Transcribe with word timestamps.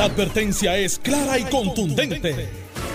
La 0.00 0.06
advertencia 0.06 0.78
es 0.78 0.98
clara 0.98 1.38
y 1.38 1.44
contundente. 1.44 2.48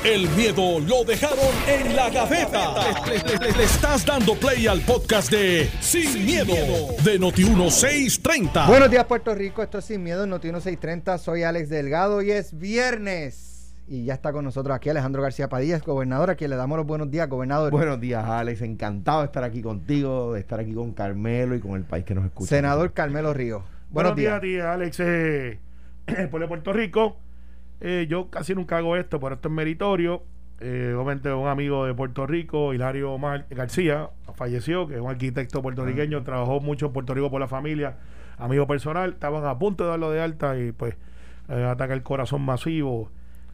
El 0.04 0.28
miedo 0.30 0.80
lo 0.80 1.04
dejaron 1.04 1.54
en 1.68 1.96
la 1.96 2.10
gaveta. 2.10 2.74
Le, 3.06 3.52
le 3.52 3.64
estás 3.64 4.04
dando 4.04 4.34
play 4.34 4.66
al 4.66 4.82
podcast 4.82 5.30
de 5.30 5.70
Sin, 5.82 6.26
miedo, 6.26 6.56
de 7.04 7.20
Noti1630. 7.20 8.68
Buenos 8.68 8.90
días, 8.90 9.06
Puerto 9.06 9.36
Rico. 9.36 9.62
Esto 9.62 9.78
es 9.78 9.86
Sin 9.86 10.02
Miedo 10.02 10.24
en 10.24 10.32
Noti1630. 10.32 11.20
Soy 11.20 11.44
Alex 11.44 11.70
Delgado 11.70 12.24
y 12.24 12.32
es 12.32 12.58
viernes. 12.58 13.76
Y 13.88 14.06
ya 14.06 14.16
está 14.16 14.34
con 14.34 14.44
nosotros 14.44 14.76
aquí 14.76 14.90
Alejandro 14.90 15.22
García 15.22 15.48
Padilla, 15.48 15.78
gobernador, 15.78 16.32
a 16.32 16.36
quien 16.36 16.50
le 16.50 16.56
damos 16.56 16.76
los 16.80 16.88
buenos 16.88 17.12
días, 17.12 17.30
gobernador. 17.30 17.70
Buenos 17.70 18.02
días, 18.02 18.26
Alex. 18.26 18.64
Encantado 18.64 19.20
de 19.20 19.26
estar 19.28 19.44
aquí 19.44 19.62
contigo, 19.62 20.34
de 20.34 20.40
estar 20.40 20.60
aquí 20.60 20.74
con 20.74 20.92
Carmelo 20.94 21.54
y 21.54 21.60
con 21.60 21.76
el 21.76 21.84
país 21.84 22.04
que 22.04 22.16
nos 22.16 22.26
escucha. 22.26 22.50
Senador 22.50 22.94
Carmelo 22.94 23.32
Río. 23.32 23.64
Buenos, 23.92 24.16
días. 24.16 24.42
días, 24.42 24.66
Alex. 24.66 25.00
Eh, 25.02 25.60
el 26.08 26.30
pueblo 26.30 26.46
de 26.46 26.48
Puerto 26.48 26.74
Rico. 26.74 27.18
Eh, 27.82 28.08
yo 28.10 28.30
casi 28.30 28.56
nunca 28.56 28.78
hago 28.78 28.96
esto, 28.96 29.20
pero 29.20 29.36
esto 29.36 29.50
es 29.50 29.54
meritorio. 29.54 30.24
Eh, 30.62 30.94
obviamente 30.96 31.34
un 31.34 31.50
amigo 31.50 31.86
de 31.86 31.94
Puerto 31.94 32.26
Rico, 32.26 32.74
Hilario 32.74 33.18
Mar 33.18 33.46
García, 33.50 34.10
falleció, 34.36 34.88
que 34.88 34.96
es 34.96 35.02
un 35.02 35.10
arquitecto 35.10 35.62
puertorriqueño, 35.62 36.24
trabajó 36.24 36.62
mucho 36.62 36.88
en 36.88 36.94
Puerto 36.94 37.14
Rico 37.14 37.30
por 37.30 37.42
la 37.42 37.50
familia, 37.50 37.98
amigo 38.38 38.66
personal, 38.66 39.12
estaban 39.12 39.46
a 39.46 39.60
punto 39.60 39.84
de 39.84 39.90
darlo 39.90 40.12
de 40.12 40.22
alta 40.22 40.58
y 40.58 40.72
pues 40.72 40.96
eh, 41.50 41.64
ataca 41.64 41.94
el 41.94 42.04
corazón 42.04 42.42
masivo. 42.42 43.10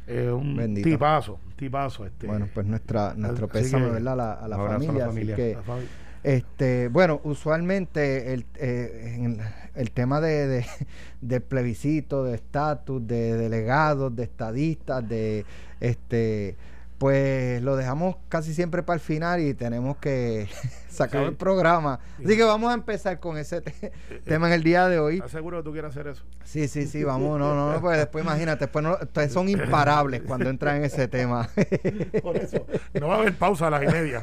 Eh, 0.08 0.30
un 0.30 0.76
tipazo, 0.76 1.40
tipazo. 1.56 2.06
Este, 2.06 2.28
bueno, 2.28 2.48
pues 2.54 2.66
nuestra, 2.66 3.14
nuestro 3.16 3.48
pésame, 3.48 3.90
¿verdad? 3.90 4.44
A 4.44 4.48
la, 4.48 4.58
familia, 4.58 5.06
Así 5.08 5.26
que, 5.26 5.58
este, 6.24 6.88
bueno, 6.88 7.20
usualmente 7.24 8.34
el, 8.34 8.46
eh, 8.56 9.40
el 9.76 9.92
tema 9.92 10.22
de, 10.22 10.66
de, 11.22 11.42
plebiscito, 11.42 12.24
de 12.24 12.36
estatus, 12.36 13.06
de 13.08 13.36
delegados, 13.36 14.16
de 14.16 14.24
estadistas, 14.24 15.08
de 15.08 15.46
este 15.80 16.56
pues 17.02 17.64
lo 17.64 17.78
dejamos 17.78 18.18
casi 18.30 18.54
siempre 18.54 18.84
para 18.84 18.94
el 18.94 19.00
final 19.00 19.42
y 19.42 19.56
tenemos 19.56 19.98
que 19.98 20.48
sacar 20.88 21.24
el 21.24 21.34
programa. 21.34 22.00
Así 22.24 22.38
que 22.38 22.44
vamos 22.44 22.70
a 22.70 22.76
empezar 22.76 23.20
con 23.20 23.40
ese 23.40 23.58
eh, 23.58 23.64
eh, 23.82 24.22
tema 24.24 24.46
en 24.46 24.54
el 24.54 24.62
día 24.62 24.88
de 24.88 25.00
hoy. 25.00 25.16
¿Estás 25.16 25.32
seguro 25.32 25.58
que 25.58 25.64
tú 25.64 25.72
quieres 25.72 25.90
hacer 25.90 26.06
eso? 26.06 26.24
Sí, 26.44 26.68
sí, 26.68 26.86
sí, 26.86 27.04
vamos, 27.04 27.40
no, 27.40 27.56
no, 27.56 27.74
no 27.74 27.82
pues 27.82 27.98
después 27.98 28.24
imagínate, 28.24 28.66
después 28.66 28.84
no, 28.86 29.00
son 29.30 29.50
imparables 29.50 30.22
cuando 30.22 30.48
entran 30.52 30.78
en 30.78 30.84
ese 30.84 31.08
tema. 31.08 31.50
Por 32.22 32.38
eso, 32.38 32.68
no 32.94 33.08
va 33.08 33.16
a 33.16 33.18
haber 33.18 33.36
pausa 33.36 33.66
a 33.66 33.72
las 33.72 33.82
y 33.82 33.88
media. 33.88 34.22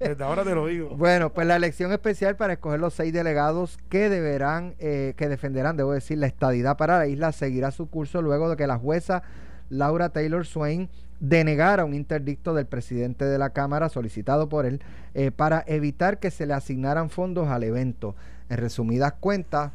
Desde 0.00 0.24
ahora 0.24 0.42
te 0.42 0.56
lo 0.56 0.66
digo. 0.66 0.96
Bueno, 0.96 1.32
pues 1.32 1.46
la 1.46 1.54
elección 1.54 1.92
especial 1.92 2.34
para 2.34 2.54
escoger 2.54 2.80
los 2.80 2.94
seis 2.94 3.12
delegados 3.12 3.78
que 3.90 4.08
deberán, 4.08 4.74
eh, 4.80 5.14
que 5.16 5.28
defenderán, 5.28 5.76
debo 5.76 5.92
decir, 5.92 6.18
la 6.18 6.26
estadidad 6.26 6.76
para 6.78 6.98
la 6.98 7.06
isla 7.06 7.30
seguirá 7.30 7.70
su 7.70 7.88
curso 7.88 8.22
luego 8.22 8.50
de 8.50 8.56
que 8.56 8.66
la 8.66 8.76
jueza 8.76 9.22
Laura 9.70 10.08
Taylor 10.08 10.44
Swain 10.44 10.88
denegara 11.20 11.84
un 11.84 11.94
interdicto 11.94 12.54
del 12.54 12.66
presidente 12.66 13.24
de 13.24 13.38
la 13.38 13.50
Cámara 13.50 13.88
solicitado 13.88 14.48
por 14.48 14.66
él 14.66 14.80
eh, 15.14 15.30
para 15.30 15.64
evitar 15.66 16.20
que 16.20 16.30
se 16.30 16.46
le 16.46 16.54
asignaran 16.54 17.10
fondos 17.10 17.48
al 17.48 17.64
evento. 17.64 18.14
En 18.48 18.58
resumidas 18.58 19.14
cuentas, 19.14 19.72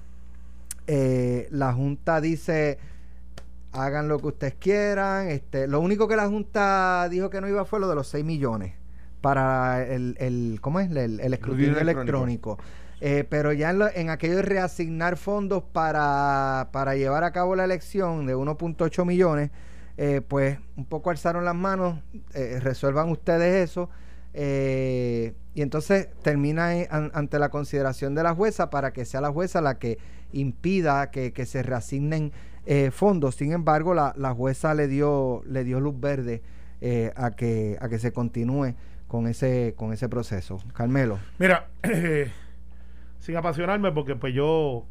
eh, 0.87 1.47
la 1.51 1.73
Junta 1.73 2.21
dice 2.21 2.77
hagan 3.73 4.07
lo 4.07 4.19
que 4.19 4.27
ustedes 4.27 4.55
quieran. 4.55 5.27
Este, 5.27 5.67
lo 5.67 5.81
único 5.81 6.07
que 6.07 6.15
la 6.15 6.27
Junta 6.27 7.07
dijo 7.09 7.29
que 7.29 7.41
no 7.41 7.47
iba 7.47 7.65
fue 7.65 7.79
lo 7.79 7.89
de 7.89 7.95
los 7.95 8.07
6 8.07 8.23
millones 8.23 8.73
para 9.21 9.85
el, 9.85 10.15
el 10.19 10.59
¿cómo 10.61 10.79
es? 10.79 10.91
El, 10.91 11.19
escrutinio 11.33 11.79
electrónico. 11.79 12.59
Eh, 13.01 13.25
pero 13.27 13.51
ya 13.51 13.71
en, 13.71 13.81
en, 13.95 14.09
aquello 14.09 14.37
de 14.37 14.43
reasignar 14.43 15.17
fondos 15.17 15.63
para, 15.63 16.69
para 16.71 16.95
llevar 16.95 17.23
a 17.23 17.31
cabo 17.31 17.55
la 17.55 17.65
elección 17.65 18.25
de 18.25 18.35
1.8 18.35 19.05
millones, 19.05 19.51
eh, 19.97 20.21
pues 20.27 20.57
un 20.75 20.85
poco 20.85 21.11
alzaron 21.11 21.45
las 21.45 21.55
manos, 21.55 21.99
eh, 22.33 22.59
resuelvan 22.59 23.09
ustedes 23.09 23.69
eso. 23.69 23.89
Eh, 24.33 25.35
y 25.53 25.61
entonces 25.61 26.09
termina 26.23 26.71
ante 26.89 27.37
la 27.37 27.49
consideración 27.49 28.15
de 28.15 28.23
la 28.23 28.33
jueza 28.33 28.71
para 28.71 28.91
que 28.91 29.05
sea 29.05 29.21
la 29.21 29.31
jueza 29.31 29.61
la 29.61 29.77
que 29.77 29.99
impida 30.31 31.11
que, 31.11 31.45
se 31.45 31.61
reasignen 31.61 32.31
fondos. 32.91 33.35
Sin 33.35 33.51
embargo, 33.51 33.93
la, 33.93 34.13
la, 34.17 34.33
jueza 34.33 34.73
le 34.73 34.87
dio, 34.87 35.43
le 35.45 35.63
dio 35.63 35.79
luz 35.79 35.99
verde 35.99 36.41
a, 37.15 37.31
que, 37.31 37.77
a 37.79 37.87
que 37.87 37.99
se 37.99 38.11
continúe 38.11 38.73
con 39.07 39.27
ese, 39.27 39.75
con 39.77 39.93
ese 39.93 40.09
proceso. 40.09 40.57
Carmelo. 40.73 41.19
Mira, 41.37 41.69
sin 43.19 43.37
apasionarme, 43.37 43.91
porque 43.91 44.15
pues 44.15 44.33
yo, 44.33 44.87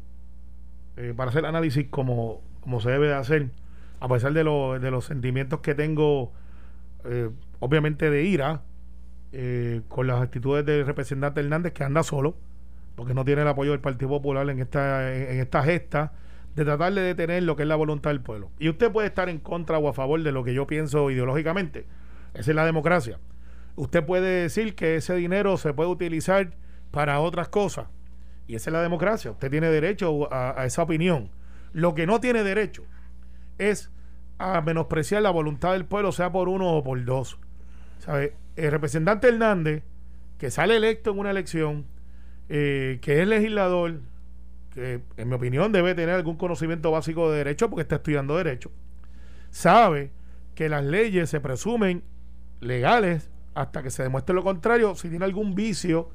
para 1.17 1.29
hacer 1.29 1.45
análisis 1.45 1.87
como, 1.89 2.39
como 2.61 2.79
se 2.79 2.91
debe 2.91 3.07
de 3.07 3.15
hacer, 3.15 3.49
a 4.03 4.07
pesar 4.09 4.33
de, 4.33 4.43
los 4.43 5.05
sentimientos 5.05 5.61
que 5.61 5.75
tengo, 5.75 6.33
eh, 7.05 7.29
obviamente 7.61 8.09
de 8.09 8.23
ira, 8.23 8.63
eh, 9.31 9.79
con 9.87 10.07
las 10.07 10.21
actitudes 10.21 10.65
del 10.65 10.85
representante 10.85 11.39
Hernández, 11.39 11.71
que 11.71 11.85
anda 11.85 12.03
solo, 12.03 12.35
porque 12.97 13.13
no 13.13 13.23
tiene 13.23 13.43
el 13.43 13.47
apoyo 13.47 13.71
del 13.71 13.79
Partido 13.79 14.09
Popular 14.09 14.49
en 14.49 14.59
esta, 14.59 15.15
en, 15.15 15.39
esta 15.39 15.63
gesta, 15.63 16.11
de 16.53 16.65
tratar 16.65 16.93
de 16.93 16.99
detener 16.99 17.43
lo 17.43 17.55
que 17.55 17.63
es 17.63 17.69
la 17.69 17.77
voluntad 17.77 18.09
del 18.09 18.19
pueblo. 18.19 18.51
Y 18.59 18.67
usted 18.67 18.91
puede 18.91 19.07
estar 19.07 19.29
en 19.29 19.39
contra 19.39 19.77
o 19.77 19.87
a 19.87 19.93
favor 19.93 20.21
de 20.21 20.33
lo 20.33 20.43
que 20.43 20.53
yo 20.53 20.67
pienso 20.67 21.09
ideológicamente. 21.09 21.85
Esa 22.33 22.51
es 22.51 22.55
la 22.57 22.65
democracia. 22.65 23.19
Usted 23.77 24.05
puede 24.05 24.41
decir 24.41 24.75
que 24.75 24.97
ese 24.97 25.15
dinero 25.15 25.55
se 25.55 25.73
puede 25.73 25.89
utilizar 25.89 26.51
para 26.91 27.21
otras 27.21 27.47
cosas. 27.47 27.87
Y 28.47 28.55
esa 28.55 28.69
es 28.69 28.73
la 28.73 28.81
democracia. 28.81 29.31
Usted 29.31 29.49
tiene 29.49 29.69
derecho 29.69 30.27
a 30.29 30.65
esa 30.65 30.83
opinión. 30.83 31.29
Lo 31.71 31.95
que 31.95 32.05
no 32.05 32.19
tiene 32.19 32.43
derecho 32.43 32.83
es 33.57 33.91
a 34.37 34.61
menospreciar 34.61 35.21
la 35.21 35.31
voluntad 35.31 35.73
del 35.73 35.85
pueblo, 35.85 36.11
sea 36.11 36.31
por 36.31 36.49
uno 36.49 36.73
o 36.73 36.83
por 36.83 37.03
dos. 37.05 37.39
¿Sabe? 37.99 38.35
El 38.55 38.71
representante 38.71 39.29
Hernández, 39.29 39.83
que 40.37 40.51
sale 40.51 40.75
electo 40.75 41.11
en 41.11 41.19
una 41.19 41.31
elección, 41.31 41.85
eh, 42.49 42.99
que 43.01 43.21
es 43.21 43.27
legislador, 43.27 44.01
que 44.73 45.01
en 45.17 45.29
mi 45.29 45.35
opinión 45.35 45.71
debe 45.71 45.95
tener 45.95 46.15
algún 46.15 46.35
conocimiento 46.35 46.91
básico 46.91 47.31
de 47.31 47.37
derecho 47.37 47.69
porque 47.69 47.83
está 47.83 47.95
estudiando 47.95 48.35
derecho, 48.35 48.71
sabe 49.51 50.11
que 50.55 50.67
las 50.69 50.83
leyes 50.83 51.29
se 51.29 51.39
presumen 51.39 52.03
legales 52.59 53.29
hasta 53.55 53.83
que 53.83 53.91
se 53.91 54.03
demuestre 54.03 54.35
lo 54.35 54.43
contrario, 54.43 54.95
si 54.95 55.09
tiene 55.09 55.25
algún 55.25 55.55
vicio 55.55 56.09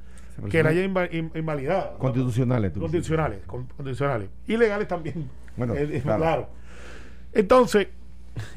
que 0.50 0.62
la 0.62 0.70
haya 0.70 0.82
invalidado. 0.82 1.98
Constitucionales. 1.98 2.72
Constitucionales, 2.72 3.40
constitucionales. 3.46 4.28
Y 4.46 4.56
legales 4.56 4.86
también. 4.88 5.28
Bueno, 5.56 5.74
claro. 6.02 6.48
Entonces, 7.32 7.88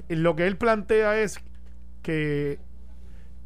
lo 0.10 0.36
que 0.36 0.48
él 0.48 0.58
plantea 0.58 1.20
es 1.20 1.40
que 2.02 2.60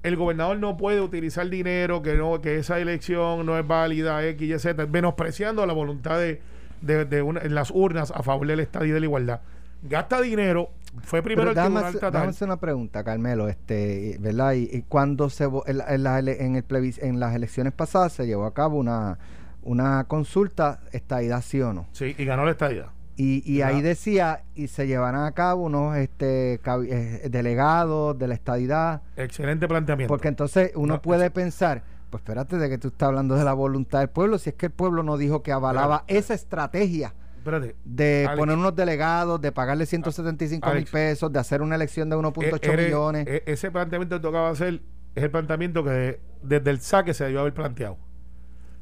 el 0.03 0.16
gobernador 0.16 0.58
no 0.58 0.78
puede 0.78 1.02
utilizar 1.02 1.50
dinero, 1.50 2.02
que 2.02 2.16
no, 2.16 2.40
que 2.40 2.58
esa 2.58 2.80
elección 2.80 3.46
no 3.46 3.58
es 3.58 3.66
válida, 3.66 4.24
X, 4.25 4.50
Y, 4.50 4.59
Z, 4.59 4.85
menospreciando 4.88 5.66
la 5.66 5.74
voluntad 5.74 6.19
de, 6.19 6.41
de, 6.81 7.22
una, 7.22 7.41
en 7.41 7.56
las 7.56 7.72
urnas 7.72 8.12
a 8.12 8.22
favor 8.22 8.46
del 8.47 8.59
Estado 8.59 8.85
y 8.85 8.91
de 8.91 9.00
la 9.00 9.06
igualdad. 9.06 9.41
Gasta 9.81 10.22
dinero, 10.22 10.69
fue 11.03 11.22
primero 11.22 11.50
el 11.50 11.56
tribunal 11.56 11.94
Déjame 11.94 12.30
hacer 12.30 12.47
una 12.47 12.59
pregunta, 12.59 13.03
Carmelo, 13.03 13.47
este, 13.50 14.18
¿verdad? 14.19 14.53
Y, 14.53 14.84
cuando 14.84 15.30
se 15.30 15.46
en, 15.46 15.81
en, 15.88 16.56
el 16.56 16.94
en 17.02 17.19
las 17.19 17.35
elecciones 17.35 17.74
pasadas 17.74 18.14
se 18.14 18.25
llevó 18.28 18.46
a 18.46 18.53
cabo 18.53 18.78
una, 18.78 19.18
una 19.64 20.03
consulta, 20.06 20.81
estadidad 20.91 21.41
sí 21.41 21.62
o 21.62 21.74
no. 21.74 21.88
Sí, 21.91 22.16
y 22.18 22.25
ganó 22.25 22.46
la 22.46 22.52
estadidad. 22.52 22.94
Y, 23.18 23.50
y 23.50 23.62
ahí 23.62 23.81
decía, 23.81 24.44
y 24.56 24.68
se 24.68 24.88
llevarán 24.88 25.24
a 25.24 25.31
cabo 25.31 25.64
unos 25.64 25.96
este, 25.96 26.56
eh, 26.56 27.30
delegados 27.30 28.18
de 28.18 28.28
la 28.28 28.34
estadidad. 28.34 29.03
Excelente 29.16 29.68
planteamiento. 29.68 30.12
Porque 30.12 30.28
entonces 30.28 30.72
uno 30.76 31.02
puede 31.02 31.31
pensar, 31.31 31.84
pues 32.09 32.22
espérate 32.22 32.58
de 32.58 32.70
que 32.70 32.78
tú 32.78 32.90
estás 32.90 33.08
hablando 33.08 33.36
de 33.36 33.46
la 33.46 33.53
voluntad 33.53 34.00
del 34.00 34.09
pueblo, 34.09 34.38
si 34.38 34.50
es 34.50 34.56
que 34.56 34.66
el 34.66 34.72
pueblo 34.74 35.02
no 35.02 35.18
dijo 35.18 35.44
que 35.44 35.53
avalaba 35.53 36.03
esa 36.08 36.34
estrategia 36.34 37.14
de 37.86 38.30
poner 38.36 38.58
unos 38.58 38.76
delegados, 38.76 39.40
de 39.40 39.52
pagarle 39.52 39.86
175 39.86 40.74
mil 40.74 40.85
pesos, 40.85 41.32
de 41.32 41.40
hacer 41.40 41.61
una 41.61 41.76
elección 41.76 42.09
de 42.09 42.16
1.8 42.16 42.59
e-, 42.61 42.85
millones. 42.85 43.28
E-, 43.28 43.44
ese 43.46 43.72
planteamiento 43.72 44.18
que 44.18 44.22
tocaba 44.22 44.50
hacer 44.50 44.82
es 45.14 45.23
el 45.23 45.32
planteamiento 45.32 45.84
que 45.84 46.20
desde 46.41 46.70
el 46.72 46.82
saque 46.82 47.14
se 47.14 47.26
debió 47.26 47.41
haber 47.41 47.53
planteado. 47.53 47.97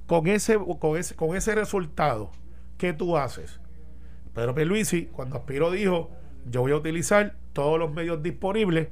Con 0.07 0.27
ese, 0.27 0.57
con 0.79 0.97
ese, 0.97 1.15
con 1.15 1.36
ese 1.36 1.56
resultado, 1.56 2.31
¿qué 2.77 2.94
tú 2.94 3.18
haces? 3.18 3.59
Pedro 4.33 4.56
Pierluisi, 4.56 5.06
cuando 5.07 5.38
aspiró, 5.38 5.71
dijo: 5.71 6.12
Yo 6.45 6.62
voy 6.62 6.71
a 6.71 6.77
utilizar 6.77 7.35
todos 7.53 7.80
los 7.80 7.91
medios 7.94 8.21
disponibles 8.24 8.89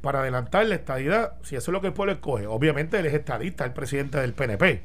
para 0.00 0.20
adelantar 0.20 0.66
la 0.66 0.74
estadidad, 0.74 1.34
si 1.42 1.56
eso 1.56 1.70
es 1.70 1.72
lo 1.72 1.80
que 1.80 1.88
el 1.88 1.92
pueblo 1.92 2.12
escoge. 2.12 2.46
Obviamente 2.46 2.98
él 2.98 3.06
es 3.06 3.14
estadista, 3.14 3.64
el 3.64 3.72
presidente 3.72 4.18
del 4.18 4.34
PNP. 4.34 4.82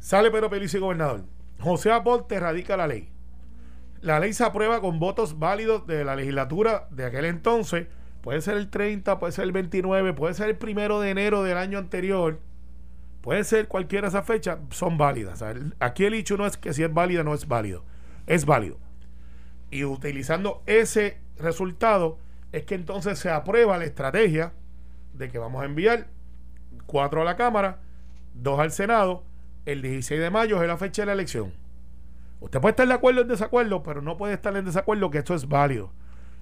Sale 0.00 0.30
Pedro 0.30 0.50
Pierluisi 0.50 0.78
gobernador. 0.78 1.22
José 1.60 1.90
Aponte 1.90 2.38
radica 2.38 2.76
la 2.76 2.86
ley. 2.86 3.08
La 4.00 4.20
ley 4.20 4.32
se 4.32 4.44
aprueba 4.44 4.80
con 4.80 5.00
votos 5.00 5.38
válidos 5.38 5.86
de 5.86 6.04
la 6.04 6.14
legislatura 6.14 6.86
de 6.90 7.04
aquel 7.04 7.24
entonces. 7.24 7.88
Puede 8.20 8.40
ser 8.40 8.56
el 8.56 8.70
30, 8.70 9.18
puede 9.18 9.32
ser 9.32 9.44
el 9.44 9.52
29, 9.52 10.12
puede 10.12 10.34
ser 10.34 10.48
el 10.48 10.56
primero 10.56 11.00
de 11.00 11.10
enero 11.10 11.42
del 11.42 11.56
año 11.56 11.78
anterior. 11.78 12.38
Puede 13.22 13.42
ser 13.44 13.66
cualquiera 13.66 14.08
de 14.08 14.16
esas 14.16 14.26
fechas, 14.26 14.58
son 14.70 14.98
válidas. 14.98 15.42
aquí 15.80 16.04
el 16.04 16.14
hecho 16.14 16.36
no 16.36 16.46
es 16.46 16.56
que 16.56 16.72
si 16.72 16.82
es 16.82 16.92
válida 16.92 17.24
no 17.24 17.34
es 17.34 17.48
válido. 17.48 17.84
Es 18.26 18.44
válido. 18.44 18.78
Y 19.70 19.84
utilizando 19.84 20.62
ese 20.66 21.18
resultado 21.38 22.18
es 22.52 22.64
que 22.64 22.74
entonces 22.74 23.18
se 23.18 23.30
aprueba 23.30 23.78
la 23.78 23.84
estrategia 23.84 24.52
de 25.12 25.28
que 25.28 25.38
vamos 25.38 25.62
a 25.62 25.66
enviar 25.66 26.06
cuatro 26.86 27.22
a 27.22 27.24
la 27.24 27.36
Cámara, 27.36 27.78
dos 28.34 28.58
al 28.58 28.70
Senado. 28.72 29.24
El 29.66 29.82
16 29.82 30.20
de 30.20 30.30
mayo 30.30 30.62
es 30.62 30.68
la 30.68 30.78
fecha 30.78 31.02
de 31.02 31.06
la 31.06 31.12
elección. 31.12 31.52
Usted 32.40 32.60
puede 32.60 32.70
estar 32.70 32.88
de 32.88 32.94
acuerdo 32.94 33.20
o 33.20 33.22
en 33.22 33.28
desacuerdo, 33.28 33.82
pero 33.82 34.00
no 34.00 34.16
puede 34.16 34.34
estar 34.34 34.56
en 34.56 34.64
desacuerdo 34.64 35.10
que 35.10 35.18
esto 35.18 35.34
es 35.34 35.48
válido. 35.48 35.90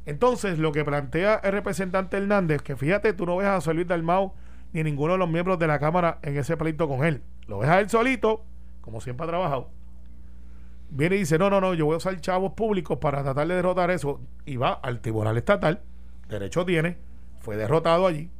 Entonces, 0.04 0.58
lo 0.58 0.70
que 0.70 0.84
plantea 0.84 1.40
el 1.42 1.52
representante 1.52 2.16
Hernández, 2.16 2.62
que 2.62 2.76
fíjate, 2.76 3.12
tú 3.12 3.26
no 3.26 3.36
ves 3.36 3.48
a 3.48 3.56
José 3.56 3.74
Luis 3.74 3.88
Dalmau 3.88 4.34
ni 4.72 4.84
ninguno 4.84 5.14
de 5.14 5.18
los 5.18 5.28
miembros 5.28 5.58
de 5.58 5.66
la 5.66 5.80
Cámara 5.80 6.18
en 6.22 6.36
ese 6.36 6.56
pleito 6.56 6.86
con 6.86 7.04
él. 7.04 7.22
Lo 7.48 7.58
ves 7.58 7.70
a 7.70 7.80
él 7.80 7.90
solito, 7.90 8.44
como 8.82 9.00
siempre 9.00 9.24
ha 9.24 9.28
trabajado. 9.28 9.70
Viene 10.88 11.16
y 11.16 11.20
dice, 11.20 11.38
no, 11.38 11.50
no, 11.50 11.60
no, 11.60 11.74
yo 11.74 11.84
voy 11.86 11.94
a 11.94 11.98
usar 11.98 12.18
chavos 12.20 12.52
públicos 12.52 12.98
para 12.98 13.22
tratar 13.22 13.46
de 13.48 13.54
derrotar 13.56 13.90
eso. 13.90 14.20
Y 14.44 14.56
va 14.56 14.72
al 14.72 15.00
Tribunal 15.00 15.36
Estatal, 15.36 15.80
derecho 16.28 16.64
tiene, 16.64 16.96
fue 17.40 17.56
derrotado 17.56 18.06
allí. 18.06 18.30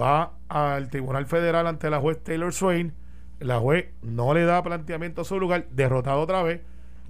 Va 0.00 0.32
al 0.48 0.88
Tribunal 0.88 1.26
Federal 1.26 1.66
ante 1.66 1.90
la 1.90 2.00
juez 2.00 2.22
Taylor 2.22 2.52
Swain. 2.52 2.94
La 3.40 3.58
juez 3.58 3.88
no 4.02 4.32
le 4.32 4.44
da 4.44 4.62
planteamiento 4.62 5.22
a 5.22 5.24
su 5.24 5.38
lugar, 5.38 5.66
derrotado 5.70 6.20
otra 6.20 6.42
vez. 6.42 6.60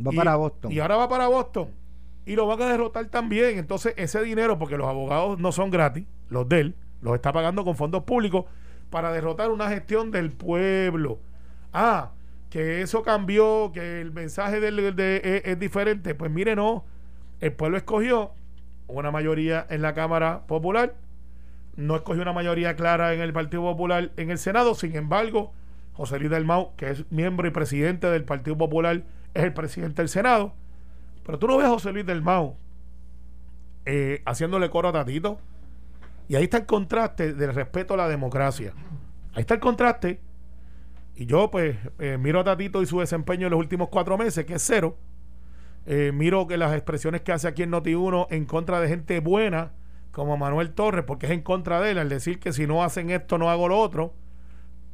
Va 0.05 0.13
Y- 0.13 0.17
para 0.17 0.37
Boston. 0.37 0.73
Y 0.73 0.81
ahora 0.81 0.97
va 0.97 1.09
para 1.09 1.29
Boston. 1.29 1.69
Y 2.27 2.35
lo 2.37 2.47
van 2.47 2.63
a 2.63 2.67
derrotar 2.71 3.05
también. 3.07 3.59
Entonces, 3.59 3.93
ese 3.99 4.23
dinero, 4.23 4.59
porque 4.59 4.79
los 4.79 4.89
abogados 4.89 5.39
no 5.39 5.53
son 5.53 5.71
gratis, 5.71 6.05
los 6.31 6.49
de 6.49 6.61
él, 6.61 6.75
los 7.03 7.15
está 7.15 7.33
pagando 7.33 7.65
con 7.65 7.77
fondos 7.77 8.03
públicos 8.05 8.47
para 8.91 9.13
derrotar 9.13 9.51
una 9.51 9.69
gestión 9.69 10.11
del 10.11 10.33
pueblo. 10.33 11.19
Ah, 11.73 12.13
que 12.55 12.83
eso 12.83 13.03
cambió, 13.03 13.73
que 13.75 14.01
el 14.01 14.13
mensaje 14.13 14.61
del, 14.61 14.95
de- 14.95 15.17
es, 15.25 15.43
es 15.45 15.59
diferente. 15.59 16.15
Pues 16.15 16.31
mire, 16.31 16.55
no. 16.55 16.85
El 17.41 17.53
pueblo 17.53 17.77
escogió 17.77 18.31
una 18.87 19.11
mayoría 19.11 19.67
en 19.71 19.83
la 19.83 19.93
Cámara 19.93 20.47
Popular, 20.47 20.95
no 21.75 21.97
escogió 21.97 22.23
una 22.23 22.33
mayoría 22.33 22.77
clara 22.77 23.13
en 23.13 23.21
el 23.23 23.33
Partido 23.33 23.63
Popular 23.65 24.13
en 24.17 24.31
el 24.31 24.39
Senado. 24.39 24.77
Sin 24.77 24.95
embargo, 24.95 25.53
José 25.95 26.21
Luis 26.21 26.31
Dalmau, 26.31 26.77
que 26.77 26.91
es 26.91 27.11
miembro 27.11 27.49
y 27.49 27.51
presidente 27.51 28.07
del 28.09 28.23
Partido 28.23 28.57
Popular, 28.57 29.03
es 29.35 29.43
el 29.43 29.53
presidente 29.53 30.03
del 30.03 30.09
Senado. 30.09 30.55
Pero 31.27 31.41
tú 31.41 31.49
no 31.49 31.57
ves 31.57 31.67
a 31.67 31.71
José 31.71 31.91
Luis 31.91 32.07
Dalmau 32.07 32.55
eh, 33.85 34.23
haciéndole 34.27 34.71
coro 34.71 34.91
a 34.91 34.93
Tatito. 34.93 35.41
Y 36.29 36.37
ahí 36.37 36.45
está 36.45 36.59
el 36.59 36.67
contraste 36.67 37.35
del 37.35 37.53
respeto 37.53 37.95
a 37.95 37.97
la 37.97 38.09
democracia. 38.09 38.75
Ahí 39.35 39.41
está 39.41 39.55
el 39.55 39.61
contraste. 39.61 40.21
Y 41.17 41.27
yo, 41.27 41.51
pues, 41.51 41.77
eh, 41.99 42.19
miro 42.19 42.41
a 42.41 42.45
Tatito 42.45 42.83
y 42.83 42.87
su 42.87 43.01
desempeño 43.01 43.47
en 43.47 43.53
los 43.53 43.61
últimos 43.61 43.89
cuatro 43.89 44.19
meses, 44.19 44.45
que 44.45 44.55
es 44.55 44.63
cero. 44.63 44.97
Eh, 45.87 46.13
miro 46.13 46.47
que 46.47 46.57
las 46.57 46.73
expresiones 46.73 47.21
que 47.21 47.33
hace 47.33 47.47
aquí 47.47 47.63
en 47.63 47.73
Noti1 47.73 48.29
en 48.31 48.47
contra 48.47 48.81
de 48.81 48.89
gente 48.89 49.21
buena, 49.21 49.73
como 50.11 50.37
Manuel 50.37 50.73
Torres, 50.73 51.05
porque 51.07 51.27
es 51.27 51.33
en 51.33 51.43
contra 51.43 51.81
de 51.81 51.93
él, 51.93 51.99
al 51.99 52.09
decir 52.09 52.41
que 52.41 52.53
si 52.53 52.67
no 52.67 52.83
hacen 52.83 53.11
esto, 53.11 53.39
no 53.39 53.51
hago 53.51 53.69
lo 53.69 53.79
otro. 53.79 54.15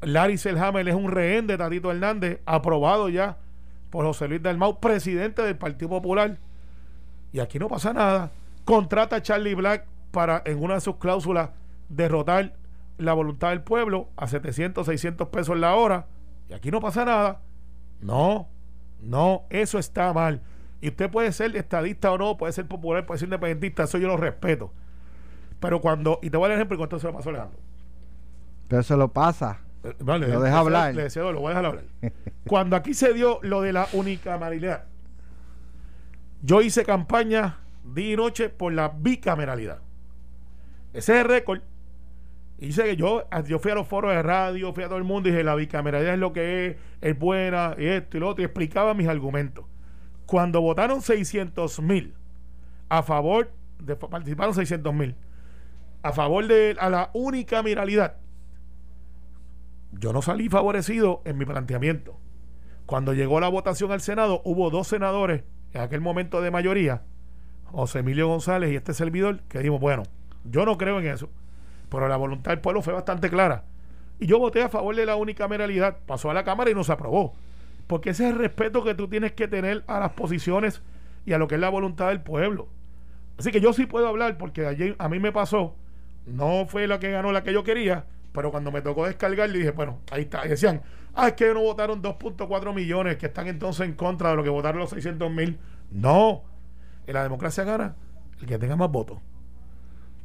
Larry 0.03 0.39
Selhammer 0.39 0.89
es 0.89 0.95
un 0.95 1.11
rehén 1.11 1.47
de 1.47 1.57
Tatito 1.57 1.91
Hernández, 1.91 2.41
aprobado 2.47 3.09
ya 3.09 3.39
por 3.91 4.05
José 4.05 4.29
Luis 4.29 4.43
Dalmau, 4.43 4.81
presidente 4.81 5.43
del 5.43 5.57
Partido 5.57 5.91
Popular. 5.91 6.39
Y 7.33 7.41
aquí 7.41 7.59
no 7.59 7.69
pasa 7.69 7.93
nada. 7.93 8.31
Contrata 8.65 9.17
a 9.17 9.23
Charlie 9.23 9.55
Black 9.55 9.87
para, 10.11 10.43
en 10.45 10.63
una 10.63 10.75
de 10.75 10.81
sus 10.81 10.97
cláusulas, 10.97 11.51
derrotar 11.89 12.55
la 13.01 13.13
voluntad 13.15 13.51
del 13.51 13.63
pueblo 13.63 14.09
a 14.17 14.27
700, 14.29 14.87
600 14.87 15.29
pesos 15.29 15.57
la 15.59 15.75
hora. 15.75 16.07
Y 16.49 16.53
aquí 16.55 16.71
no 16.71 16.81
pasa 16.81 17.05
nada. 17.05 17.41
No, 18.01 18.49
no, 19.01 19.45
eso 19.51 19.79
está 19.79 20.13
mal. 20.13 20.41
Y 20.81 20.89
usted 20.89 21.11
puede 21.11 21.33
ser 21.33 21.55
estadista 21.57 22.11
o 22.13 22.19
no, 22.19 22.37
puede 22.37 22.53
ser 22.53 22.67
popular, 22.67 23.05
puede 23.07 23.19
ser 23.19 23.27
independentista, 23.27 23.83
eso 23.85 23.99
yo 23.99 24.09
lo 24.09 24.17
respeto. 24.17 24.73
Pero 25.61 25.81
cuando, 25.81 26.19
y 26.23 26.31
te 26.31 26.37
voy 26.39 26.47
a 26.47 26.49
dar 26.49 26.57
ejemplo 26.57 26.75
y 26.77 26.79
cuánto 26.79 26.99
se 26.99 27.07
lo 27.07 27.13
pasó 27.13 27.29
Alejandro. 27.29 27.59
Pero 28.69 28.83
se 28.83 28.97
lo 28.97 29.09
pasa. 29.09 29.61
Eh, 29.85 29.95
vale, 30.01 30.29
Lo 30.29 30.39
le- 30.41 30.45
deja 30.47 30.59
hablar. 30.59 30.95
Le 30.95 31.03
deseo, 31.03 31.33
lo 31.33 31.41
voy 31.41 31.49
a 31.49 31.51
dejar 31.51 31.65
hablar. 31.67 31.85
Cuando 32.47 32.77
aquí 32.77 32.95
se 32.95 33.13
dio 33.13 33.39
lo 33.43 33.61
de 33.61 33.73
la 33.75 33.87
unicameralidad, 33.93 34.85
yo 36.43 36.63
hice 36.63 36.85
campaña 36.85 37.59
día 37.85 38.13
y 38.15 38.17
noche 38.17 38.49
por 38.49 38.73
la 38.73 38.89
bicameralidad. 38.89 39.79
Ese 40.93 41.15
es 41.15 41.21
el 41.21 41.29
récord. 41.29 41.61
Dice 42.61 42.85
que 42.85 42.97
yo, 42.97 43.25
yo 43.47 43.59
fui 43.59 43.71
a 43.71 43.75
los 43.75 43.89
foros 43.89 44.13
de 44.13 44.23
radio, 44.23 44.75
fui 44.75 44.85
a 44.85 44.89
todo 44.89 44.99
el 44.99 45.05
mundo 45.05 45.29
y 45.29 45.33
dije, 45.33 45.43
la 45.43 45.55
bicameralidad 45.55 46.13
es 46.13 46.21
lo 46.21 46.35
que 46.35 46.67
es, 46.67 46.77
es 47.01 47.19
buena, 47.19 47.75
y 47.79 47.87
esto 47.87 48.19
y 48.19 48.21
lo 48.21 48.29
otro, 48.29 48.43
y 48.43 48.45
explicaba 48.45 48.93
mis 48.93 49.09
argumentos. 49.09 49.65
Cuando 50.27 50.61
votaron 50.61 51.01
600 51.01 51.81
mil 51.81 52.15
a 52.91 53.03
favor, 53.03 53.51
participaron 54.11 54.55
600 54.55 54.93
mil, 54.93 55.15
a 56.03 56.13
favor 56.13 56.47
de 56.47 56.77
a 56.79 56.91
la 56.91 57.11
unicameralidad, 57.15 58.17
yo 59.93 60.13
no 60.13 60.21
salí 60.21 60.49
favorecido 60.49 61.23
en 61.25 61.39
mi 61.39 61.47
planteamiento. 61.47 62.19
Cuando 62.85 63.15
llegó 63.15 63.41
la 63.41 63.49
votación 63.49 63.91
al 63.91 64.01
Senado, 64.01 64.43
hubo 64.45 64.71
dos 64.71 64.87
senadores 64.87 65.45
en 65.73 65.81
aquel 65.81 66.01
momento 66.01 66.43
de 66.43 66.51
mayoría, 66.51 67.05
José 67.65 68.01
Emilio 68.01 68.29
González 68.29 68.71
y 68.71 68.77
este 68.77 68.93
servidor, 68.93 69.41
que 69.49 69.59
dijimos, 69.59 69.81
bueno, 69.81 70.03
yo 70.45 70.67
no 70.67 70.77
creo 70.77 70.99
en 70.99 71.07
eso, 71.07 71.31
pero 71.91 72.09
la 72.09 72.17
voluntad 72.17 72.53
del 72.53 72.61
pueblo 72.61 72.83
fue 72.83 72.95
bastante 72.95 73.29
clara. 73.29 73.65
Y 74.19 74.27
yo 74.27 74.39
voté 74.39 74.63
a 74.63 74.69
favor 74.69 74.95
de 74.95 75.07
la 75.07 75.17
unicameralidad, 75.17 75.99
pasó 76.07 76.31
a 76.31 76.35
la 76.35 76.45
Cámara 76.45 76.71
y 76.71 76.75
no 76.75 76.85
se 76.85 76.93
aprobó. 76.93 77.35
Porque 77.87 78.11
ese 78.11 78.27
es 78.27 78.33
el 78.33 78.39
respeto 78.39 78.85
que 78.85 78.95
tú 78.95 79.09
tienes 79.09 79.33
que 79.33 79.49
tener 79.49 79.83
a 79.87 79.99
las 79.99 80.13
posiciones 80.13 80.83
y 81.27 81.33
a 81.33 81.39
lo 81.39 81.49
que 81.49 81.57
es 81.57 81.61
la 81.61 81.69
voluntad 81.69 82.09
del 82.09 82.21
pueblo. 82.21 82.69
Así 83.39 83.51
que 83.51 83.61
yo 83.61 83.73
sí 83.73 83.87
puedo 83.87 84.07
hablar 84.07 84.39
porque 84.39 84.67
ayer 84.67 84.95
a 84.99 85.09
mí 85.09 85.19
me 85.19 85.33
pasó, 85.33 85.75
no 86.27 86.67
fue 86.67 86.87
la 86.87 87.01
que 87.01 87.11
ganó 87.11 87.33
la 87.33 87.43
que 87.43 87.53
yo 87.53 87.65
quería, 87.65 88.05
pero 88.33 88.51
cuando 88.51 88.71
me 88.71 88.83
tocó 88.83 89.07
descargar, 89.07 89.49
le 89.51 89.59
dije, 89.59 89.71
bueno, 89.73 90.01
ahí 90.11 90.23
está. 90.23 90.45
Y 90.47 90.51
decían, 90.51 90.83
ah, 91.15 91.29
es 91.29 91.35
que 91.35 91.53
no 91.53 91.61
votaron 91.61 92.03
2.4 92.03 92.75
millones 92.75 93.17
que 93.17 93.27
están 93.27 93.49
entonces 93.49 93.87
en 93.87 93.95
contra 93.95 94.31
de 94.31 94.37
lo 94.37 94.45
que 94.45 94.51
votaron 94.51 94.81
los 94.81 94.91
600 94.91 95.31
mil. 95.31 95.59
No, 95.91 96.45
en 97.07 97.15
la 97.15 97.23
democracia 97.23 97.65
gana 97.65 97.97
el 98.41 98.47
que 98.47 98.59
tenga 98.59 98.77
más 98.77 98.91
votos. 98.91 99.19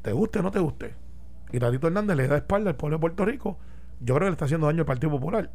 Te 0.02 0.12
guste 0.12 0.40
o 0.40 0.44
no 0.44 0.52
te 0.52 0.60
guste. 0.60 1.05
Y 1.56 1.60
Tatito 1.60 1.88
Hernández 1.88 2.18
le 2.18 2.28
da 2.28 2.36
espalda 2.36 2.72
al 2.72 2.76
pueblo 2.76 2.98
de 2.98 3.00
Puerto 3.00 3.24
Rico. 3.24 3.58
Yo 4.02 4.14
creo 4.16 4.26
que 4.26 4.32
le 4.32 4.32
está 4.32 4.44
haciendo 4.44 4.68
daño 4.68 4.82
al 4.82 4.86
Partido 4.86 5.10
Popular. 5.10 5.52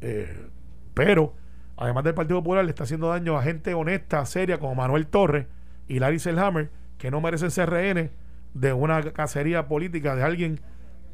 Eh, 0.00 0.48
pero, 0.94 1.34
además 1.76 2.04
del 2.04 2.14
Partido 2.14 2.38
Popular, 2.38 2.64
le 2.64 2.70
está 2.70 2.84
haciendo 2.84 3.08
daño 3.08 3.36
a 3.36 3.42
gente 3.42 3.74
honesta, 3.74 4.24
seria, 4.24 4.58
como 4.58 4.74
Manuel 4.74 5.08
Torres 5.08 5.46
y 5.88 5.98
Larry 5.98 6.20
Selhammer, 6.20 6.70
que 6.96 7.10
no 7.10 7.20
merecen 7.20 7.50
ser 7.50 7.68
rehenes 7.68 8.12
de 8.54 8.72
una 8.72 9.02
cacería 9.12 9.68
política 9.68 10.16
de 10.16 10.22
alguien 10.22 10.60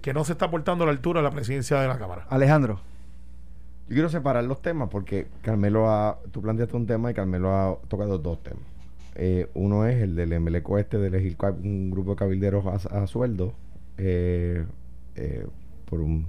que 0.02 0.14
no 0.14 0.22
se 0.22 0.34
está 0.34 0.52
portando 0.52 0.84
a 0.84 0.86
la 0.86 0.92
altura 0.92 1.18
de 1.18 1.24
la 1.24 1.32
presidencia 1.32 1.80
de 1.80 1.88
la 1.88 1.98
Cámara. 1.98 2.24
Alejandro. 2.30 2.78
Yo 3.88 3.94
quiero 3.94 4.08
separar 4.08 4.44
los 4.44 4.62
temas 4.62 4.88
porque 4.88 5.26
Carmelo 5.42 5.90
ha, 5.90 6.20
tú 6.30 6.42
planteaste 6.42 6.76
un 6.76 6.86
tema 6.86 7.10
y 7.10 7.14
Carmelo 7.14 7.56
ha 7.56 7.76
tocado 7.88 8.18
dos 8.18 8.40
temas. 8.40 8.62
Eh, 9.16 9.50
uno 9.54 9.84
es 9.84 10.00
el 10.00 10.14
del 10.14 10.32
embeleco 10.32 10.78
este 10.78 10.98
de 10.98 11.08
elegir 11.08 11.36
un 11.64 11.90
grupo 11.90 12.10
de 12.10 12.16
cabilderos 12.18 12.64
a, 12.66 13.02
a 13.02 13.08
sueldo 13.08 13.54
eh, 14.04 14.66
eh, 15.14 15.46
por 15.88 16.00
un 16.00 16.26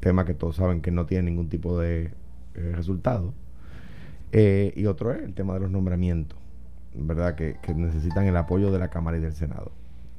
tema 0.00 0.24
que 0.24 0.32
todos 0.34 0.56
saben 0.56 0.80
que 0.80 0.90
no 0.90 1.04
tiene 1.06 1.30
ningún 1.30 1.48
tipo 1.48 1.78
de 1.78 2.12
eh, 2.54 2.72
resultado. 2.74 3.34
Eh, 4.32 4.72
y 4.76 4.86
otro 4.86 5.12
es 5.12 5.22
el 5.22 5.34
tema 5.34 5.54
de 5.54 5.60
los 5.60 5.70
nombramientos, 5.70 6.38
¿verdad? 6.94 7.34
Que, 7.34 7.56
que 7.62 7.74
necesitan 7.74 8.24
el 8.24 8.36
apoyo 8.36 8.72
de 8.72 8.78
la 8.78 8.88
Cámara 8.88 9.18
y 9.18 9.20
del 9.20 9.34
Senado, 9.34 9.72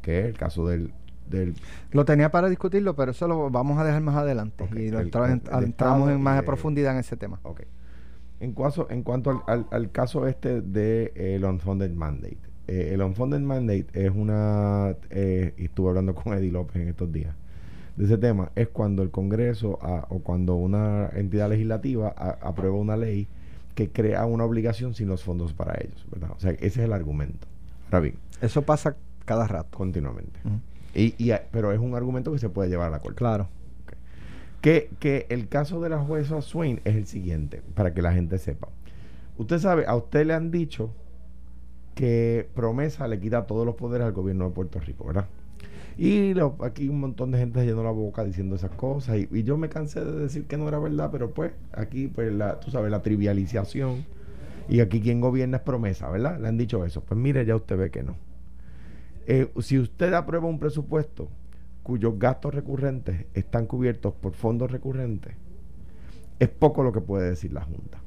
que 0.04 0.20
es 0.20 0.26
el 0.26 0.38
caso 0.38 0.68
del, 0.68 0.94
del 1.30 1.56
Lo 1.92 2.06
tenía 2.06 2.30
para 2.30 2.48
discutirlo, 2.50 2.96
pero 2.96 3.12
eso 3.12 3.28
lo 3.28 3.50
vamos 3.50 3.80
a 3.80 3.84
dejar 3.84 4.02
más 4.04 4.16
adelante. 4.16 4.64
Y 4.76 4.90
lo 4.90 5.00
el- 5.00 5.08
entra- 5.08 5.32
el- 5.32 5.64
entramos 5.64 6.12
en 6.12 6.22
más 6.22 6.36
de 6.36 6.44
profundidad 6.44 6.94
en 6.94 7.00
ese 7.00 7.18
tema. 7.18 7.40
Ok. 7.44 7.62
En, 8.40 8.52
cuanto 8.52 8.88
en 8.92 9.04
cuanto 9.04 9.30
al, 9.32 9.40
al- 9.48 9.68
al 9.72 9.92
caso 9.92 10.28
este 10.28 10.62
de 10.62 11.12
el 11.16 11.44
unfunded 11.46 11.92
mandate. 11.94 12.38
Eh, 12.68 12.92
el 12.94 13.02
unfunded 13.02 13.40
mandate 13.42 13.86
es 13.94 14.12
una, 14.14 14.96
eh, 15.10 15.54
y 15.58 15.66
estuve 15.66 15.90
hablando 15.90 16.16
con 16.16 16.34
Eddie 16.34 16.52
López 16.52 16.78
en 16.82 16.88
estos 16.90 17.12
días, 17.12 17.36
de 17.98 18.06
ese 18.06 18.18
tema, 18.18 18.52
es 18.56 18.70
cuando 18.70 19.04
el 19.04 19.12
Congreso 19.12 19.78
ah, 19.82 20.08
o 20.10 20.20
cuando 20.20 20.56
una 20.56 21.10
entidad 21.16 21.50
legislativa 21.50 22.14
a- 22.18 22.38
aprueba 22.42 22.76
una 22.76 22.98
ley 22.98 23.28
que 23.76 23.90
crea 23.90 24.26
una 24.26 24.44
obligación 24.46 24.94
sin 24.96 25.08
los 25.08 25.24
fondos 25.24 25.54
para 25.54 25.76
ellos, 25.82 26.06
¿verdad? 26.12 26.32
O 26.36 26.40
sea, 26.40 26.52
ese 26.52 26.66
es 26.68 26.78
el 26.80 26.94
argumento. 26.94 27.48
Ahora 27.88 28.00
bien, 28.02 28.16
Eso 28.42 28.62
pasa 28.64 28.96
cada 29.26 29.48
rato. 29.48 29.78
continuamente. 29.78 30.40
Y, 30.96 31.16
y, 31.18 31.32
ah, 31.32 31.44
pero 31.52 31.72
es 31.72 31.80
un 31.80 31.96
argumento 31.96 32.32
que 32.32 32.40
se 32.40 32.50
puede 32.50 32.70
llevar 32.70 32.88
a 32.88 32.92
la 32.92 33.00
corte. 33.00 33.16
Claro. 33.18 33.48
Que, 34.62 34.90
que 35.00 35.26
el 35.30 35.50
caso 35.50 35.82
de 35.82 35.90
la 35.90 36.00
jueza 36.00 36.42
Swain 36.42 36.80
es 36.86 36.96
el 36.96 37.06
siguiente, 37.06 37.62
para 37.76 37.94
que 37.94 38.02
la 38.02 38.14
gente 38.14 38.38
sepa. 38.38 38.70
Usted 39.38 39.60
sabe, 39.60 39.86
a 39.88 39.96
usted 39.96 40.26
le 40.26 40.34
han 40.34 40.52
dicho 40.52 40.92
que 41.96 42.50
promesa 42.56 43.08
le 43.08 43.20
quita 43.20 43.46
todos 43.46 43.66
los 43.66 43.76
poderes 43.76 44.06
al 44.06 44.14
gobierno 44.14 44.46
de 44.46 44.52
Puerto 44.52 44.80
Rico, 44.80 45.06
¿verdad? 45.06 45.28
Y 45.98 46.34
aquí 46.64 46.90
un 46.90 47.00
montón 47.00 47.32
de 47.32 47.38
gente 47.38 47.64
llenó 47.66 47.84
la 47.84 47.92
boca 47.92 48.24
diciendo 48.24 48.56
esas 48.56 48.72
cosas. 48.72 49.18
Y, 49.18 49.30
y 49.32 49.44
yo 49.44 49.58
me 49.58 49.70
cansé 49.70 50.04
de 50.04 50.12
decir 50.12 50.46
que 50.46 50.58
no 50.58 50.68
era 50.68 50.80
verdad, 50.80 51.10
pero 51.12 51.32
pues 51.32 51.52
aquí, 51.72 52.08
pues, 52.08 52.34
la, 52.34 52.60
tú 52.60 52.72
sabes, 52.72 52.90
la 52.90 53.02
trivialización 53.02 54.06
Y 54.70 54.80
aquí 54.80 55.02
quien 55.02 55.22
gobierna 55.22 55.58
es 55.58 55.64
promesa, 55.64 56.10
¿verdad? 56.10 56.40
Le 56.40 56.48
han 56.48 56.58
dicho 56.58 56.84
eso. 56.86 57.02
Pues 57.02 57.20
mire, 57.20 57.46
ya 57.46 57.56
usted 57.56 57.78
ve 57.78 57.92
que 57.92 58.04
no. 58.04 58.16
Eh, 59.28 59.52
si 59.62 59.80
usted 59.80 60.14
aprueba 60.14 60.48
un 60.48 60.60
presupuesto 60.60 61.30
cuyos 61.84 62.18
gastos 62.18 62.54
recurrentes 62.54 63.26
están 63.34 63.68
cubiertos 63.68 64.14
por 64.14 64.34
fondos 64.34 64.72
recurrentes, 64.72 65.34
es 66.40 66.50
poco 66.50 66.84
lo 66.84 66.92
que 66.92 67.02
puede 67.02 67.30
decir 67.30 67.54
la 67.54 67.62
Junta. 67.62 68.00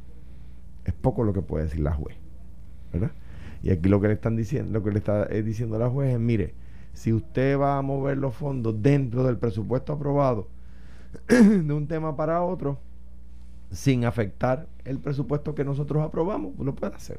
Es 0.84 0.94
poco 0.94 1.24
lo 1.24 1.32
que 1.32 1.42
puede 1.42 1.64
decir 1.64 1.80
la 1.80 1.92
juez. 1.92 2.16
¿Verdad? 2.92 3.12
Y 3.66 3.70
aquí 3.72 3.88
lo 3.88 4.00
que 4.00 4.06
le 4.06 4.14
están 4.14 4.36
diciendo, 4.36 4.72
lo 4.72 4.84
que 4.84 4.92
le 4.92 4.98
está 4.98 5.26
eh, 5.28 5.42
diciendo 5.42 5.76
la 5.76 5.90
juez 5.90 6.14
es, 6.14 6.20
mire, 6.20 6.54
si 6.92 7.12
usted 7.12 7.58
va 7.58 7.78
a 7.78 7.82
mover 7.82 8.16
los 8.16 8.32
fondos 8.32 8.80
dentro 8.80 9.24
del 9.24 9.38
presupuesto 9.38 9.92
aprobado 9.92 10.46
de 11.28 11.72
un 11.72 11.88
tema 11.88 12.14
para 12.14 12.44
otro, 12.44 12.78
sin 13.72 14.04
afectar 14.04 14.68
el 14.84 15.00
presupuesto 15.00 15.56
que 15.56 15.64
nosotros 15.64 16.00
aprobamos, 16.04 16.56
lo 16.60 16.76
puede 16.76 16.94
hacer. 16.94 17.18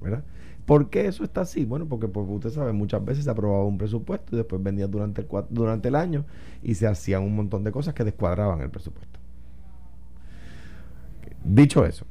¿verdad? 0.00 0.22
¿Por 0.64 0.90
qué 0.90 1.08
eso 1.08 1.24
está 1.24 1.40
así? 1.40 1.64
Bueno, 1.64 1.86
porque, 1.86 2.06
porque 2.06 2.30
usted 2.30 2.50
sabe, 2.50 2.72
muchas 2.72 3.04
veces 3.04 3.24
se 3.24 3.30
aprobaba 3.30 3.64
un 3.64 3.76
presupuesto 3.76 4.36
y 4.36 4.36
después 4.36 4.62
venía 4.62 4.86
durante 4.86 5.22
el, 5.22 5.28
durante 5.50 5.88
el 5.88 5.96
año 5.96 6.24
y 6.62 6.76
se 6.76 6.86
hacían 6.86 7.24
un 7.24 7.34
montón 7.34 7.64
de 7.64 7.72
cosas 7.72 7.94
que 7.94 8.04
descuadraban 8.04 8.60
el 8.60 8.70
presupuesto. 8.70 9.18
Dicho 11.42 11.84
eso, 11.84 12.06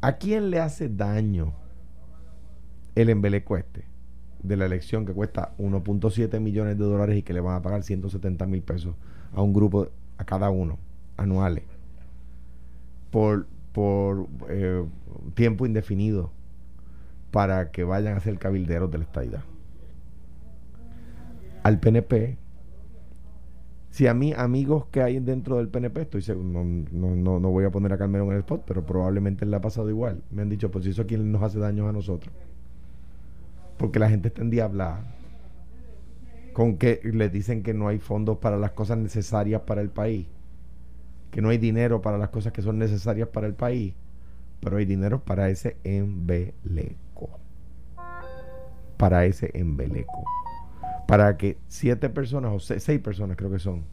¿a 0.00 0.12
quién 0.12 0.50
le 0.50 0.60
hace 0.60 0.88
daño 0.88 1.54
el 3.02 3.10
embeleco 3.10 3.56
este 3.56 3.84
de 4.42 4.56
la 4.56 4.66
elección 4.66 5.06
que 5.06 5.12
cuesta 5.12 5.54
1.7 5.58 6.40
millones 6.40 6.78
de 6.78 6.84
dólares 6.84 7.16
y 7.16 7.22
que 7.22 7.32
le 7.32 7.40
van 7.40 7.56
a 7.56 7.62
pagar 7.62 7.82
170 7.82 8.46
mil 8.46 8.62
pesos 8.62 8.94
a 9.32 9.42
un 9.42 9.52
grupo, 9.52 9.88
a 10.16 10.24
cada 10.24 10.50
uno, 10.50 10.78
anuales, 11.16 11.64
por, 13.10 13.46
por 13.72 14.26
eh, 14.48 14.84
tiempo 15.34 15.64
indefinido 15.64 16.32
para 17.30 17.70
que 17.70 17.84
vayan 17.84 18.16
a 18.16 18.20
ser 18.20 18.38
cabilderos 18.38 18.90
de 18.90 18.98
la 18.98 19.04
estadidad. 19.04 19.44
Al 21.62 21.78
PNP, 21.78 22.38
si 23.90 24.06
a 24.06 24.14
mí, 24.14 24.32
amigos 24.36 24.86
que 24.86 25.02
hay 25.02 25.20
dentro 25.20 25.58
del 25.58 25.68
PNP, 25.68 26.02
estoy 26.02 26.22
seguro, 26.22 26.48
no, 26.48 26.64
no, 26.64 27.40
no, 27.40 27.50
voy 27.50 27.64
a 27.64 27.70
poner 27.70 27.92
a 27.92 27.98
Carmelo 27.98 28.24
en 28.26 28.32
el 28.32 28.38
spot, 28.38 28.62
pero 28.66 28.84
probablemente 28.84 29.44
le 29.46 29.56
ha 29.56 29.60
pasado 29.60 29.88
igual. 29.88 30.22
Me 30.30 30.42
han 30.42 30.48
dicho, 30.48 30.70
pues 30.70 30.84
si 30.84 30.90
eso 30.90 31.02
aquí 31.02 31.16
nos 31.16 31.42
hace 31.42 31.58
daño 31.58 31.88
a 31.88 31.92
nosotros. 31.92 32.32
Porque 33.78 33.98
la 33.98 34.10
gente 34.10 34.28
está 34.28 34.42
endiablada. 34.42 35.04
Con 36.52 36.76
que 36.76 37.00
le 37.04 37.30
dicen 37.30 37.62
que 37.62 37.72
no 37.72 37.88
hay 37.88 37.98
fondos 37.98 38.38
para 38.38 38.56
las 38.56 38.72
cosas 38.72 38.98
necesarias 38.98 39.62
para 39.62 39.80
el 39.80 39.90
país. 39.90 40.26
Que 41.30 41.40
no 41.40 41.50
hay 41.50 41.58
dinero 41.58 42.02
para 42.02 42.18
las 42.18 42.30
cosas 42.30 42.52
que 42.52 42.62
son 42.62 42.78
necesarias 42.78 43.28
para 43.28 43.46
el 43.46 43.54
país. 43.54 43.94
Pero 44.60 44.76
hay 44.76 44.84
dinero 44.84 45.22
para 45.22 45.48
ese 45.48 45.76
embeleco. 45.84 47.38
Para 48.96 49.24
ese 49.24 49.50
embeleco. 49.54 50.24
Para 51.06 51.36
que 51.36 51.56
siete 51.68 52.10
personas, 52.10 52.52
o 52.52 52.58
seis, 52.58 53.00
personas 53.00 53.36
creo 53.36 53.50
que 53.50 53.60
son. 53.60 53.84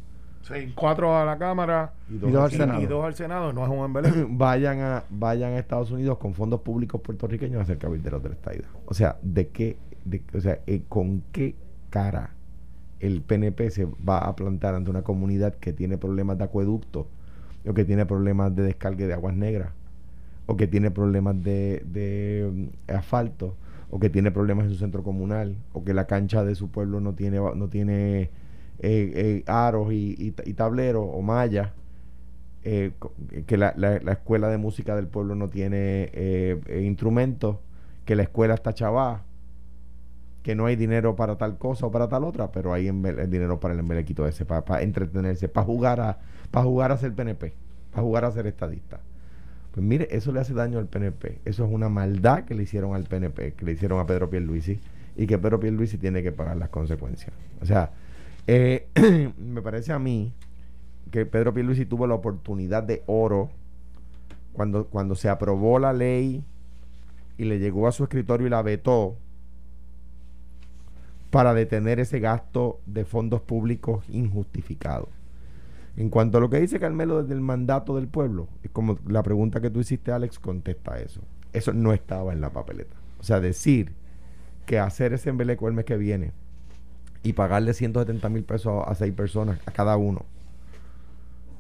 Seis, 0.48 0.74
cuatro 0.76 1.16
a 1.16 1.26
la 1.26 1.38
Cámara 1.38 1.94
y 2.10 2.18
dos, 2.18 2.36
al, 2.36 2.52
Senado. 2.52 2.82
y 2.82 2.86
dos 2.86 3.04
al 3.04 3.16
Senado. 3.16 3.52
No 3.52 3.64
es 3.64 3.70
un 3.70 3.86
embeleco. 3.86 4.28
vayan, 4.30 4.80
a, 4.80 5.04
vayan 5.10 5.54
a 5.54 5.60
Estados 5.60 5.92
Unidos 5.92 6.18
con 6.18 6.34
fondos 6.34 6.62
públicos 6.62 7.02
puertorriqueños 7.02 7.60
a 7.60 7.64
hacer 7.64 7.78
cabilderos 7.78 8.22
de 8.22 8.30
la 8.30 8.36
estadía. 8.36 8.66
O 8.86 8.94
sea, 8.94 9.18
¿de 9.22 9.48
qué? 9.48 9.78
De, 10.04 10.22
o 10.34 10.40
sea, 10.40 10.60
eh, 10.68 10.84
¿con 10.88 11.24
qué 11.32 11.56
cara 11.90 12.32
el 13.00 13.22
PNP 13.22 13.72
se 13.72 13.86
va 14.08 14.20
a 14.20 14.36
plantar 14.36 14.76
ante 14.76 14.90
una 14.90 15.02
comunidad 15.02 15.56
que 15.56 15.74
tiene 15.74 15.98
problemas 15.98 16.38
de 16.38 16.44
acueducto 16.44 17.08
o 17.68 17.74
que 17.74 17.84
tiene 17.84 18.06
problemas 18.06 18.56
de 18.56 18.64
descargue 18.64 19.08
de 19.08 19.14
aguas 19.14 19.36
negras? 19.36 19.72
o 20.46 20.56
que 20.56 20.68
tiene 20.68 20.92
problemas 20.92 21.42
de, 21.44 22.52
mm, 22.52 22.92
asfalto, 22.94 23.56
o 23.90 24.00
que 24.00 24.10
tiene 24.10 24.32
problemas 24.32 24.66
en 24.66 24.72
su 24.72 24.78
centro 24.78 25.04
comunal, 25.04 25.56
o 25.74 25.84
que 25.84 25.94
la 25.94 26.06
cancha 26.06 26.44
de 26.44 26.56
su 26.56 26.70
pueblo 26.70 27.00
no 27.00 27.14
tiene, 27.14 27.40
no 27.56 27.68
tiene 27.68 28.30
eh, 28.80 29.12
eh, 29.16 29.44
aros 29.48 29.88
y, 29.92 30.32
tableros 30.32 31.08
o 31.10 31.22
mallas, 31.22 31.72
eh, 32.64 32.92
que 33.46 33.58
la, 33.58 33.70
escuela 34.12 34.50
de 34.50 34.58
música 34.58 34.96
del 34.96 35.08
pueblo 35.08 35.36
no 35.36 35.50
tiene 35.50 36.60
instrumentos, 36.82 37.58
que 38.06 38.16
la 38.16 38.24
escuela 38.24 38.54
está 38.54 38.74
chavá, 38.74 39.24
que 40.44 40.56
no 40.56 40.66
hay 40.66 40.76
dinero 40.76 41.16
para 41.16 41.38
tal 41.38 41.58
cosa 41.58 41.88
o 41.88 41.92
para 41.92 42.08
tal 42.08 42.24
otra, 42.24 42.52
pero 42.52 42.74
hay 42.74 42.88
el 42.88 43.30
dinero 43.30 43.60
para 43.60 43.74
el 43.74 43.80
embelequito 43.80 44.28
ese, 44.28 44.46
para, 44.46 44.82
entretenerse, 44.82 45.48
para 45.48 45.66
jugar 45.66 46.00
a, 46.00 46.20
para 46.52 46.66
jugar 46.66 46.92
a 46.92 46.98
ser 46.98 47.14
PNP, 47.14 47.54
para 47.92 48.04
jugar 48.04 48.26
a 48.26 48.32
ser 48.32 48.46
estadista. 48.46 49.00
Pues 49.72 49.86
mire, 49.86 50.08
eso 50.12 50.32
le 50.32 50.40
hace 50.40 50.54
daño 50.54 50.80
al 50.80 50.88
PNP. 50.88 51.42
Eso 51.44 51.66
es 51.66 51.72
una 51.72 51.90
maldad 51.90 52.46
que 52.46 52.56
le 52.56 52.64
hicieron 52.64 52.96
al 52.96 53.04
PNP, 53.04 53.56
que 53.56 53.66
le 53.66 53.74
hicieron 53.74 54.00
a 54.00 54.06
Pedro 54.06 54.30
Pierluisi 54.30 54.80
y 55.18 55.28
que 55.28 55.38
Pedro 55.38 55.60
Pierluisi 55.60 55.98
tiene 55.98 56.24
que 56.24 56.32
pagar 56.32 56.56
las 56.56 56.70
consecuencias. 56.70 57.34
O 57.62 57.66
sea, 57.66 57.92
eh, 58.48 58.88
me 59.38 59.62
parece 59.62 59.94
a 59.94 60.00
mí 60.00 60.34
que 61.12 61.26
Pedro 61.26 61.54
Pierluisi 61.54 61.86
tuvo 61.86 62.08
la 62.08 62.16
oportunidad 62.16 62.84
de 62.84 63.04
oro 63.06 63.50
cuando, 64.54 64.88
cuando 64.88 65.16
se 65.16 65.30
aprobó 65.30 65.80
la 65.80 65.94
ley 65.94 66.44
y 67.38 67.46
le 67.46 67.60
llegó 67.60 67.88
a 67.88 67.92
su 67.92 68.04
escritorio 68.04 68.48
y 68.48 68.50
la 68.50 68.62
vetó 68.62 69.16
para 71.32 71.54
detener 71.54 72.00
ese 72.00 72.20
gasto 72.20 72.80
de 72.86 73.04
fondos 73.04 73.42
públicos 73.42 74.06
injustificados. 74.10 75.10
En 75.98 76.10
cuanto 76.10 76.38
a 76.38 76.42
lo 76.42 76.50
que 76.50 76.60
dice 76.60 76.80
Carmelo 76.80 77.22
desde 77.22 77.34
el 77.34 77.42
mandato 77.42 77.96
del 77.96 78.08
pueblo, 78.08 78.48
es 78.64 78.72
como 78.72 79.00
la 79.08 79.24
pregunta 79.24 79.62
que 79.62 79.70
tú 79.70 79.80
hiciste, 79.80 80.12
Alex, 80.12 80.40
contesta 80.40 81.00
eso. 81.00 81.22
Eso 81.54 81.74
no 81.74 81.94
estaba 81.94 82.34
en 82.34 82.42
la 82.42 82.52
papeleta. 82.52 82.96
O 83.20 83.24
sea, 83.24 83.40
decir 83.40 83.94
que 84.66 84.80
hacer 84.80 85.14
ese 85.14 85.30
embeleco 85.30 85.68
el 85.68 85.74
mes 85.74 85.86
que 85.86 85.98
viene 85.98 86.32
y 87.26 87.34
pagarle 87.34 87.74
170 87.74 88.30
mil 88.30 88.44
pesos 88.44 88.84
a 88.86 88.96
seis 88.96 89.14
personas, 89.14 89.60
a 89.66 89.72
cada 89.72 89.98
uno, 89.98 90.24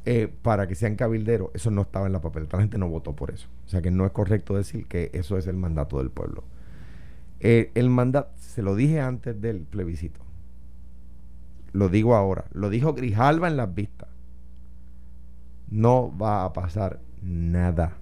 eh, 0.06 0.32
para 0.42 0.68
que 0.68 0.76
sean 0.76 0.96
cabilderos, 0.96 1.50
eso 1.54 1.72
no 1.72 1.82
estaba 1.82 2.06
en 2.06 2.14
la 2.14 2.22
papeleta. 2.22 2.58
La 2.58 2.64
gente 2.64 2.78
no 2.78 2.88
votó 2.88 3.14
por 3.14 3.32
eso. 3.32 3.48
O 3.66 3.70
sea 3.70 3.82
que 3.82 3.92
no 3.92 4.06
es 4.06 4.12
correcto 4.12 4.56
decir 4.56 4.86
que 4.88 5.10
eso 5.14 5.38
es 5.38 5.48
el 5.48 5.58
mandato 5.58 5.98
del 5.98 6.12
pueblo. 6.12 6.44
Eh, 7.40 7.72
el 7.76 7.90
mandato, 7.90 8.30
se 8.38 8.62
lo 8.62 8.76
dije 8.76 9.02
antes 9.02 9.42
del 9.42 9.62
plebiscito. 9.62 10.22
Lo 11.74 11.90
digo 11.90 12.16
ahora. 12.16 12.46
Lo 12.54 12.70
dijo 12.70 12.94
Grijalva 12.94 13.48
en 13.48 13.58
las 13.58 13.74
vistas 13.74 14.10
no 15.70 16.16
va 16.18 16.46
a 16.46 16.54
pasar 16.54 17.00
nada. 17.22 17.98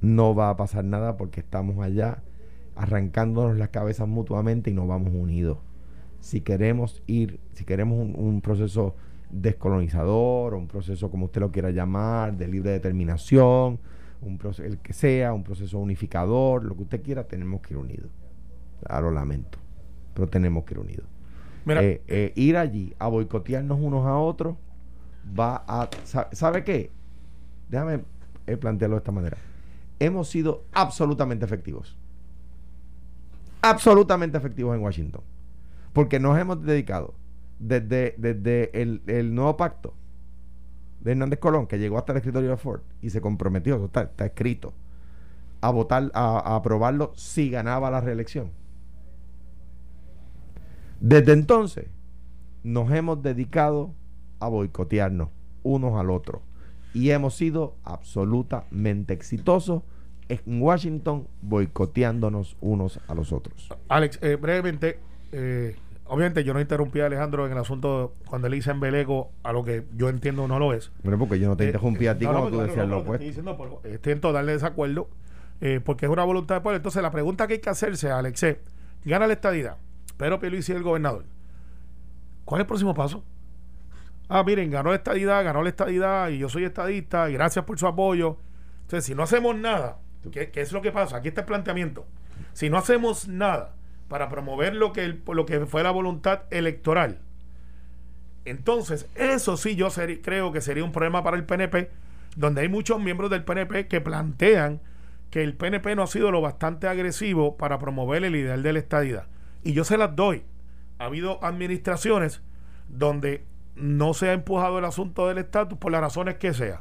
No 0.00 0.34
va 0.34 0.50
a 0.50 0.56
pasar 0.56 0.84
nada 0.84 1.16
porque 1.16 1.40
estamos 1.40 1.84
allá 1.84 2.22
arrancándonos 2.76 3.56
las 3.56 3.70
cabezas 3.70 4.06
mutuamente 4.06 4.70
y 4.70 4.74
nos 4.74 4.86
vamos 4.86 5.12
unidos. 5.12 5.58
Si 6.20 6.40
queremos 6.40 7.02
ir, 7.06 7.40
si 7.52 7.64
queremos 7.64 7.98
un, 7.98 8.40
proceso 8.40 8.94
descolonizador, 9.30 10.54
o 10.54 10.58
un 10.58 10.66
proceso 10.66 11.10
como 11.10 11.26
usted 11.26 11.40
lo 11.40 11.50
quiera 11.50 11.70
llamar, 11.70 12.36
de 12.36 12.48
libre 12.48 12.70
determinación, 12.70 13.78
un 14.20 14.38
proceso, 14.38 14.66
el 14.66 14.78
que 14.78 14.92
sea, 14.92 15.32
un 15.32 15.44
proceso 15.44 15.78
unificador, 15.78 16.64
lo 16.64 16.76
que 16.76 16.82
usted 16.82 17.02
quiera, 17.02 17.24
tenemos 17.24 17.60
que 17.60 17.74
ir 17.74 17.78
unidos. 17.78 18.10
Lo 18.88 19.10
lamento, 19.10 19.58
pero 20.14 20.28
tenemos 20.28 20.64
que 20.64 20.74
ir 20.74 20.80
unidos. 20.80 21.06
Eh, 21.66 22.02
eh, 22.08 22.32
ir 22.34 22.56
allí 22.56 22.94
a 22.98 23.08
boicotearnos 23.08 23.78
unos 23.78 24.06
a 24.06 24.16
otros 24.16 24.56
va 25.38 25.64
a... 25.66 25.88
¿Sabe 26.32 26.64
qué? 26.64 26.90
Déjame 27.68 28.00
eh, 28.46 28.56
plantearlo 28.56 28.96
de 28.96 29.00
esta 29.00 29.12
manera. 29.12 29.36
Hemos 29.98 30.28
sido 30.28 30.64
absolutamente 30.72 31.44
efectivos. 31.44 31.96
Absolutamente 33.60 34.38
efectivos 34.38 34.74
en 34.76 34.82
Washington. 34.82 35.22
Porque 35.92 36.20
nos 36.20 36.38
hemos 36.38 36.62
dedicado 36.62 37.14
desde, 37.58 38.14
desde 38.18 38.70
el, 38.80 39.34
nuevo 39.34 39.56
pacto 39.56 39.94
de 41.00 41.12
Hernández 41.12 41.38
Colón, 41.38 41.66
que 41.66 41.78
llegó 41.78 41.98
hasta 41.98 42.12
el 42.12 42.18
escritorio 42.18 42.50
de 42.50 42.56
Ford 42.56 42.82
y 43.00 43.10
se 43.10 43.20
comprometió, 43.20 43.84
está, 43.84 44.10
escrito, 44.24 44.72
a 45.60 45.70
votar, 45.70 46.10
a, 46.14 46.38
a 46.38 46.56
aprobarlo 46.56 47.12
si 47.14 47.50
ganaba 47.50 47.90
la 47.90 48.00
reelección. 48.00 48.50
Desde 51.00 51.32
entonces 51.32 51.86
nos 52.62 52.90
hemos 52.92 53.22
dedicado 53.22 53.94
a 54.40 54.48
boicotearnos 54.48 55.28
unos 55.62 55.98
al 55.98 56.10
otro. 56.10 56.42
Y 56.94 57.10
hemos 57.10 57.34
sido 57.34 57.76
absolutamente 57.84 59.12
exitosos 59.12 59.82
en 60.28 60.62
Washington 60.62 61.26
boicoteándonos 61.42 62.56
unos 62.60 63.00
a 63.08 63.14
los 63.14 63.32
otros. 63.32 63.68
Alex, 63.88 64.18
eh, 64.22 64.36
brevemente, 64.36 64.98
eh, 65.32 65.76
obviamente 66.06 66.44
yo 66.44 66.54
no 66.54 66.60
interrumpí 66.60 67.00
a 67.00 67.06
Alejandro 67.06 67.46
en 67.46 67.52
el 67.52 67.58
asunto 67.58 68.14
cuando 68.26 68.46
él 68.46 68.54
dice 68.54 68.70
embeleco 68.70 69.30
a 69.42 69.52
lo 69.52 69.64
que 69.64 69.84
yo 69.96 70.08
entiendo 70.08 70.46
no 70.48 70.58
lo 70.58 70.72
es. 70.72 70.90
Bueno, 71.02 71.18
porque 71.18 71.38
yo 71.38 71.48
no 71.48 71.56
te 71.56 71.64
eh, 71.64 71.66
interrumpí 71.68 72.06
a 72.06 72.18
ti 72.18 72.26
cuando 72.26 72.50
tú 72.50 72.60
decías 72.60 72.88
lo 72.88 72.98
opuesto. 72.98 73.24
Estoy, 73.24 73.42
diciendo, 73.44 73.80
estoy 73.84 74.12
en 74.12 74.20
total 74.20 74.46
desacuerdo 74.46 75.08
porque 75.84 76.06
es 76.06 76.12
una 76.12 76.22
voluntad 76.22 76.56
de 76.56 76.60
pueblo. 76.60 76.76
Entonces 76.76 77.02
la 77.02 77.10
pregunta 77.10 77.46
que 77.46 77.54
hay 77.54 77.58
que 77.60 77.70
hacerse, 77.70 78.10
Alex, 78.10 78.42
es, 78.44 78.56
gana 79.04 79.26
la 79.26 79.32
estadidad, 79.32 79.76
pero 80.16 80.38
Pierluisi 80.38 80.72
es 80.72 80.76
el 80.76 80.84
gobernador. 80.84 81.24
¿Cuál 82.44 82.60
es 82.60 82.64
el 82.64 82.66
próximo 82.66 82.94
paso? 82.94 83.24
ah, 84.28 84.42
miren, 84.44 84.70
ganó 84.70 84.90
la 84.90 84.96
estadidad, 84.96 85.42
ganó 85.42 85.62
la 85.62 85.70
estadidad 85.70 86.28
y 86.28 86.38
yo 86.38 86.48
soy 86.48 86.64
estadista 86.64 87.30
y 87.30 87.32
gracias 87.32 87.64
por 87.64 87.78
su 87.78 87.86
apoyo. 87.86 88.36
Entonces, 88.82 89.04
si 89.04 89.14
no 89.14 89.22
hacemos 89.22 89.56
nada, 89.56 89.98
¿Qué, 90.32 90.50
qué 90.50 90.60
es 90.60 90.72
lo 90.72 90.82
que 90.82 90.92
pasa? 90.92 91.16
Aquí 91.16 91.28
está 91.28 91.42
el 91.42 91.46
planteamiento. 91.46 92.06
Si 92.52 92.70
no 92.70 92.76
hacemos 92.76 93.28
nada 93.28 93.74
para 94.08 94.28
promover 94.28 94.74
lo 94.74 94.92
que, 94.92 95.04
el- 95.04 95.22
lo 95.32 95.46
que 95.46 95.66
fue 95.66 95.82
la 95.82 95.90
voluntad 95.90 96.42
electoral, 96.50 97.20
entonces 98.44 99.08
eso 99.14 99.56
sí 99.56 99.76
yo 99.76 99.88
creo 100.22 100.52
que 100.52 100.60
sería 100.60 100.84
un 100.84 100.92
problema 100.92 101.22
para 101.22 101.36
el 101.36 101.44
PNP, 101.44 101.90
donde 102.36 102.62
hay 102.62 102.68
muchos 102.68 103.00
miembros 103.00 103.30
del 103.30 103.44
PNP 103.44 103.88
que 103.88 104.00
plantean 104.00 104.80
que 105.30 105.42
el 105.42 105.54
PNP 105.54 105.94
no 105.94 106.02
ha 106.04 106.06
sido 106.06 106.30
lo 106.30 106.40
bastante 106.40 106.88
agresivo 106.88 107.56
para 107.58 107.78
promover 107.78 108.24
el 108.24 108.36
ideal 108.36 108.62
de 108.62 108.72
la 108.72 108.78
estadidad. 108.78 109.26
Y 109.62 109.72
yo 109.74 109.84
se 109.84 109.98
las 109.98 110.16
doy. 110.16 110.44
Ha 110.98 111.04
habido 111.04 111.44
administraciones 111.44 112.40
donde 112.88 113.44
no 113.76 114.14
se 114.14 114.30
ha 114.30 114.32
empujado 114.32 114.78
el 114.78 114.84
asunto 114.86 115.28
del 115.28 115.38
estatus 115.38 115.78
por 115.78 115.92
las 115.92 116.00
razones 116.00 116.36
que 116.36 116.54
sea. 116.54 116.80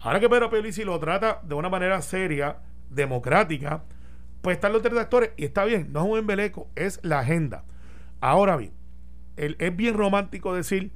Ahora 0.00 0.18
que 0.20 0.28
Pedro 0.28 0.50
Pierluisi 0.50 0.84
lo 0.84 0.98
trata 0.98 1.40
de 1.44 1.54
una 1.54 1.68
manera 1.68 2.02
seria, 2.02 2.56
democrática, 2.90 3.84
pues 4.44 4.58
están 4.58 4.74
los 4.74 4.82
detractores 4.82 5.30
y 5.38 5.44
está 5.46 5.64
bien, 5.64 5.90
no 5.90 6.04
es 6.04 6.10
un 6.12 6.18
embeleco, 6.18 6.68
es 6.76 7.00
la 7.02 7.20
agenda. 7.20 7.64
Ahora 8.20 8.56
bien, 8.58 8.74
el- 9.36 9.56
es 9.58 9.74
bien 9.74 9.94
romántico 9.96 10.54
decir 10.54 10.92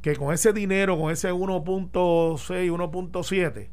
que 0.00 0.14
con 0.14 0.32
ese 0.32 0.52
dinero, 0.52 0.96
con 0.98 1.10
ese 1.10 1.32
1.6, 1.32 2.70
1.7, 2.70 3.68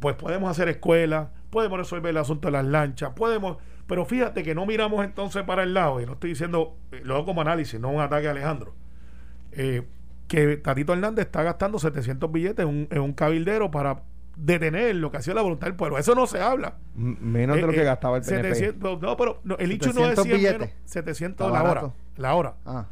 pues 0.00 0.16
podemos 0.16 0.50
hacer 0.50 0.68
escuelas, 0.68 1.28
podemos 1.48 1.78
resolver 1.78 2.10
el 2.10 2.18
asunto 2.18 2.48
de 2.48 2.52
las 2.52 2.64
lanchas, 2.66 3.12
podemos, 3.14 3.56
pero 3.86 4.04
fíjate 4.04 4.42
que 4.42 4.54
no 4.54 4.66
miramos 4.66 5.02
entonces 5.04 5.42
para 5.44 5.62
el 5.62 5.72
lado, 5.72 6.00
y 6.00 6.06
no 6.06 6.12
estoy 6.12 6.30
diciendo, 6.30 6.76
eh, 6.92 7.00
lo 7.02 7.14
hago 7.16 7.24
como 7.24 7.40
análisis, 7.40 7.80
no 7.80 7.88
un 7.88 8.00
ataque 8.02 8.28
a 8.28 8.32
Alejandro, 8.32 8.74
eh, 9.52 9.88
que 10.28 10.58
Tatito 10.58 10.92
Hernández 10.92 11.24
está 11.26 11.42
gastando 11.42 11.78
700 11.78 12.30
billetes 12.30 12.66
un, 12.66 12.86
en 12.90 13.00
un 13.00 13.14
cabildero 13.14 13.70
para 13.70 14.02
detener 14.36 14.96
lo 14.96 15.10
que 15.10 15.18
hacía 15.18 15.34
la 15.34 15.42
voluntad 15.42 15.66
del 15.66 15.76
pueblo. 15.76 15.98
Eso 15.98 16.14
no 16.14 16.26
se 16.26 16.40
habla. 16.40 16.76
M- 16.96 17.16
Menos 17.20 17.56
de 17.56 17.62
Eh, 17.62 17.66
lo 17.66 17.72
que 17.72 17.82
eh, 17.82 17.84
gastaba 17.84 18.16
el 18.18 18.22
PNP. 18.22 18.54
700, 18.54 19.00
no, 19.00 19.16
pero 19.16 19.40
no, 19.44 19.56
el 19.58 19.72
hecho 19.72 19.92
no 19.92 20.00
es 20.08 20.16
700 20.18 20.24
100 20.24 20.36
billetes. 20.36 20.58
menos, 20.60 20.74
700 20.84 21.46
Está 21.46 21.62
la 21.62 21.70
hora. 21.70 21.92
La 22.16 22.34
hora. 22.34 22.54
Ah, 22.64 22.86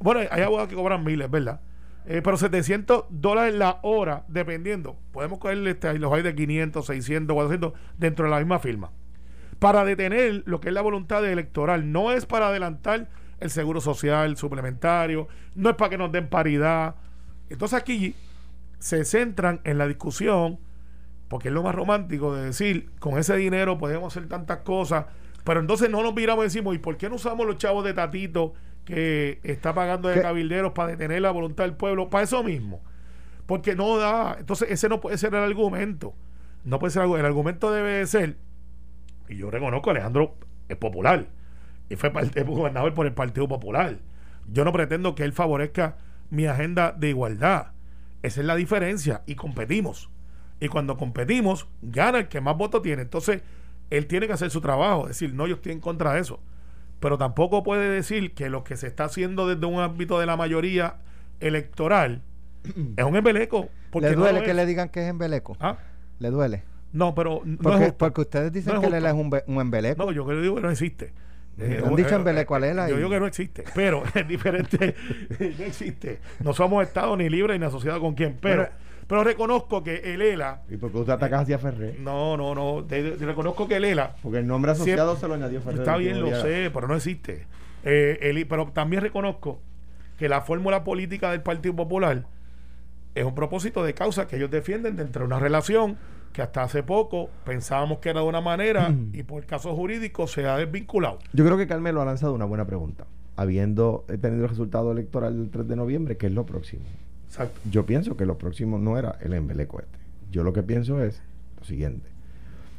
Bueno, 0.00 0.20
hay 0.30 0.42
abogados 0.42 0.68
que 0.68 0.74
cobran 0.74 1.04
miles, 1.04 1.30
¿verdad? 1.30 1.60
Eh, 2.06 2.20
pero 2.22 2.36
700 2.36 3.04
dólares 3.10 3.54
la 3.54 3.78
hora, 3.82 4.24
dependiendo. 4.28 4.96
Podemos 5.12 5.38
cogerle 5.38 5.70
este, 5.70 5.96
los 5.98 6.12
hay 6.12 6.22
de 6.22 6.34
500, 6.34 6.84
600, 6.84 7.32
400 7.34 7.72
dentro 7.96 8.24
de 8.24 8.30
la 8.32 8.38
misma 8.38 8.58
firma. 8.58 8.90
Para 9.60 9.84
detener 9.84 10.42
lo 10.46 10.60
que 10.60 10.68
es 10.68 10.74
la 10.74 10.80
voluntad 10.80 11.24
electoral. 11.24 11.92
No 11.92 12.10
es 12.10 12.26
para 12.26 12.48
adelantar 12.48 13.08
el 13.38 13.50
seguro 13.50 13.80
social 13.80 14.36
suplementario, 14.36 15.28
no 15.54 15.70
es 15.70 15.76
para 15.76 15.90
que 15.90 15.98
nos 15.98 16.10
den 16.10 16.28
paridad. 16.28 16.96
Entonces 17.48 17.78
aquí 17.78 18.14
se 18.80 19.04
centran 19.04 19.60
en 19.62 19.78
la 19.78 19.86
discusión, 19.86 20.58
porque 21.32 21.48
es 21.48 21.54
lo 21.54 21.62
más 21.62 21.74
romántico 21.74 22.34
de 22.34 22.44
decir, 22.44 22.90
con 22.98 23.16
ese 23.18 23.34
dinero 23.38 23.78
podemos 23.78 24.14
hacer 24.14 24.28
tantas 24.28 24.58
cosas, 24.58 25.06
pero 25.44 25.60
entonces 25.60 25.88
no 25.88 26.02
nos 26.02 26.14
miramos 26.14 26.44
y 26.44 26.48
decimos, 26.48 26.74
¿y 26.74 26.78
por 26.78 26.98
qué 26.98 27.08
no 27.08 27.14
usamos 27.14 27.46
los 27.46 27.56
chavos 27.56 27.86
de 27.86 27.94
Tatito 27.94 28.52
que 28.84 29.40
está 29.42 29.72
pagando 29.72 30.10
de 30.10 30.16
¿Qué? 30.16 30.20
cabilderos 30.20 30.72
para 30.72 30.90
detener 30.90 31.22
la 31.22 31.30
voluntad 31.30 31.64
del 31.64 31.72
pueblo? 31.72 32.10
Para 32.10 32.24
eso 32.24 32.42
mismo. 32.44 32.82
Porque 33.46 33.74
no 33.74 33.96
da, 33.96 34.36
entonces 34.40 34.70
ese 34.70 34.90
no 34.90 35.00
puede 35.00 35.16
ser 35.16 35.34
el 35.34 35.42
argumento. 35.42 36.12
No 36.64 36.78
puede 36.78 36.90
ser 36.90 37.04
el 37.04 37.24
argumento 37.24 37.72
debe 37.72 37.92
de 37.92 38.06
ser, 38.06 38.36
y 39.26 39.36
yo 39.38 39.50
reconozco 39.50 39.88
Alejandro 39.88 40.34
es 40.68 40.76
popular, 40.76 41.28
y 41.88 41.96
fue 41.96 42.10
parte- 42.10 42.42
gobernador 42.42 42.92
por 42.92 43.06
el 43.06 43.14
Partido 43.14 43.48
Popular. 43.48 43.96
Yo 44.52 44.66
no 44.66 44.72
pretendo 44.74 45.14
que 45.14 45.24
él 45.24 45.32
favorezca 45.32 45.96
mi 46.28 46.44
agenda 46.44 46.92
de 46.92 47.08
igualdad. 47.08 47.68
Esa 48.22 48.40
es 48.42 48.46
la 48.46 48.54
diferencia 48.54 49.22
y 49.24 49.34
competimos. 49.34 50.10
Y 50.64 50.68
cuando 50.68 50.96
competimos, 50.96 51.66
gana 51.82 52.18
el 52.18 52.28
que 52.28 52.40
más 52.40 52.56
votos 52.56 52.82
tiene. 52.82 53.02
Entonces, 53.02 53.42
él 53.90 54.06
tiene 54.06 54.26
que 54.28 54.32
hacer 54.34 54.50
su 54.50 54.60
trabajo, 54.60 55.08
decir, 55.08 55.34
no, 55.34 55.46
yo 55.46 55.56
estoy 55.56 55.72
en 55.72 55.80
contra 55.80 56.12
de 56.14 56.20
eso. 56.20 56.38
Pero 57.00 57.18
tampoco 57.18 57.62
puede 57.64 57.88
decir 57.90 58.32
que 58.32 58.48
lo 58.48 58.62
que 58.62 58.76
se 58.76 58.86
está 58.86 59.04
haciendo 59.04 59.48
desde 59.48 59.66
un 59.66 59.80
ámbito 59.80 60.20
de 60.20 60.26
la 60.26 60.36
mayoría 60.36 60.96
electoral 61.40 62.22
es 62.96 63.04
un 63.04 63.16
embeleco. 63.16 63.68
Porque 63.90 64.10
¿Le 64.10 64.14
duele 64.16 64.42
que 64.42 64.50
es. 64.50 64.56
le 64.56 64.66
digan 64.66 64.88
que 64.88 65.02
es 65.02 65.08
embeleco? 65.10 65.56
¿Ah? 65.60 65.78
¿Le 66.20 66.30
duele? 66.30 66.62
No, 66.92 67.14
pero 67.14 67.42
no 67.44 67.78
es 67.78 67.92
Porque, 67.94 68.20
ustedes 68.20 68.52
dicen 68.52 68.74
No 68.74 68.80
es 68.80 68.88
que 68.88 68.96
él 68.96 69.02
justo. 69.02 69.38
es 69.38 69.44
un, 69.48 69.54
un 69.56 69.60
embeleco. 69.60 70.04
No, 70.04 70.12
yo 70.12 70.26
que 70.26 70.34
digo 70.36 70.54
que 70.54 70.60
no 70.60 70.70
existe. 70.70 71.12
Le 71.56 71.78
han 71.84 71.96
dicho 71.96 72.14
embeleco 72.14 72.54
a 72.54 72.60
Lela 72.60 72.88
Yo 72.88 72.94
y- 72.94 72.98
digo 72.98 73.10
que 73.10 73.20
no 73.20 73.26
existe, 73.26 73.64
pero 73.74 74.02
es 74.14 74.26
diferente. 74.28 74.94
no 75.40 75.64
existe. 75.64 76.20
No 76.42 76.52
somos 76.54 76.82
Estado 76.84 77.16
ni 77.16 77.28
libre 77.28 77.58
ni 77.58 77.64
asociado 77.64 78.00
con 78.00 78.14
quién. 78.14 78.38
Pero, 78.40 78.62
Pero- 78.62 78.72
pero 79.12 79.24
reconozco 79.24 79.84
que 79.84 79.96
el 80.14 80.22
ELA. 80.22 80.62
¿Y 80.70 80.78
por 80.78 80.90
qué 80.90 80.96
usted 80.96 81.12
ataca 81.12 81.40
hacia 81.40 81.58
Ferrer? 81.58 82.00
No, 82.00 82.34
no, 82.38 82.54
no. 82.54 82.82
te- 82.84 83.10
te 83.10 83.26
reconozco 83.26 83.68
que 83.68 83.76
el 83.76 83.84
ELA. 83.84 84.14
Porque 84.22 84.38
el 84.38 84.46
nombre 84.46 84.70
asociado 84.72 85.10
Siempre- 85.16 85.20
se 85.20 85.28
lo 85.28 85.34
añadió 85.34 85.60
Ferrer. 85.60 85.80
Está 85.80 85.98
bien, 85.98 86.18
lo 86.18 86.26
día. 86.28 86.40
sé, 86.40 86.70
pero 86.72 86.88
no 86.88 86.94
existe. 86.96 87.46
Eh, 87.84 88.18
el- 88.22 88.46
pero 88.46 88.68
también 88.72 89.02
reconozco 89.02 89.60
que 90.16 90.30
la 90.30 90.40
fórmula 90.40 90.82
política 90.82 91.30
del 91.30 91.42
Partido 91.42 91.76
Popular 91.76 92.24
es 93.14 93.24
un 93.26 93.34
propósito 93.34 93.84
de 93.84 93.92
causa 93.92 94.26
que 94.26 94.36
ellos 94.36 94.50
defienden 94.50 94.96
dentro 94.96 95.20
de 95.20 95.26
una 95.26 95.38
relación 95.38 95.98
que 96.32 96.40
hasta 96.40 96.62
hace 96.62 96.82
poco 96.82 97.28
pensábamos 97.44 97.98
que 97.98 98.08
era 98.08 98.20
de 98.22 98.26
una 98.26 98.40
manera 98.40 98.94
y 99.12 99.22
por 99.24 99.44
casos 99.44 99.76
jurídicos 99.76 100.32
se 100.32 100.46
ha 100.46 100.56
desvinculado. 100.56 101.18
Yo 101.34 101.44
creo 101.44 101.58
que 101.58 101.66
Carmelo 101.66 102.00
ha 102.00 102.06
lanzado 102.06 102.32
una 102.32 102.46
buena 102.46 102.64
pregunta. 102.64 103.04
Habiendo 103.36 104.06
tenido 104.08 104.44
el 104.44 104.48
resultado 104.48 104.90
electoral 104.92 105.36
del 105.36 105.50
3 105.50 105.68
de 105.68 105.76
noviembre, 105.76 106.16
¿qué 106.16 106.28
es 106.28 106.32
lo 106.32 106.46
próximo? 106.46 106.84
Exacto. 107.32 107.58
Yo 107.70 107.86
pienso 107.86 108.16
que 108.16 108.26
lo 108.26 108.36
próximo 108.36 108.78
no 108.78 108.98
era 108.98 109.16
el 109.22 109.32
embeleco 109.32 109.80
este. 109.80 109.98
Yo 110.30 110.44
lo 110.44 110.52
que 110.52 110.62
pienso 110.62 111.02
es 111.02 111.22
lo 111.58 111.64
siguiente. 111.64 112.10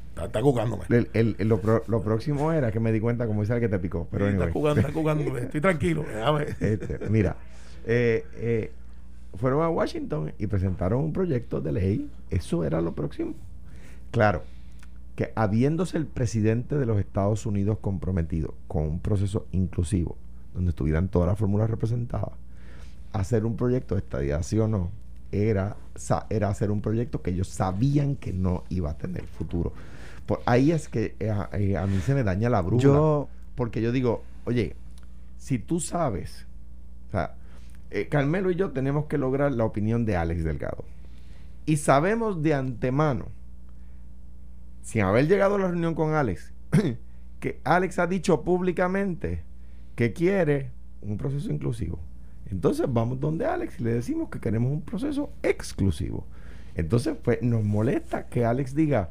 Está, 0.10 0.26
está 0.26 0.42
jugándome. 0.44 0.84
El- 0.90 1.10
el- 1.14 1.36
el- 1.40 1.48
lo, 1.48 1.60
pro- 1.60 1.82
lo 1.88 2.04
próximo 2.04 2.52
era 2.52 2.72
que 2.72 2.80
me 2.80 2.92
di 2.92 3.00
cuenta, 3.00 3.26
como 3.26 3.42
dice 3.42 3.56
el 3.56 3.60
que 3.62 3.70
te 3.70 3.80
picó. 3.80 4.08
Pero 4.12 4.28
está 4.28 4.36
anyway. 4.44 4.54
jugando, 4.54 4.82
está 4.82 4.94
jugando. 5.00 5.38
Estoy 5.38 5.60
tranquilo. 5.62 6.06
Este, 6.60 7.10
mira, 7.10 7.36
eh, 7.86 8.24
eh, 8.36 8.72
fueron 9.36 9.64
a 9.64 9.70
Washington 9.70 10.34
y 10.38 10.46
presentaron 10.46 11.00
un 11.04 11.14
proyecto 11.14 11.60
de 11.60 11.72
ley. 11.72 12.12
Eso 12.30 12.64
era 12.64 12.80
lo 12.80 12.94
próximo. 12.94 13.34
Claro, 14.12 14.44
que 15.16 15.32
habiéndose 15.36 15.98
el 15.98 16.06
presidente 16.06 16.78
de 16.78 16.86
los 16.86 17.00
Estados 17.00 17.48
Unidos 17.48 17.80
comprometido 17.82 18.54
con 18.68 18.84
un 18.84 19.00
proceso 19.00 19.48
inclusivo, 19.52 20.16
donde 20.54 20.70
estuvieran 20.70 21.08
todas 21.08 21.28
las 21.28 21.40
fórmulas 21.40 21.72
representadas, 21.72 22.30
hacer 23.14 23.46
un 23.46 23.56
proyecto 23.56 23.96
de 23.96 24.00
estadía 24.00 24.44
sí 24.44 24.60
o 24.60 24.68
no, 24.68 24.92
era, 25.32 25.78
era 26.30 26.50
hacer 26.50 26.72
un 26.72 26.82
proyecto 26.82 27.22
que 27.22 27.32
ellos 27.32 27.48
sabían 27.48 28.16
que 28.16 28.34
no 28.34 28.64
iba 28.70 28.92
a 28.92 28.98
tener 28.98 29.26
futuro. 29.26 29.74
Por 30.26 30.42
ahí 30.46 30.72
es 30.72 30.88
que 30.88 31.16
eh, 31.20 31.30
a, 31.30 31.50
eh, 31.54 31.78
a 31.78 31.86
mí 31.88 32.00
se 32.00 32.14
me 32.14 32.24
daña 32.24 32.50
la 32.50 32.62
brújula. 32.62 32.94
Yo, 32.94 33.30
Porque 33.56 33.82
yo 33.82 33.92
digo, 33.92 34.24
oye, 34.46 34.76
si 35.38 35.60
tú 35.60 35.80
sabes, 35.80 36.46
o 37.10 37.12
sea, 37.12 37.36
eh, 37.92 38.08
Carmelo 38.08 38.50
y 38.52 38.56
yo 38.56 38.72
tenemos 38.72 39.06
que 39.06 39.18
lograr 39.18 39.52
la 39.52 39.66
opinión 39.66 40.06
de 40.06 40.16
Alex 40.16 40.44
Delgado. 40.44 40.86
Y 41.66 41.78
sabemos 41.78 42.42
de 42.42 42.54
antemano, 42.54 43.28
sin 44.82 45.02
haber 45.02 45.28
llegado 45.28 45.56
a 45.56 45.60
la 45.60 45.68
reunión 45.68 45.96
con 45.96 46.14
Alex, 46.14 46.54
que 47.40 47.60
Alex 47.64 48.00
ha 48.00 48.08
dicho 48.08 48.42
públicamente 48.44 49.44
que 49.96 50.14
quiere 50.14 50.72
un 51.02 51.18
proceso 51.18 51.52
inclusivo. 51.52 52.00
Entonces 52.54 52.86
vamos 52.88 53.20
donde 53.20 53.48
Alex 53.48 53.80
y 53.80 53.84
le 53.84 53.96
decimos 53.96 54.30
que 54.30 54.40
queremos 54.40 54.72
un 54.72 54.84
proceso 54.84 55.32
exclusivo. 55.42 56.28
Entonces, 56.76 57.16
pues 57.22 57.42
nos 57.42 57.64
molesta 57.64 58.28
que 58.28 58.46
Alex 58.46 58.76
diga, 58.76 59.10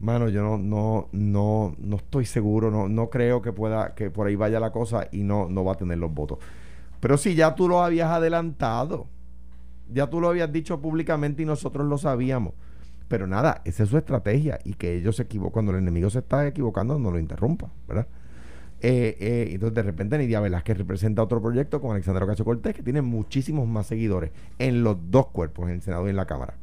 mano, 0.00 0.28
yo 0.28 0.42
no, 0.42 0.58
no, 0.58 1.08
no, 1.12 1.76
no 1.78 1.96
estoy 1.96 2.26
seguro, 2.26 2.72
no, 2.72 2.88
no 2.88 3.08
creo 3.08 3.40
que 3.40 3.52
pueda, 3.52 3.94
que 3.94 4.10
por 4.10 4.26
ahí 4.26 4.34
vaya 4.34 4.58
la 4.58 4.72
cosa 4.72 5.06
y 5.12 5.22
no, 5.22 5.48
no 5.48 5.64
va 5.64 5.74
a 5.74 5.76
tener 5.76 5.98
los 5.98 6.12
votos. 6.12 6.40
Pero 6.98 7.16
si 7.16 7.36
ya 7.36 7.54
tú 7.54 7.68
lo 7.68 7.84
habías 7.84 8.10
adelantado, 8.10 9.06
ya 9.88 10.10
tú 10.10 10.20
lo 10.20 10.28
habías 10.28 10.52
dicho 10.52 10.80
públicamente 10.80 11.42
y 11.42 11.46
nosotros 11.46 11.86
lo 11.86 11.98
sabíamos. 11.98 12.54
Pero 13.06 13.28
nada, 13.28 13.62
esa 13.64 13.84
es 13.84 13.90
su 13.90 13.96
estrategia 13.96 14.58
y 14.64 14.74
que 14.74 14.96
ellos 14.96 15.14
se 15.14 15.22
equivocan, 15.22 15.52
cuando 15.52 15.72
el 15.72 15.78
enemigo 15.78 16.10
se 16.10 16.18
está 16.18 16.48
equivocando, 16.48 16.98
no 16.98 17.12
lo 17.12 17.20
interrumpa, 17.20 17.70
¿verdad? 17.86 18.08
Eh, 18.84 19.16
eh, 19.20 19.48
entonces 19.52 19.76
de 19.76 19.82
repente 19.82 20.18
Nidia 20.18 20.40
Velázquez 20.40 20.76
representa 20.76 21.22
otro 21.22 21.40
proyecto 21.40 21.80
con 21.80 21.92
Alexandra 21.92 22.24
Ocasio 22.24 22.44
Cortés 22.44 22.74
que 22.74 22.82
tiene 22.82 23.00
muchísimos 23.00 23.68
más 23.68 23.86
seguidores 23.86 24.32
en 24.58 24.82
los 24.82 24.96
dos 25.08 25.28
cuerpos, 25.28 25.68
en 25.68 25.76
el 25.76 25.82
Senado 25.82 26.08
y 26.08 26.10
en 26.10 26.16
la 26.16 26.26
Cámara. 26.26 26.54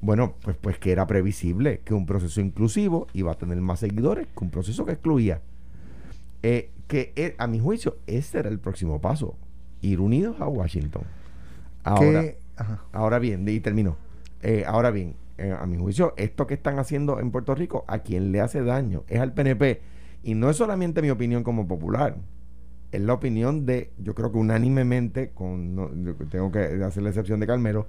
Bueno, 0.00 0.34
pues, 0.42 0.56
pues 0.56 0.78
que 0.78 0.90
era 0.90 1.06
previsible 1.06 1.82
que 1.84 1.94
un 1.94 2.04
proceso 2.04 2.40
inclusivo 2.40 3.06
iba 3.12 3.30
a 3.30 3.36
tener 3.36 3.60
más 3.60 3.78
seguidores 3.78 4.26
que 4.26 4.44
un 4.44 4.50
proceso 4.50 4.84
que 4.84 4.92
excluía. 4.92 5.40
Eh, 6.42 6.70
que 6.88 7.12
eh, 7.14 7.36
a 7.38 7.46
mi 7.46 7.60
juicio 7.60 7.96
ese 8.08 8.40
era 8.40 8.48
el 8.48 8.58
próximo 8.58 9.00
paso, 9.00 9.36
ir 9.82 10.00
unidos 10.00 10.40
a 10.40 10.48
Washington. 10.48 11.04
Ahora, 11.84 12.24
ahora 12.92 13.20
bien, 13.20 13.48
y 13.48 13.60
termino. 13.60 13.96
Ahora 14.66 14.90
bien, 14.90 15.14
a 15.38 15.66
mi 15.66 15.76
juicio, 15.76 16.14
esto 16.16 16.46
que 16.48 16.54
están 16.54 16.80
haciendo 16.80 17.20
en 17.20 17.30
Puerto 17.30 17.54
Rico, 17.54 17.84
a 17.86 18.00
quien 18.00 18.32
le 18.32 18.40
hace 18.40 18.62
daño 18.62 19.04
es 19.08 19.20
al 19.20 19.32
PNP. 19.32 19.95
Y 20.26 20.34
no 20.34 20.50
es 20.50 20.56
solamente 20.56 21.02
mi 21.02 21.10
opinión 21.10 21.44
como 21.44 21.68
popular, 21.68 22.16
es 22.90 23.00
la 23.00 23.12
opinión 23.12 23.64
de, 23.64 23.92
yo 23.96 24.12
creo 24.16 24.32
que 24.32 24.38
unánimemente, 24.38 25.30
con, 25.30 25.76
no, 25.76 25.88
tengo 26.28 26.50
que 26.50 26.82
hacer 26.84 27.04
la 27.04 27.10
excepción 27.10 27.38
de 27.38 27.46
Carmelo, 27.46 27.86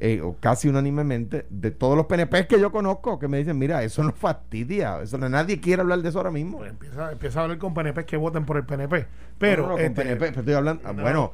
eh, 0.00 0.20
o 0.22 0.34
casi 0.40 0.66
unánimemente, 0.66 1.46
de 1.50 1.70
todos 1.70 1.96
los 1.96 2.06
PNP 2.06 2.48
que 2.48 2.58
yo 2.58 2.72
conozco, 2.72 3.20
que 3.20 3.28
me 3.28 3.38
dicen, 3.38 3.58
mira, 3.58 3.84
eso 3.84 4.02
no 4.02 4.10
fastidia, 4.10 5.02
eso 5.02 5.18
no, 5.18 5.28
nadie 5.28 5.60
quiere 5.60 5.82
hablar 5.82 6.02
de 6.02 6.08
eso 6.08 6.18
ahora 6.18 6.32
mismo. 6.32 6.58
Pues 6.58 6.70
empieza, 6.70 7.12
empieza 7.12 7.38
a 7.38 7.42
hablar 7.44 7.58
con 7.58 7.74
PNP 7.74 8.06
que 8.06 8.16
voten 8.16 8.44
por 8.44 8.56
el 8.56 8.64
PNP. 8.64 9.06
Pero, 9.38 9.62
No, 9.62 9.68
no, 9.68 9.74
con 9.74 9.84
este, 9.84 10.02
PNP, 10.02 10.18
pero 10.18 10.40
estoy 10.40 10.54
hablando, 10.54 10.82
ah, 10.84 10.92
no. 10.92 11.02
bueno, 11.02 11.30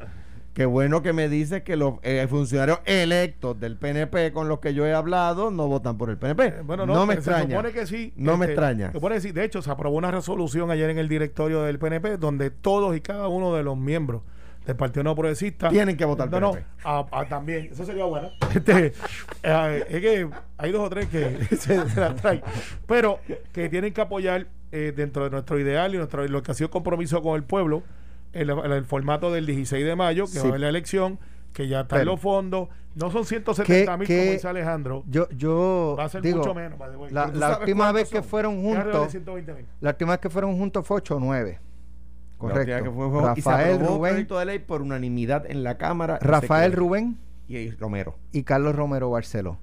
qué 0.58 0.66
bueno 0.66 1.02
que 1.02 1.12
me 1.12 1.28
dice 1.28 1.62
que 1.62 1.76
los 1.76 1.94
eh, 2.02 2.26
funcionarios 2.28 2.80
electos 2.84 3.60
del 3.60 3.76
PNP 3.76 4.32
con 4.32 4.48
los 4.48 4.58
que 4.58 4.74
yo 4.74 4.84
he 4.84 4.92
hablado 4.92 5.52
no 5.52 5.68
votan 5.68 5.96
por 5.96 6.10
el 6.10 6.18
PNP. 6.18 6.46
Eh, 6.46 6.54
Bueno, 6.64 6.84
no, 6.84 7.06
me 7.06 7.12
se 7.14 7.18
extraña. 7.20 7.50
supone 7.56 7.72
que 7.72 7.86
sí. 7.86 8.12
No 8.16 8.36
me 8.36 8.46
este, 8.46 8.54
extraña. 8.54 8.86
se 8.88 8.92
supone 8.94 9.14
que 9.14 9.20
sí. 9.20 9.30
De 9.30 9.44
hecho, 9.44 9.62
se 9.62 9.70
aprobó 9.70 9.96
una 9.96 10.10
resolución 10.10 10.72
ayer 10.72 10.90
en 10.90 10.98
el 10.98 11.08
directorio 11.08 11.62
del 11.62 11.78
PNP 11.78 12.16
donde 12.16 12.50
todos 12.50 12.96
y 12.96 13.00
cada 13.00 13.28
uno 13.28 13.54
de 13.54 13.62
los 13.62 13.76
miembros 13.76 14.22
del 14.66 14.74
Partido 14.74 15.04
No 15.04 15.14
Progresista 15.14 15.68
Tienen 15.68 15.96
que 15.96 16.04
votar 16.04 16.28
No, 16.28 16.40
no, 16.40 16.52
PNP. 16.54 16.68
ah, 16.84 17.06
ah, 17.12 17.24
también. 17.28 17.68
Eso 17.70 17.84
sería 17.84 18.06
bueno. 18.06 18.28
Este, 18.52 18.92
eh, 19.44 19.84
es 19.88 20.00
que 20.00 20.28
hay 20.56 20.72
dos 20.72 20.80
o 20.84 20.90
tres 20.90 21.06
que 21.06 21.38
se, 21.56 21.88
se 21.88 22.00
la 22.00 22.16
traen. 22.16 22.42
Pero 22.88 23.20
que 23.52 23.68
tienen 23.68 23.92
que 23.94 24.00
apoyar 24.00 24.48
eh, 24.72 24.92
dentro 24.96 25.22
de 25.22 25.30
nuestro 25.30 25.58
ideal 25.60 25.94
y 25.94 25.98
nuestro, 25.98 26.26
lo 26.26 26.42
que 26.42 26.50
ha 26.50 26.54
sido 26.54 26.68
compromiso 26.68 27.22
con 27.22 27.36
el 27.36 27.44
pueblo, 27.44 27.84
el, 28.32 28.50
el- 28.50 28.72
el 28.72 28.84
formato 28.84 29.30
del 29.32 29.46
16 29.46 29.84
de 29.84 29.96
mayo, 29.96 30.24
que 30.24 30.32
Sí. 30.32 30.38
va 30.38 30.44
a 30.44 30.48
haber 30.48 30.60
la 30.60 30.68
elección, 30.68 31.18
que 31.52 31.66
ya 31.68 31.80
están 31.80 32.04
los 32.06 32.20
fondos. 32.20 32.68
No 32.94 33.10
son 33.10 33.24
170 33.24 33.96
mil 33.96 34.06
¿Qué- 34.06 34.18
como 34.18 34.32
dice 34.32 34.48
Alejandro. 34.48 35.04
Yo, 35.08 35.28
yo 35.30 35.94
Va 35.98 36.04
a 36.04 36.08
ser 36.08 36.20
digo, 36.22 36.38
mucho 36.38 36.54
menos. 36.54 36.78
la, 37.10 37.28
la 37.28 37.58
última 37.58 37.92
vez 37.92 38.08
que 38.10 38.22
fueron 38.22 38.60
juntos, 38.62 39.10
120,000. 39.10 39.66
la 39.80 39.90
última 39.90 40.12
vez 40.12 40.20
que 40.20 40.30
fueron 40.30 40.56
juntos 40.58 40.86
fue 40.86 40.96
8 40.98 41.16
o 41.16 41.20
9. 41.20 41.60
La 42.40 42.44
última 42.46 42.52
Correcto. 42.64 42.84
que 42.84 42.90
fue- 42.90 43.10
fue- 43.10 43.32
y 43.36 43.42
se 43.42 43.50
Rafael 43.50 43.80
Rubén, 43.80 44.10
proyecto 44.12 44.38
de 44.38 44.44
ley 44.46 44.58
por 44.60 44.82
unanimidad 44.82 45.44
en 45.50 45.64
la 45.64 45.76
Cámara. 45.76 46.18
Rafael. 46.20 46.72
Rubén 46.72 47.18
y 47.48 47.70
Romero. 47.72 48.16
y 48.32 48.42
Carlos 48.44 48.74
Romero 48.76 49.10
Barceló. 49.10 49.58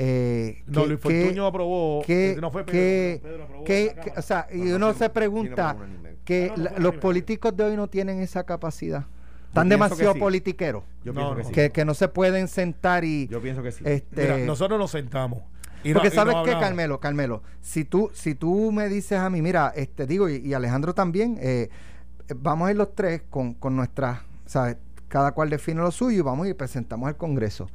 Eh, 0.00 0.62
No, 0.66 0.82
¿qué- 0.82 0.88
Luis 0.88 1.00
Fortuño 1.00 1.46
aprobó. 1.46 2.02
qué- 2.06 2.30
eh, 2.32 2.36
no 2.40 2.52
fue 2.52 2.64
Pedro, 2.64 3.22
Pedro 3.22 3.44
aprobó 3.44 3.64
Cámara. 3.64 4.12
o 4.16 4.22
sea, 4.22 4.46
y 4.52 4.58
No, 4.58 4.64
no, 4.66 4.76
uno 4.76 4.94
se 4.94 5.10
pregunta 5.10 5.72
no, 5.74 5.80
no, 5.80 5.86
no, 5.88 6.02
no. 6.02 6.08
que 6.24 6.46
No, 6.46 6.52
no, 6.52 6.56
no 6.56 6.64
la- 6.64 6.70
fue 6.70 6.80
los 6.80 6.94
políticos 6.96 7.56
de 7.56 7.64
hoy 7.64 7.76
no 7.76 7.88
tienen 7.88 8.20
esa 8.20 8.44
capacidad. 8.44 9.06
Están 9.48 9.68
demasiado 9.68 10.12
que 10.12 10.18
sí. 10.18 10.20
politiqueros. 10.20 10.84
Yo 11.04 11.12
No, 11.12 11.20
pienso 11.20 11.34
que 11.36 11.42
no. 11.42 11.48
sí. 11.48 11.54
Que, 11.54 11.70
que 11.70 11.84
no 11.84 11.94
se 11.94 12.06
pueden 12.08 12.46
sentar 12.48 13.04
y... 13.04 13.26
Yo 13.28 13.40
pienso 13.42 13.60
que 13.62 13.72
sí. 13.72 13.82
este, 13.86 14.22
Mira, 14.22 14.38
nosotros 14.38 14.78
nos 14.78 14.90
sentamos. 14.92 15.40
y 15.82 15.88
no- 15.88 15.94
porque 15.94 16.08
y 16.08 16.10
no 16.10 16.14
sabes 16.14 16.34
qué, 16.34 16.38
hablamos. 16.40 16.62
Carmelo, 16.62 17.00
Carmelo, 17.00 17.42
si 17.60 17.84
tú, 17.84 18.10
si 18.12 18.34
tú 18.36 18.70
me 18.70 18.88
dices 18.88 19.18
a 19.18 19.28
mí, 19.30 19.42
mira, 19.42 19.72
este 19.74 20.06
digo, 20.06 20.28
y, 20.28 20.36
y 20.36 20.54
Alejandro 20.54 20.94
también, 20.94 21.38
eh, 21.40 21.70
vamos 22.36 22.68
a 22.68 22.70
ir 22.70 22.76
los 22.76 22.94
tres 22.94 23.22
con, 23.30 23.54
con 23.54 23.74
nuestras, 23.74 24.20
¿sabes? 24.46 24.76
Cada 25.08 25.32
cual 25.32 25.48
define 25.50 25.80
lo 25.80 25.90
suyo 25.90 26.18
y 26.18 26.20
vamos 26.20 26.46
y 26.46 26.54
presentamos 26.54 27.08
al 27.08 27.16
Congreso. 27.16 27.68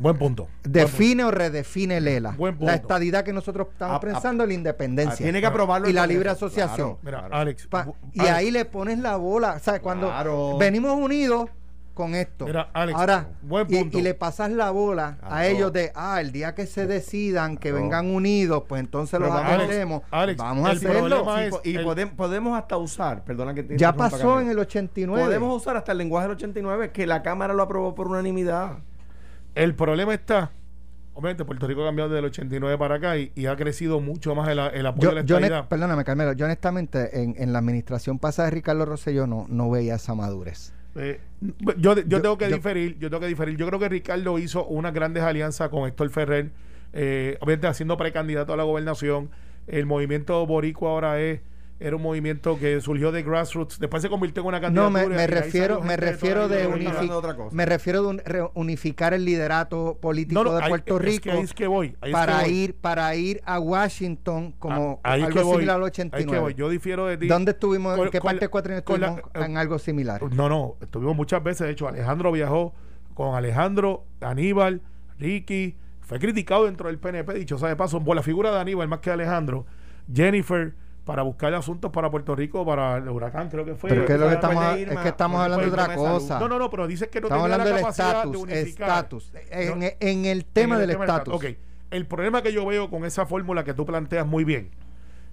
Buen 0.00 0.16
punto. 0.18 0.48
Define 0.62 1.24
o 1.24 1.30
redefine 1.30 2.00
Lela. 2.00 2.30
Buen 2.32 2.54
punto. 2.56 2.70
La 2.70 2.74
estadidad 2.76 3.22
que 3.24 3.32
nosotros 3.32 3.68
estamos 3.72 3.94
A- 3.94 3.96
a- 3.98 4.00
pensando, 4.00 4.46
la 4.46 4.54
independencia. 4.54 5.16
Tiene 5.24 5.40
que 5.40 5.46
aprobarlo 5.46 5.88
Y 5.88 5.92
la 5.92 6.06
libre 6.06 6.30
asociación. 6.30 6.96
claro. 6.96 6.98
Mira, 7.02 7.18
Claro. 7.20 7.34
Alex. 7.36 7.66
Pa- 7.66 7.86
y 8.12 8.20
Alex, 8.20 8.34
ahí 8.34 8.50
le 8.50 8.64
pones 8.64 8.98
la 8.98 9.16
bola. 9.16 9.58
¿Sabes? 9.58 9.80
Cuando 9.80 10.06
Claro. 10.08 10.56
venimos 10.58 10.92
unidos 10.98 11.50
con 11.92 12.14
esto. 12.14 12.46
Mira, 12.46 12.70
Alex, 12.72 12.98
Ahora, 12.98 13.28
buen 13.42 13.66
punto. 13.66 13.98
Y, 13.98 14.00
le 14.00 14.14
pasas 14.14 14.50
la 14.50 14.70
bola 14.70 15.18
a 15.22 15.46
ellos 15.46 15.70
de, 15.70 15.92
ah, 15.94 16.18
el 16.22 16.32
día 16.32 16.54
que 16.54 16.66
se 16.66 16.86
decidan 16.86 17.58
que 17.58 17.68
Claro. 17.68 17.82
vengan 17.84 18.06
unidos, 18.14 18.62
pues 18.66 18.80
entonces 18.80 19.18
Pero 19.20 19.30
los 19.30 19.42
atendemos. 19.42 20.02
Alex, 20.10 20.38
Vamos 20.38 20.66
a 20.66 20.72
hacerlo. 20.72 21.26
Sí, 21.36 21.40
es 21.42 21.54
y 21.64 21.76
el- 21.76 22.10
podemos 22.16 22.56
hasta 22.58 22.78
usar, 22.78 23.22
perdona 23.24 23.52
que 23.52 23.64
te 23.64 23.76
Ya 23.76 23.92
pasó 23.92 24.40
en 24.40 24.48
el 24.48 24.58
89. 24.58 25.24
Podemos 25.26 25.54
usar 25.60 25.76
hasta 25.76 25.92
el 25.92 25.98
lenguaje 25.98 26.28
del 26.28 26.36
89, 26.36 26.90
que 26.90 27.06
la 27.06 27.22
Cámara 27.22 27.52
lo 27.52 27.62
aprobó 27.62 27.94
por 27.94 28.08
unanimidad. 28.08 28.78
El 29.54 29.74
problema 29.74 30.14
está. 30.14 30.50
Obviamente, 31.14 31.44
Puerto 31.44 31.66
Rico 31.66 31.82
ha 31.82 31.86
cambiado 31.86 32.08
desde 32.10 32.20
el 32.20 32.24
89 32.26 32.78
para 32.78 32.94
acá 32.94 33.18
y, 33.18 33.32
y 33.34 33.46
ha 33.46 33.56
crecido 33.56 34.00
mucho 34.00 34.34
más 34.34 34.48
el, 34.48 34.58
el 34.58 34.86
apoyo 34.86 35.02
Yo, 35.02 35.08
de 35.10 35.14
la 35.16 35.20
estabilidad. 35.22 35.68
perdóname, 35.68 36.04
Carmelo, 36.04 36.32
yo 36.32 36.46
honestamente 36.46 37.20
en, 37.22 37.34
en 37.36 37.52
la 37.52 37.58
administración 37.58 38.18
pasada 38.18 38.46
de 38.48 38.54
Ricardo 38.54 38.86
Rosselló 38.86 39.26
no, 39.26 39.46
no 39.48 39.68
veía 39.70 39.96
esa 39.96 40.14
madurez. 40.14 40.72
Eh, 40.96 41.20
yo, 41.40 41.74
yo, 41.76 41.94
Yo- 41.96 42.22
tengo 42.22 42.38
que 42.38 42.48
yo- 42.48 42.56
diferir, 42.56 42.96
yo 42.98 43.10
tengo 43.10 43.20
que 43.20 43.26
diferir. 43.26 43.56
Yo 43.56 43.66
creo 43.66 43.78
que 43.78 43.88
Ricardo 43.88 44.38
hizo 44.38 44.64
unas 44.66 44.94
grandes 44.94 45.22
alianzas 45.22 45.68
con 45.68 45.86
Héctor 45.86 46.08
Ferrer, 46.10 46.50
eh, 46.92 47.36
obviamente 47.40 47.66
haciendo 47.66 47.96
precandidato 47.96 48.52
a 48.54 48.56
la 48.56 48.62
gobernación. 48.62 49.30
El 49.66 49.86
movimiento 49.86 50.46
boricua 50.46 50.90
ahora 50.90 51.20
es 51.20 51.40
era 51.80 51.96
un 51.96 52.02
movimiento 52.02 52.58
que 52.58 52.80
surgió 52.82 53.10
de 53.10 53.22
grassroots, 53.22 53.78
después 53.80 54.02
se 54.02 54.10
convirtió 54.10 54.42
en 54.42 54.48
una 54.48 54.58
No, 54.58 54.62
candidatura. 54.66 54.90
me, 54.90 55.04
y 55.06 55.08
me 55.16 55.20
ahí 55.22 55.26
refiero, 55.26 55.80
me 55.80 55.96
refiero 55.96 56.46
de 56.48 56.68
unific- 56.68 57.50
me 57.52 57.64
refiero 57.66 58.02
de 58.02 58.08
un- 58.08 58.18
re- 58.18 58.48
unificar 58.54 59.14
el 59.14 59.24
liderato 59.24 59.98
político 60.00 60.44
No, 60.44 60.50
no, 60.50 60.56
de 60.58 60.62
ahí- 60.64 60.68
Puerto 60.68 60.96
es 60.98 61.02
Rico 61.02 61.22
que 61.24 61.30
ahí 61.32 61.40
es 61.40 61.54
que 61.54 61.66
voy. 61.66 61.86
ahí 61.86 61.92
es 61.94 62.00
que 62.02 62.12
para 62.12 62.40
voy. 62.42 62.50
ir 62.50 62.74
para 62.76 63.14
ir 63.16 63.40
a 63.46 63.58
Washington 63.58 64.52
como 64.58 65.00
Ah, 65.02 65.12
ahí 65.12 65.22
algo 65.22 65.34
que 65.36 65.42
voy, 65.42 65.54
similar 65.54 65.76
al 65.76 65.82
ahí 65.82 65.88
es 65.88 65.92
que 65.94 66.00
89. 66.02 66.40
voy. 66.42 66.54
Yo 66.54 66.68
difiero 66.68 67.06
de 67.06 67.16
ti. 67.16 67.26
¿Dónde 67.26 67.52
estuvimos? 67.52 67.96
Con- 67.96 68.04
¿En 68.06 68.10
qué 68.12 68.20
parte 68.20 68.48
cuatrienio 68.48 68.84
con 68.84 69.00
la- 69.00 69.06
estuvimos 69.16 69.48
en 69.48 69.56
algo 69.56 69.78
similar? 69.78 70.22
No, 70.34 70.48
no, 70.50 70.76
estuvimos 70.82 71.16
muchas 71.16 71.42
veces. 71.42 71.66
De 71.66 71.72
hecho, 71.72 71.88
Alejandro 71.88 72.30
viajó 72.30 72.74
con 73.14 73.34
Alejandro, 73.34 74.04
Aníbal, 74.20 74.82
Ricky. 75.18 75.76
Fue 76.02 76.18
criticado 76.18 76.66
dentro 76.66 76.88
del 76.88 76.98
PNP, 76.98 77.32
dicho 77.34 77.56
sea 77.56 77.68
de 77.68 77.76
paso, 77.76 78.02
por 78.04 78.16
la 78.16 78.22
figura 78.22 78.50
de 78.50 78.58
Aníbal 78.60 78.86
más 78.88 78.98
que 78.98 79.10
de 79.10 79.14
Alejandro. 79.14 79.64
Jennifer, 80.12 80.74
para 81.04 81.22
buscar 81.22 81.52
asuntos 81.54 81.90
para 81.90 82.10
Puerto 82.10 82.36
Rico, 82.36 82.64
para 82.64 82.98
el 82.98 83.08
huracán, 83.08 83.48
creo 83.48 83.64
que 83.64 83.74
fue. 83.74 83.90
Pero 83.90 84.04
que 84.06 84.12
es 84.14 84.20
lo 84.20 84.28
que 84.28 84.34
estamos, 84.34 84.64
es 84.76 84.86
que 84.86 85.08
hablando 85.22 85.58
de 85.58 85.66
otra 85.68 85.94
cosa. 85.94 86.38
No, 86.38 86.48
no, 86.48 86.58
no, 86.58 86.70
pero 86.70 86.86
dices 86.86 87.08
que 87.08 87.20
no 87.20 87.26
Estamos 87.28 87.44
tenía 87.44 87.54
hablando 87.54 87.70
la 87.70 87.76
del 87.76 87.84
capacidad 87.84 88.06
de 88.06 88.18
estatus, 88.18 88.42
unificar. 88.42 88.88
estatus. 88.88 89.32
En, 89.50 89.78
No. 89.80 89.86
en 90.00 90.24
el 90.26 90.44
tema 90.44 90.76
En 90.76 90.82
el 90.82 90.86
del 90.88 91.00
estatus. 91.00 91.34
Ok, 91.34 91.44
el 91.90 92.06
problema 92.06 92.42
que 92.42 92.52
yo 92.52 92.64
veo 92.66 92.90
con 92.90 93.04
esa 93.04 93.26
fórmula 93.26 93.64
que 93.64 93.74
tú 93.74 93.84
planteas 93.86 94.26
muy 94.26 94.44
bien 94.44 94.70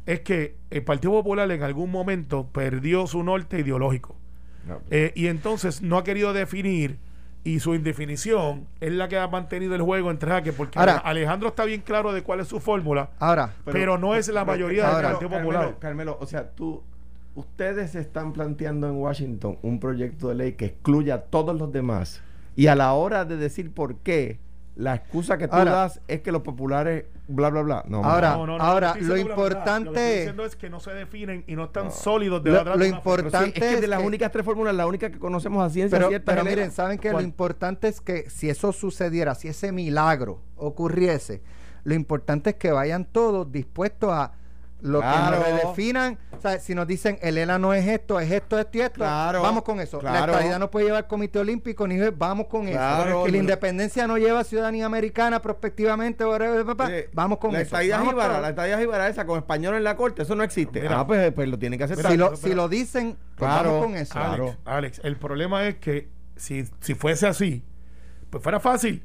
es 0.05 0.21
que 0.21 0.55
el 0.69 0.83
Partido 0.83 1.11
Popular 1.11 1.51
en 1.51 1.61
algún 1.63 1.91
momento 1.91 2.47
perdió 2.51 3.05
su 3.07 3.21
norte 3.23 3.59
ideológico. 3.59 4.15
No, 4.65 4.79
Eh, 4.89 5.11
y 5.15 5.27
entonces 5.27 5.81
no 5.81 5.97
ha 5.97 6.03
querido 6.03 6.33
definir 6.33 6.97
y 7.43 7.59
su 7.59 7.75
indefinición 7.75 8.67
es 8.81 8.91
la 8.91 9.07
que 9.07 9.17
ha 9.17 9.27
mantenido 9.27 9.73
el 9.75 9.81
juego 9.81 10.11
entre 10.11 10.29
jaque 10.29 10.51
porque 10.53 10.77
Ahora- 10.79 10.97
Alejandro 10.97 11.49
está 11.49 11.63
bien 11.65 11.81
claro 11.81 12.11
de 12.11 12.23
cuál 12.23 12.39
es 12.41 12.47
su 12.47 12.59
fórmula 12.59 13.11
Ahora, 13.19 13.53
pero, 13.65 13.97
no 13.97 14.15
es 14.15 14.27
la 14.27 14.43
mayoría 14.43 14.85
del 14.89 15.03
Partido 15.03 15.29
Carmelo, 15.29 15.43
Popular 15.59 15.75
Carmelo, 15.79 16.17
o 16.19 16.25
sea, 16.25 16.49
tú, 16.51 16.83
ustedes 17.35 17.95
están 17.95 18.33
planteando 18.33 18.87
en 18.87 18.95
Washington 18.95 19.57
un 19.61 19.79
proyecto 19.79 20.29
de 20.29 20.35
ley 20.35 20.53
que 20.53 20.65
excluya 20.65 21.15
a 21.15 21.21
todos 21.21 21.57
los 21.57 21.71
demás. 21.71 22.21
Y 22.55 22.67
a 22.67 22.75
la 22.75 22.93
hora 22.93 23.23
de 23.25 23.37
decir 23.37 23.71
por 23.71 23.97
qué, 23.97 24.39
la 24.77 24.93
excusa 24.93 25.39
que 25.39 25.47
tú 25.47 25.55
Ahora- 25.55 25.71
das 25.71 25.99
es 26.07 26.21
que 26.21 26.31
los 26.31 26.43
populares, 26.43 27.05
bla, 27.27 27.49
bla, 27.49 27.63
bla. 27.63 27.83
No, 27.87 28.03
Ahora- 28.03 28.35
No, 28.35 28.45
no, 28.45 28.57
no, 28.59 28.63
ahora, 28.63 28.93
lo 28.99 29.15
la 29.15 29.19
importante- 29.19 29.85
lo 29.85 29.93
que 29.93 29.99
estoy 29.99 30.17
diciendo 30.19 30.45
es 30.45 30.55
que 30.55 30.69
no 30.69 30.79
se 30.79 30.91
definen 30.93 31.43
y 31.47 31.55
no 31.55 31.65
están 31.65 31.85
No. 31.85 31.91
sólidos 31.91 32.43
de 32.43 32.51
Lo- 32.51 32.57
verdad 32.59 32.75
lo 32.75 32.83
sí, 32.83 32.89
importante 32.91 33.47
es 33.47 33.53
que 33.53 33.65
de 33.77 33.83
es 33.85 33.89
las 33.89 33.99
que- 34.01 34.05
únicas 34.05 34.31
tres 34.31 34.45
fórmulas, 34.45 34.75
la 34.75 34.85
única 34.85 35.09
que 35.09 35.17
conocemos 35.17 35.65
a 35.65 35.69
ciencia 35.71 35.97
pero, 35.97 36.09
cierta 36.09 36.31
pero 36.31 36.43
es 36.43 36.47
miren, 36.55 36.71
¿saben 36.71 36.99
que 36.99 37.11
Lo 37.11 37.21
importante 37.21 37.87
es 37.87 37.99
que 38.01 38.29
si 38.29 38.49
eso 38.51 38.71
sucediera, 38.71 39.33
si 39.33 39.47
ese 39.47 39.71
milagro 39.71 40.41
ocurriese, 40.57 41.41
lo 41.83 41.95
importante 41.95 42.51
es 42.51 42.55
que 42.57 42.71
vayan 42.71 43.05
todos 43.05 43.51
dispuestos 43.51 44.11
a 44.11 44.33
lo 44.81 44.99
Claro. 44.99 45.43
que 45.43 45.51
nos 45.51 45.61
redefinan. 45.61 46.17
O 46.37 46.39
sea, 46.41 46.59
si 46.59 46.75
nos 46.75 46.85
dicen 46.85 47.17
el 47.23 47.37
ELA 47.37 47.57
no 47.57 47.73
es 47.73 47.87
esto, 47.87 48.19
es 48.19 48.31
esto, 48.31 48.59
esto 48.59 48.77
y 48.77 48.81
esto, 48.81 48.95
Claro, 48.97 49.41
vamos 49.41 49.63
con 49.63 49.79
eso. 49.79 49.99
La 50.03 50.19
estadidad 50.19 50.59
no 50.59 50.69
puede 50.69 50.85
llevar 50.85 51.07
Comité 51.07 51.39
Olímpico, 51.39 51.87
ni 51.87 51.97
vamos 52.11 52.45
con 52.47 52.67
Claro, 52.67 53.09
eso. 53.09 53.23
Que 53.25 53.31
la 53.31 53.37
independencia 53.37 54.05
no 54.05 54.17
lleva 54.17 54.43
ciudadanía 54.43 54.85
americana 54.85 55.41
prospectivamente, 55.41 56.23
vamos 57.13 57.37
con 57.39 57.53
la 57.53 57.59
eso. 57.61 57.65
estadía 57.75 57.97
Vamos 57.97 58.15
la 58.15 58.49
estadía 58.49 58.77
jíbara 58.79 59.07
esa 59.09 59.25
con 59.25 59.37
español 59.39 59.75
en 59.75 59.83
la 59.83 59.95
corte, 59.95 60.21
eso 60.21 60.35
no 60.35 60.43
existe. 60.43 60.81
Mira. 60.81 60.99
ah, 60.99 61.07
pues, 61.07 61.31
pues 61.33 61.47
lo 61.49 61.57
tienen 61.57 61.79
que 61.79 61.85
aceptar. 61.85 62.11
si, 62.11 62.17
lo, 62.17 62.35
si 62.35 62.53
lo 62.53 62.69
dicen, 62.69 63.17
pues 63.35 63.49
Claro. 63.49 63.71
vamos 63.71 63.85
con 63.87 63.95
eso. 63.95 64.13
Claro. 64.13 64.43
Alex, 64.45 64.59
Alex, 64.65 65.01
el 65.03 65.17
problema 65.17 65.67
es 65.67 65.75
que 65.77 66.07
si, 66.35 66.65
si 66.81 66.93
fuese 66.93 67.25
así, 67.27 67.63
pues 68.29 68.43
fuera 68.43 68.59
fácil. 68.59 69.03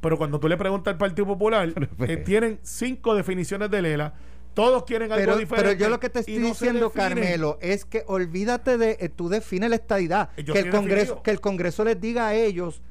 Pero 0.00 0.18
cuando 0.18 0.40
tú 0.40 0.48
le 0.48 0.56
preguntas 0.56 0.90
al 0.92 0.98
Partido 0.98 1.26
Popular, 1.26 1.68
pues. 1.96 2.10
eh, 2.10 2.16
tienen 2.16 2.58
cinco 2.62 3.14
definiciones 3.14 3.70
de 3.70 3.82
Lela, 3.82 4.14
todos 4.54 4.84
quieren 4.84 5.10
algo 5.12 5.24
Pero, 5.24 5.36
diferente. 5.36 5.68
pero 5.70 5.78
yo 5.78 5.88
lo 5.90 6.00
que 6.00 6.10
te 6.10 6.20
estoy 6.20 6.38
no 6.38 6.46
diciendo. 6.48 6.90
Carmelo, 6.90 7.58
es 7.60 7.84
que 7.84 8.04
olvídate 8.06 8.78
de, 8.78 8.96
eh, 9.00 9.08
tú 9.08 9.28
defines 9.28 9.70
la 9.70 9.76
estadidad, 9.76 10.30
yo 10.36 10.52
que 10.54 10.60
el 10.60 10.70
Congreso, 10.70 11.00
definido. 11.00 11.22
que 11.22 11.30
el 11.30 11.40
Congreso 11.40 11.84
les 11.84 12.00
diga 12.00 12.28
a 12.28 12.34
ellos 12.34 12.82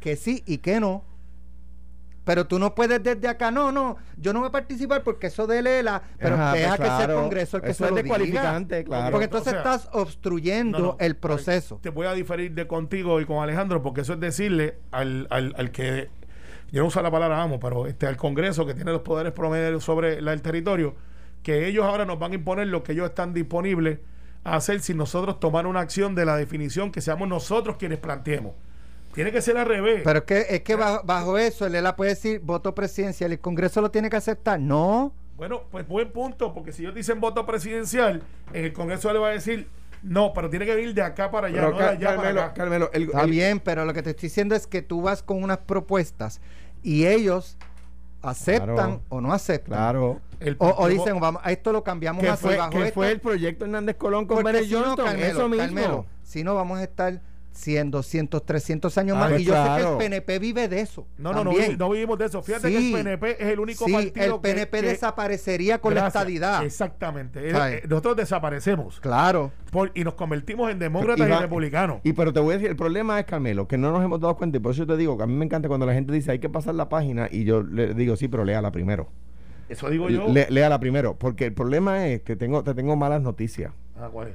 que 0.00 0.16
sí 0.16 0.42
y 0.46 0.58
que 0.58 0.80
no. 0.80 1.04
Pero 2.24 2.46
tú 2.46 2.58
no 2.58 2.74
puedes 2.74 3.02
desde 3.02 3.26
acá, 3.26 3.50
no, 3.50 3.72
no, 3.72 3.96
yo 4.18 4.34
no 4.34 4.40
voy 4.40 4.48
a 4.48 4.52
participar 4.52 5.02
porque 5.02 5.28
eso 5.28 5.46
de 5.46 5.62
Lela, 5.62 6.02
pero 6.18 6.34
Ajá, 6.34 6.52
deja 6.52 6.76
pues 6.76 6.90
que 6.90 6.96
sea 6.96 7.04
el. 7.06 7.14
Congreso 7.14 7.56
el 7.56 7.62
que 7.62 7.70
Eso 7.70 7.78
se 7.78 7.84
es 7.84 7.90
lo 7.90 7.96
descualificante, 7.96 8.76
diga. 8.76 8.86
claro. 8.86 9.12
Porque 9.12 9.24
entonces 9.24 9.48
O 9.48 9.50
sea, 9.50 9.58
estás 9.60 9.88
obstruyendo 9.94 10.78
No, 10.78 10.84
no, 10.88 10.96
el 11.00 11.16
proceso. 11.16 11.78
Te 11.82 11.88
voy 11.88 12.06
a 12.06 12.12
diferir 12.12 12.52
de 12.52 12.66
contigo 12.66 13.18
y 13.22 13.24
con 13.24 13.42
Alejandro, 13.42 13.82
porque 13.82 14.02
eso 14.02 14.12
es 14.12 14.20
decirle 14.20 14.76
al, 14.90 15.26
al, 15.30 15.54
al 15.56 15.70
que, 15.70 16.10
yo 16.72 16.80
no 16.82 16.88
uso 16.88 17.00
la 17.02 17.10
palabra 17.10 17.42
amo, 17.42 17.58
pero 17.60 17.86
este, 17.86 18.06
al 18.06 18.16
Congreso 18.16 18.66
que 18.66 18.74
tiene 18.74 18.92
los 18.92 19.02
poderes 19.02 19.32
promedios 19.32 19.82
sobre 19.84 20.20
la- 20.20 20.32
el 20.32 20.42
territorio, 20.42 20.94
que 21.42 21.66
ellos 21.68 21.84
ahora 21.84 22.04
nos 22.04 22.18
van 22.18 22.32
a 22.32 22.34
imponer 22.34 22.66
lo 22.66 22.82
que 22.82 22.92
ellos 22.92 23.08
están 23.08 23.32
disponibles 23.34 23.98
a 24.44 24.56
hacer 24.56 24.80
si 24.80 24.94
nosotros 24.94 25.40
tomar 25.40 25.66
una 25.66 25.80
acción 25.80 26.14
de 26.14 26.24
la 26.24 26.36
definición 26.36 26.90
que 26.92 27.00
seamos 27.00 27.28
nosotros 27.28 27.76
quienes 27.78 27.98
planteemos. 27.98 28.52
Tiene 29.14 29.32
que 29.32 29.40
ser 29.40 29.56
al 29.56 29.66
revés. 29.66 30.02
Pero 30.04 30.18
es 30.20 30.24
que, 30.26 30.46
es 30.50 30.60
que 30.62 30.76
bajo, 30.76 31.02
bajo 31.04 31.38
eso, 31.38 31.66
el 31.66 31.74
ELA 31.74 31.96
puede 31.96 32.10
decir 32.10 32.40
voto 32.40 32.74
presidencial. 32.74 33.32
¿El 33.32 33.40
Congreso 33.40 33.80
lo 33.80 33.90
tiene 33.90 34.10
que 34.10 34.16
aceptar? 34.16 34.60
No. 34.60 35.12
Bueno, 35.36 35.62
pues 35.70 35.86
buen 35.88 36.10
punto, 36.10 36.52
porque 36.52 36.72
si 36.72 36.82
ellos 36.82 36.94
dicen 36.94 37.20
voto 37.20 37.46
presidencial, 37.46 38.22
en 38.52 38.64
el 38.66 38.72
Congreso 38.72 39.12
le 39.12 39.18
va 39.18 39.28
a 39.28 39.32
decir, 39.32 39.66
no, 40.02 40.32
pero 40.32 40.48
tiene 40.50 40.64
que 40.66 40.74
venir 40.74 40.94
de 40.94 41.02
acá 41.02 41.30
para 41.30 41.48
allá, 41.48 41.56
Pero, 41.56 41.70
no 41.72 41.78
de 41.78 41.84
allá 41.84 41.98
para 42.08 42.16
Carmelo, 42.16 42.40
acá. 42.42 42.54
Carmelo, 42.54 42.90
el- 42.92 43.02
Está 43.04 43.22
el- 43.22 43.30
bien, 43.30 43.60
pero 43.60 43.84
lo 43.84 43.92
que 43.94 44.02
te 44.02 44.10
estoy 44.10 44.28
diciendo 44.28 44.54
es 44.54 44.66
que 44.66 44.82
tú 44.82 45.02
vas 45.02 45.22
con 45.22 45.42
unas 45.42 45.58
propuestas 45.58 46.40
y 46.82 47.06
ellos 47.06 47.56
aceptan 48.22 48.74
Claro. 48.74 49.02
o 49.08 49.20
no 49.20 49.32
aceptan. 49.32 49.78
Claro. 49.78 50.20
El 50.40 50.56
O, 50.58 50.68
o 50.76 50.88
dicen, 50.88 51.18
vamos, 51.20 51.42
a 51.44 51.50
esto 51.52 51.72
lo 51.72 51.82
cambiamos 51.82 52.22
Que 52.22 52.36
fue, 52.36 52.56
bajo 52.56 52.70
que 52.70 52.82
esto, 52.82 52.94
fue 52.94 53.10
el 53.10 53.20
proyecto 53.20 53.64
Hernández 53.64 53.96
Colón 53.96 54.26
con 54.26 54.36
porque 54.38 54.52
Bennett 54.52 54.68
si 54.68 54.74
no. 54.74 54.96
Carmelo, 54.96 55.26
eso 55.26 55.48
mismo. 55.48 55.64
Carmelo, 55.64 56.06
si 56.22 56.44
no 56.44 56.54
vamos 56.54 56.78
a 56.78 56.84
estar 56.84 57.20
100, 57.52 57.90
200, 57.90 58.44
300 58.46 58.98
años 58.98 59.16
Ah, 59.16 59.20
más. 59.20 59.28
pues 59.30 59.42
Y 59.42 59.44
yo 59.46 59.54
sé 59.54 59.82
que 59.82 59.88
el 59.90 59.96
PNP 59.98 60.38
vive 60.38 60.68
de 60.68 60.80
eso. 60.80 61.06
No, 61.18 61.32
no, 61.32 61.42
no, 61.44 61.52
no 61.76 61.90
vivimos 61.90 62.18
de 62.18 62.26
eso. 62.26 62.42
Fíjate 62.42 62.70
que 62.70 62.78
el 62.78 62.92
PNP 62.92 63.42
es 63.42 63.48
el 63.52 63.58
único 63.60 63.84
Sí, 63.86 63.92
partido 63.92 64.34
el 64.36 64.40
PNP 64.40 64.80
que, 64.80 64.86
desaparecería 64.86 65.78
con 65.80 65.94
la 65.94 66.06
estadidad. 66.06 66.64
Exactamente. 66.64 67.50
Eh, 67.50 67.82
Nosotros 67.88 68.16
desaparecemos 68.16 69.00
Claro. 69.00 69.50
por- 69.72 69.90
y 69.94 70.04
nos 70.04 70.14
convertimos 70.14 70.70
en 70.70 70.78
demócratas 70.78 71.26
y, 71.26 71.30
va- 71.30 71.40
republicanos. 71.40 72.00
Y 72.04 72.12
pero 72.12 72.32
te 72.32 72.40
voy 72.40 72.50
a 72.50 72.56
decir, 72.58 72.70
el 72.70 72.76
problema 72.76 73.18
es, 73.18 73.26
Carmelo, 73.26 73.66
que 73.66 73.76
no 73.76 73.90
nos 73.90 74.04
hemos 74.04 74.20
dado 74.20 74.36
cuenta, 74.36 74.56
y 74.56 74.60
por 74.60 74.72
eso 74.72 74.86
te 74.86 74.96
digo 74.96 75.16
que 75.16 75.24
a 75.24 75.26
mí 75.26 75.34
me 75.34 75.44
encanta 75.44 75.66
cuando 75.68 75.86
la 75.86 75.94
gente 75.94 76.12
dice 76.12 76.30
hay 76.30 76.38
que 76.38 76.48
pasar 76.48 76.74
la 76.76 76.88
página, 76.88 77.28
y 77.30 77.44
yo 77.44 77.62
le 77.62 77.94
digo, 77.94 78.14
sí, 78.16 78.28
pero 78.28 78.44
léala 78.44 78.70
primero. 78.70 79.08
Eso 79.68 79.90
digo 79.90 80.08
yo. 80.08 80.28
Le- 80.28 80.46
léala 80.50 80.80
primero, 80.80 81.16
porque 81.18 81.46
el 81.46 81.52
problema 81.52 82.06
es 82.06 82.22
que 82.22 82.36
tengo, 82.36 82.62
te 82.62 82.72
tengo 82.74 82.96
malas 82.96 83.20
noticias. 83.20 83.72
Ah, 84.00 84.08
¿cuál 84.12 84.28
es? 84.28 84.34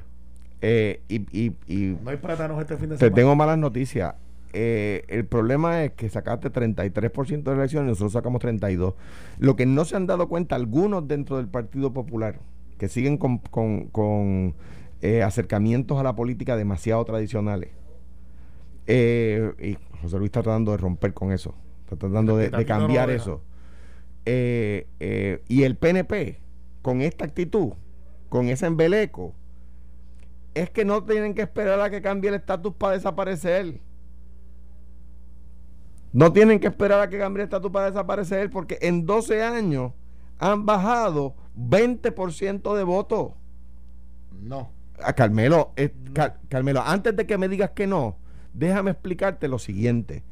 Eh, 0.66 1.02
y, 1.10 1.16
y, 1.38 1.52
y 1.68 1.98
No 2.02 2.10
hay 2.10 2.16
plátanos 2.18 2.58
este 2.62 2.78
fin 2.78 2.88
de 2.90 2.96
te 2.96 3.00
semana. 3.00 3.16
tengo 3.16 3.36
malas 3.36 3.58
noticias. 3.58 4.16
Eh, 4.54 5.04
el 5.10 5.26
problema 5.26 5.84
es 5.84 5.92
que 5.92 6.08
sacaste 6.08 6.50
33% 6.52 7.44
de 7.44 7.52
la 7.52 7.58
elección 7.64 7.84
y 7.86 7.90
nosotros 7.90 8.14
sacamos 8.14 8.42
32%. 8.42 8.94
Lo 9.40 9.56
que 9.58 9.66
no 9.66 9.84
se 9.84 9.98
han 9.98 10.08
dado 10.08 10.30
cuenta 10.30 10.56
algunos 10.56 11.06
dentro 11.08 11.36
del 11.38 11.48
Partido 11.50 11.92
Popular, 11.92 12.40
que 12.78 12.88
siguen 12.88 13.18
con, 13.18 13.40
con- 13.40 13.88
con, 13.88 14.56
eh, 15.02 15.22
acercamientos 15.22 16.00
a 16.00 16.04
la 16.04 16.16
política 16.16 16.56
demasiado 16.56 17.04
tradicionales. 17.04 17.72
Eh, 18.88 19.52
y 19.60 19.98
José 20.02 20.18
Luis 20.18 20.28
está 20.30 20.44
tratando 20.44 20.72
de 20.72 20.78
romper 20.78 21.14
con 21.14 21.32
eso, 21.34 21.56
está 21.84 21.96
tratando 21.98 22.38
de, 22.38 22.50
no 22.52 22.66
cambiar 22.66 23.10
eso. 23.10 23.42
Y 24.26 25.64
el 25.64 25.76
PNP, 25.78 26.40
con 26.82 27.02
esta 27.02 27.26
actitud, 27.26 27.74
con 28.30 28.48
ese 28.48 28.66
embeleco, 28.68 29.34
es 30.54 30.70
que 30.70 30.86
no 30.86 31.04
tienen 31.04 31.34
que 31.34 31.42
esperar 31.42 31.80
a 31.82 31.90
que 31.90 32.02
cambie 32.02 32.30
el 32.30 32.36
estatus 32.36 32.74
para 32.76 32.94
desaparecer. 32.94 33.82
No 36.12 36.32
tienen 36.32 36.60
que 36.60 36.68
esperar 36.68 37.02
a 37.02 37.10
que 37.10 37.18
cambie 37.18 37.42
el 37.42 37.46
estatus 37.48 37.72
para 37.72 37.88
desaparecer 37.90 38.50
porque 38.50 38.78
en 38.82 39.06
12 39.06 39.44
años 39.44 39.94
han 40.38 40.66
bajado 40.66 41.36
20% 41.58 42.76
de 42.76 42.84
votos. 42.84 43.32
No. 44.42 44.72
A 45.04 45.14
Carmelo, 45.14 45.72
eh, 45.76 45.92
Car- 46.14 46.40
Carmelo, 46.50 46.82
antes 46.86 47.16
de 47.16 47.26
que 47.26 47.38
me 47.38 47.48
digas 47.50 47.72
que 47.72 47.88
no, 47.88 48.18
déjame 48.54 48.92
explicarte 48.92 49.48
lo 49.48 49.58
siguiente. 49.58 50.24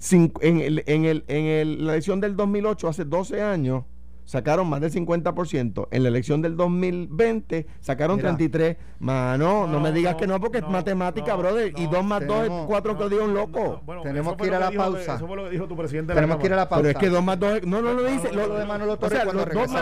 Cin- 0.00 0.32
en 0.42 0.60
el- 0.60 0.84
en 0.86 1.04
el- 1.06 1.24
en 1.26 1.44
el- 1.46 1.84
la 1.86 1.92
elección 1.94 2.20
del 2.20 2.36
2008, 2.36 2.86
hace 2.88 3.04
12 3.04 3.42
años, 3.42 3.84
sacaron 4.26 4.68
más 4.68 4.82
del 4.82 4.92
50%. 4.92 5.88
En 5.90 6.02
la 6.02 6.08
elección 6.10 6.42
del 6.42 6.54
2020, 6.58 7.66
sacaron 7.80 8.16
Mira. 8.16 8.28
33. 8.36 8.76
Mano, 8.98 9.66
no, 9.66 9.72
No, 9.72 9.80
me 9.80 9.90
digas 9.92 10.12
no, 10.12 10.18
que 10.18 10.26
no, 10.26 10.38
porque 10.38 10.60
no, 10.60 10.66
es 10.66 10.72
matemática, 10.72 11.32
no, 11.32 11.38
brother. 11.38 11.72
y 11.74 11.84
no, 11.84 11.90
2 11.92 12.04
más 12.04 12.26
2 12.26 12.36
es 12.36 12.42
tenemos- 12.44 12.66
4 12.66 12.98
que 12.98 13.08
dio 13.08 13.24
un 13.24 13.32
loco. 13.34 13.80
Bueno, 13.86 14.02
Tenemos 14.02 14.36
que 14.36 14.46
ir 14.48 14.54
a 14.54 14.58
la 14.60 14.68
dijo- 14.70 14.82
pausa. 14.82 15.14
Eso 15.16 15.26
fue 15.26 15.36
lo 15.36 15.44
que 15.44 15.50
dijo 15.50 15.66
tu 15.66 15.76
presidente 15.76 16.12
de 16.12 16.16
Tenemos 16.16 16.36
la 16.36 16.40
que 16.42 16.46
ir 16.46 16.52
a 16.52 16.56
la 16.56 16.68
pausa. 16.68 16.82
Pero 16.82 16.98
es 16.98 17.02
que 17.02 17.08
2 17.08 17.24
más 17.24 17.38
2 17.40 17.56
es. 17.58 17.66
No, 17.66 17.80
no 17.80 17.94
lo 17.94 18.04
dice. 18.04 18.30
Lo 18.32 18.46
lo- 18.48 18.54
de 18.58 18.66
Manolo 18.66 18.92
o 18.92 18.98
Torres 18.98 19.18
sea, 19.22 19.24
cuando 19.24 19.46
más- 19.68 19.80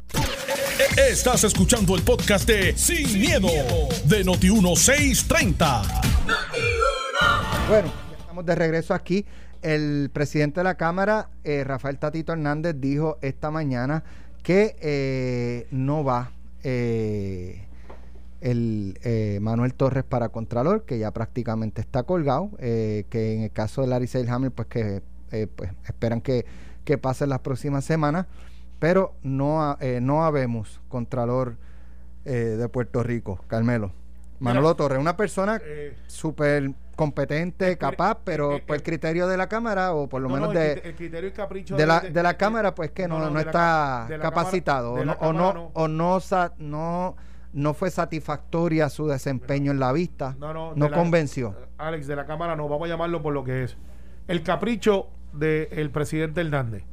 Estás 1.10 1.44
escuchando 1.44 1.94
el 1.96 2.02
podcast 2.02 2.46
de 2.48 2.76
Sin, 2.76 3.18
miedo, 3.20 3.48
de 4.04 4.24
Noti1630. 4.24 5.82
Bueno, 7.68 7.88
ya 8.10 8.16
estamos 8.18 8.44
de 8.46 8.54
regreso 8.54 8.94
aquí. 8.94 9.24
El 9.62 10.10
presidente 10.12 10.60
de 10.60 10.64
la 10.64 10.74
Cámara, 10.76 11.30
eh, 11.42 11.64
Rafael 11.64 11.98
Tatito 11.98 12.32
Hernández, 12.32 12.76
dijo 12.78 13.18
esta 13.22 13.50
mañana 13.50 14.04
que 14.44 14.76
eh, 14.80 15.66
no 15.72 16.04
va 16.04 16.30
eh, 16.62 17.64
el 18.42 18.98
eh, 19.02 19.38
Manuel 19.40 19.72
Torres 19.72 20.04
para 20.04 20.28
Contralor, 20.28 20.84
que 20.84 20.98
ya 20.98 21.10
prácticamente 21.12 21.80
está 21.80 22.02
colgado, 22.02 22.50
eh, 22.58 23.06
que 23.08 23.34
en 23.34 23.42
el 23.44 23.50
caso 23.50 23.80
de 23.80 23.88
Larry 23.88 24.06
Seilhammer, 24.06 24.52
pues 24.52 24.68
que 24.68 25.02
eh, 25.32 25.46
pues, 25.46 25.72
esperan 25.88 26.20
que, 26.20 26.44
que 26.84 26.98
pase 26.98 27.24
en 27.24 27.30
las 27.30 27.40
próximas 27.40 27.86
semanas, 27.86 28.26
pero 28.78 29.14
no, 29.22 29.78
no 30.02 30.24
habemos 30.24 30.80
Contralor 30.88 31.56
de 32.24 32.68
Puerto 32.68 33.02
Rico, 33.02 33.40
Carmelo. 33.46 33.92
Manolo 34.40 34.74
Torres, 34.74 34.98
una 34.98 35.16
persona 35.16 35.60
súper 36.06 36.74
competente, 36.94 37.76
capaz, 37.78 38.18
pero 38.24 38.56
eh, 38.56 38.64
por 38.66 38.76
el 38.76 38.80
eh, 38.80 38.84
criterio 38.84 39.26
de 39.26 39.36
la 39.36 39.48
Cámara 39.48 39.92
o 39.94 40.08
por 40.08 40.22
lo 40.22 40.28
no, 40.28 40.34
menos 40.34 40.54
no, 40.54 40.60
el 40.60 40.74
de, 40.82 40.88
el 40.88 40.94
criterio 40.94 41.28
y 41.30 41.32
capricho 41.32 41.76
de 41.76 41.86
la, 41.86 42.00
de 42.00 42.22
la 42.22 42.36
Cámara, 42.36 42.74
pues 42.74 42.90
que 42.90 43.06
no, 43.08 43.30
no, 43.30 43.38
está 43.40 44.06
la 44.08 44.18
capacitado 44.18 44.94
Cámara- 44.94 45.18
o 45.20 45.32
no, 45.32 45.48
o 45.48 45.52
no, 45.54 45.70
o 45.74 45.88
no, 45.88 46.18
no, 46.58 47.16
no 47.52 47.74
fue 47.74 47.90
satisfactoria 47.90 48.88
su 48.88 49.06
desempeño 49.06 49.70
en 49.72 49.78
la 49.80 49.92
vista, 49.92 50.36
No, 50.38 50.74
la- 50.74 50.90
convenció. 50.90 51.54
Alex, 51.78 52.06
de 52.06 52.16
la 52.16 52.26
Cámara 52.26 52.56
no, 52.56 52.68
vamos 52.68 52.86
a 52.86 52.88
llamarlo 52.88 53.22
por 53.22 53.32
lo 53.34 53.44
que 53.44 53.64
es. 53.64 53.76
El 54.28 54.42
capricho 54.42 55.08
del 55.32 55.90
presidente 55.90 56.40
Hernández. 56.40 56.84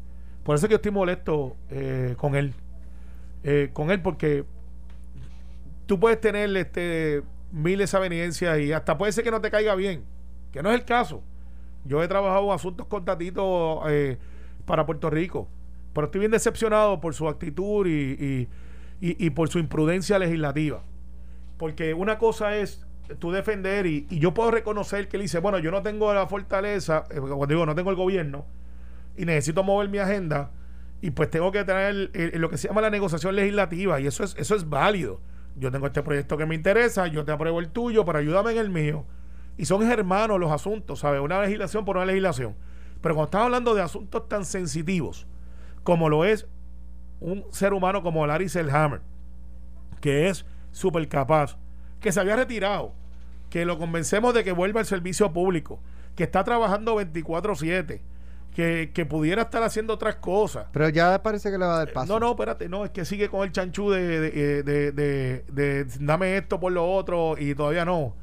Por 0.43 0.55
eso 0.55 0.65
es 0.65 0.69
que 0.69 0.73
yo 0.73 0.77
estoy 0.77 0.91
molesto 0.91 1.55
eh, 1.69 2.15
con 2.17 2.35
él. 2.35 2.53
Eh, 3.43 3.69
con 3.73 3.91
él 3.91 4.01
porque 4.01 4.43
tú 5.85 5.99
puedes 5.99 6.19
tener 6.19 6.55
este 6.57 7.21
miles 7.51 7.91
de 7.91 7.97
aveniencias 7.97 8.59
y 8.59 8.73
hasta 8.73 8.97
puede 8.97 9.11
ser 9.11 9.23
que 9.23 9.31
no 9.31 9.41
te 9.41 9.51
caiga 9.51 9.75
bien, 9.75 10.03
que 10.51 10.61
no 10.63 10.69
es 10.69 10.75
el 10.79 10.85
caso. 10.85 11.23
Yo 11.85 12.03
he 12.03 12.07
trabajado 12.07 12.53
asuntos 12.53 12.87
con 12.87 13.05
eh, 13.87 14.17
para 14.65 14.85
Puerto 14.85 15.09
Rico, 15.09 15.47
pero 15.93 16.05
estoy 16.05 16.19
bien 16.19 16.31
decepcionado 16.31 17.01
por 17.01 17.13
su 17.13 17.27
actitud 17.27 17.87
y, 17.87 18.47
y- 19.01 19.25
y- 19.25 19.29
por 19.31 19.49
su 19.49 19.57
imprudencia 19.59 20.19
legislativa. 20.19 20.83
Porque 21.57 21.93
una 21.93 22.17
cosa 22.17 22.55
es 22.57 22.85
tú 23.19 23.31
defender 23.31 23.85
y, 23.87 24.07
yo 24.09 24.33
puedo 24.33 24.51
reconocer 24.51 25.07
que 25.07 25.17
él 25.17 25.23
dice, 25.23 25.39
bueno, 25.39 25.59
yo 25.59 25.71
no 25.71 25.81
tengo 25.81 26.13
la 26.13 26.27
fortaleza, 26.27 27.05
eh, 27.09 27.19
cuando 27.19 27.47
digo 27.47 27.65
no 27.65 27.75
tengo 27.75 27.89
el 27.89 27.95
gobierno 27.95 28.45
y 29.17 29.25
necesito 29.25 29.63
mover 29.63 29.89
mi 29.89 29.97
agenda 29.97 30.51
y 31.01 31.11
pues 31.11 31.29
tengo 31.31 31.51
que 31.51 31.63
tener 31.63 32.11
eh, 32.13 32.31
lo 32.35 32.49
que 32.49 32.57
se 32.57 32.67
llama 32.67 32.81
la 32.81 32.89
negociación 32.91 33.35
legislativa 33.35 33.99
y 33.99 34.07
eso 34.07 34.23
es 34.23 34.35
eso 34.37 34.55
es 34.55 34.69
válido. 34.69 35.19
Yo 35.55 35.71
tengo 35.71 35.87
este 35.87 36.01
proyecto 36.03 36.37
que 36.37 36.45
me 36.45 36.55
interesa, 36.55 37.07
yo 37.07 37.25
te 37.25 37.31
apruebo 37.31 37.59
el 37.59 37.69
tuyo, 37.69 38.05
pero 38.05 38.19
ayúdame 38.19 38.51
en 38.51 38.57
el 38.57 38.69
mío. 38.69 39.05
Y 39.57 39.65
son 39.65 39.83
hermanos 39.83 40.39
los 40.39 40.51
asuntos, 40.51 40.99
¿sabes? 40.99 41.21
Una 41.21 41.41
legislación 41.41 41.85
por 41.85 41.97
una 41.97 42.05
legislación. 42.05 42.55
Pero 43.01 43.15
cuando 43.15 43.25
estamos 43.25 43.45
hablando 43.45 43.75
de 43.75 43.81
asuntos 43.81 44.27
tan 44.29 44.45
sensitivos 44.45 45.27
como 45.83 46.09
lo 46.09 46.25
es 46.25 46.47
un 47.19 47.45
ser 47.51 47.73
humano 47.73 48.01
como 48.03 48.25
Larry 48.25 48.49
Selhammer, 48.49 49.01
que 49.99 50.29
es 50.29 50.45
súper 50.71 51.07
capaz, 51.07 51.57
que 51.99 52.11
se 52.11 52.19
había 52.19 52.35
retirado, 52.35 52.93
que 53.49 53.65
lo 53.65 53.77
convencemos 53.77 54.33
de 54.33 54.43
que 54.43 54.51
vuelva 54.51 54.79
al 54.79 54.85
servicio 54.85 55.31
público, 55.33 55.79
que 56.15 56.23
está 56.23 56.43
trabajando 56.43 56.95
24/7, 56.95 58.01
que, 58.55 58.91
que 58.93 59.05
pudiera 59.05 59.43
estar 59.43 59.63
haciendo 59.63 59.93
otras 59.93 60.15
cosas. 60.15 60.67
Pero 60.71 60.89
ya 60.89 61.21
parece 61.23 61.51
que 61.51 61.57
le 61.57 61.65
va 61.65 61.75
a 61.75 61.77
dar 61.79 61.93
paso. 61.93 62.13
No, 62.13 62.19
no, 62.19 62.31
espérate, 62.31 62.67
no, 62.69 62.83
es 62.85 62.91
que 62.91 63.05
sigue 63.05 63.29
con 63.29 63.43
el 63.43 63.51
chanchú 63.51 63.89
de, 63.91 64.19
de, 64.31 64.63
de, 64.63 64.91
de- 64.91 65.45
de 65.51 65.85
dame 65.99 66.37
esto 66.37 66.59
por 66.59 66.71
lo 66.71 66.89
otro 66.89 67.35
y 67.37 67.55
todavía 67.55 67.85
no. 67.85 68.15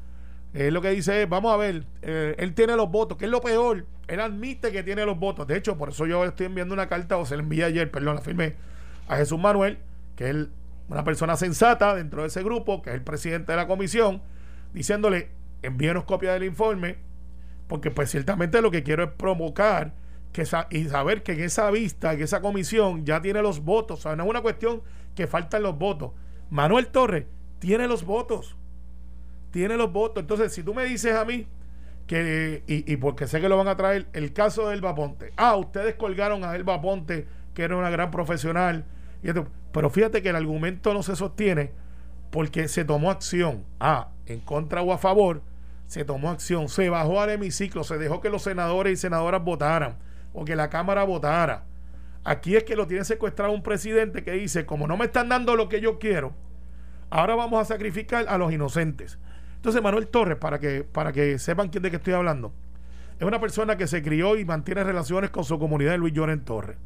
Él 0.53 0.73
lo 0.73 0.81
que 0.81 0.89
dice 0.91 1.23
es, 1.23 1.29
vamos 1.29 1.53
a 1.53 1.57
ver, 1.57 1.83
eh, 2.01 2.35
él 2.39 2.53
tiene 2.55 2.75
los 2.75 2.89
votos, 2.89 3.17
que 3.17 3.25
es 3.25 3.31
lo 3.31 3.39
peor, 3.41 3.85
él 4.07 4.19
admite 4.19 4.71
que 4.71 4.81
tiene 4.83 5.05
los 5.05 5.19
votos. 5.19 5.45
De 5.45 5.55
hecho, 5.55 5.77
por 5.77 5.89
eso 5.89 6.07
yo 6.07 6.23
estoy 6.25 6.47
enviando 6.47 6.73
una 6.73 6.87
carta, 6.89 7.17
o 7.17 7.25
se 7.25 7.35
la 7.35 7.43
envié 7.43 7.63
ayer, 7.65 7.91
perdón, 7.91 8.15
la 8.15 8.21
firmé, 8.21 8.55
a 9.07 9.17
Jesús 9.17 9.39
Manuel, 9.39 9.77
que 10.15 10.29
es 10.29 10.35
una 10.89 11.03
persona 11.03 11.37
sensata 11.37 11.93
dentro 11.93 12.23
de 12.23 12.29
ese 12.29 12.41
grupo, 12.41 12.81
que 12.81 12.89
es 12.89 12.95
el 12.95 13.03
presidente 13.03 13.51
de 13.51 13.57
la 13.57 13.67
comisión, 13.67 14.23
diciéndole, 14.73 15.29
envíenos 15.61 16.03
copia 16.05 16.33
del 16.33 16.43
informe, 16.45 16.97
porque 17.67 17.91
pues 17.91 18.09
ciertamente 18.09 18.59
lo 18.63 18.71
que 18.71 18.81
quiero 18.81 19.03
es 19.03 19.09
provocar 19.11 19.93
que 20.31 20.43
y 20.69 20.85
saber 20.85 21.23
que 21.23 21.33
en 21.33 21.41
esa 21.41 21.69
vista, 21.71 22.13
en 22.13 22.21
esa 22.21 22.41
comisión 22.41 23.05
ya 23.05 23.21
tiene 23.21 23.41
los 23.41 23.63
votos, 23.63 23.99
o 23.99 24.01
sea, 24.01 24.15
no 24.15 24.23
es 24.23 24.29
una 24.29 24.41
cuestión 24.41 24.81
que 25.15 25.27
faltan 25.27 25.63
los 25.63 25.77
votos. 25.77 26.11
Manuel 26.49 26.87
Torres 26.87 27.25
tiene 27.59 27.87
los 27.87 28.03
votos, 28.03 28.55
tiene 29.51 29.75
los 29.75 29.91
votos. 29.91 30.21
Entonces, 30.21 30.53
si 30.53 30.63
tú 30.63 30.73
me 30.73 30.85
dices 30.85 31.15
a 31.15 31.25
mí 31.25 31.47
que, 32.07 32.63
y, 32.67 32.95
porque 32.97 33.27
sé 33.27 33.41
que 33.41 33.49
lo 33.49 33.57
van 33.57 33.67
a 33.67 33.75
traer, 33.75 34.07
el 34.13 34.33
caso 34.33 34.69
de 34.69 34.75
Elba 34.75 34.95
Ponte, 34.95 35.33
ah, 35.35 35.55
ustedes 35.55 35.95
colgaron 35.95 36.43
a 36.43 36.55
Elba 36.55 36.81
Ponte, 36.81 37.27
que 37.53 37.63
era 37.63 37.75
una 37.75 37.89
gran 37.89 38.11
profesional, 38.11 38.85
y 39.23 39.29
pero 39.71 39.89
fíjate 39.89 40.21
que 40.21 40.29
el 40.29 40.35
argumento 40.35 40.93
no 40.93 41.03
se 41.03 41.15
sostiene 41.15 41.71
porque 42.31 42.67
se 42.67 42.85
tomó 42.85 43.11
acción, 43.11 43.65
ah, 43.79 44.09
en 44.25 44.39
contra 44.39 44.81
o 44.81 44.93
a 44.93 44.97
favor 44.97 45.41
se 45.87 46.05
tomó 46.05 46.29
acción, 46.29 46.69
se 46.69 46.87
bajó 46.89 47.19
al 47.19 47.31
hemiciclo, 47.31 47.83
se 47.83 47.97
dejó 47.97 48.21
que 48.21 48.29
los 48.29 48.43
senadores 48.43 48.93
y 48.93 48.95
senadoras 48.95 49.43
votaran 49.43 49.97
o 50.33 50.45
que 50.45 50.55
la 50.55 50.69
Cámara 50.69 51.03
votara. 51.03 51.65
Aquí 52.23 52.55
es 52.55 52.63
que 52.63 52.75
lo 52.75 52.87
tiene 52.87 53.05
secuestrado 53.05 53.51
un 53.51 53.63
presidente 53.63 54.23
que 54.23 54.31
dice, 54.33 54.65
como 54.65 54.87
no 54.87 54.97
me 54.97 55.05
están 55.05 55.29
dando 55.29 55.55
lo 55.55 55.69
que 55.69 55.81
yo 55.81 55.99
quiero, 55.99 56.33
ahora 57.09 57.35
vamos 57.35 57.61
a 57.61 57.65
sacrificar 57.65 58.25
a 58.27 58.37
los 58.37 58.51
inocentes. 58.51 59.17
Entonces 59.55 59.81
Manuel 59.81 60.07
Torres, 60.07 60.37
para 60.37 60.59
que, 60.59 60.83
para 60.83 61.11
que 61.11 61.39
sepan 61.39 61.69
quién 61.69 61.83
de 61.83 61.89
qué 61.89 61.97
estoy 61.97 62.13
hablando, 62.13 62.53
es 63.19 63.27
una 63.27 63.39
persona 63.39 63.75
que 63.75 63.87
se 63.87 64.01
crió 64.01 64.37
y 64.37 64.45
mantiene 64.45 64.83
relaciones 64.83 65.29
con 65.29 65.43
su 65.43 65.59
comunidad 65.59 65.91
de 65.91 65.97
Luis 65.97 66.13
Lloren 66.13 66.45
Torres. 66.45 66.77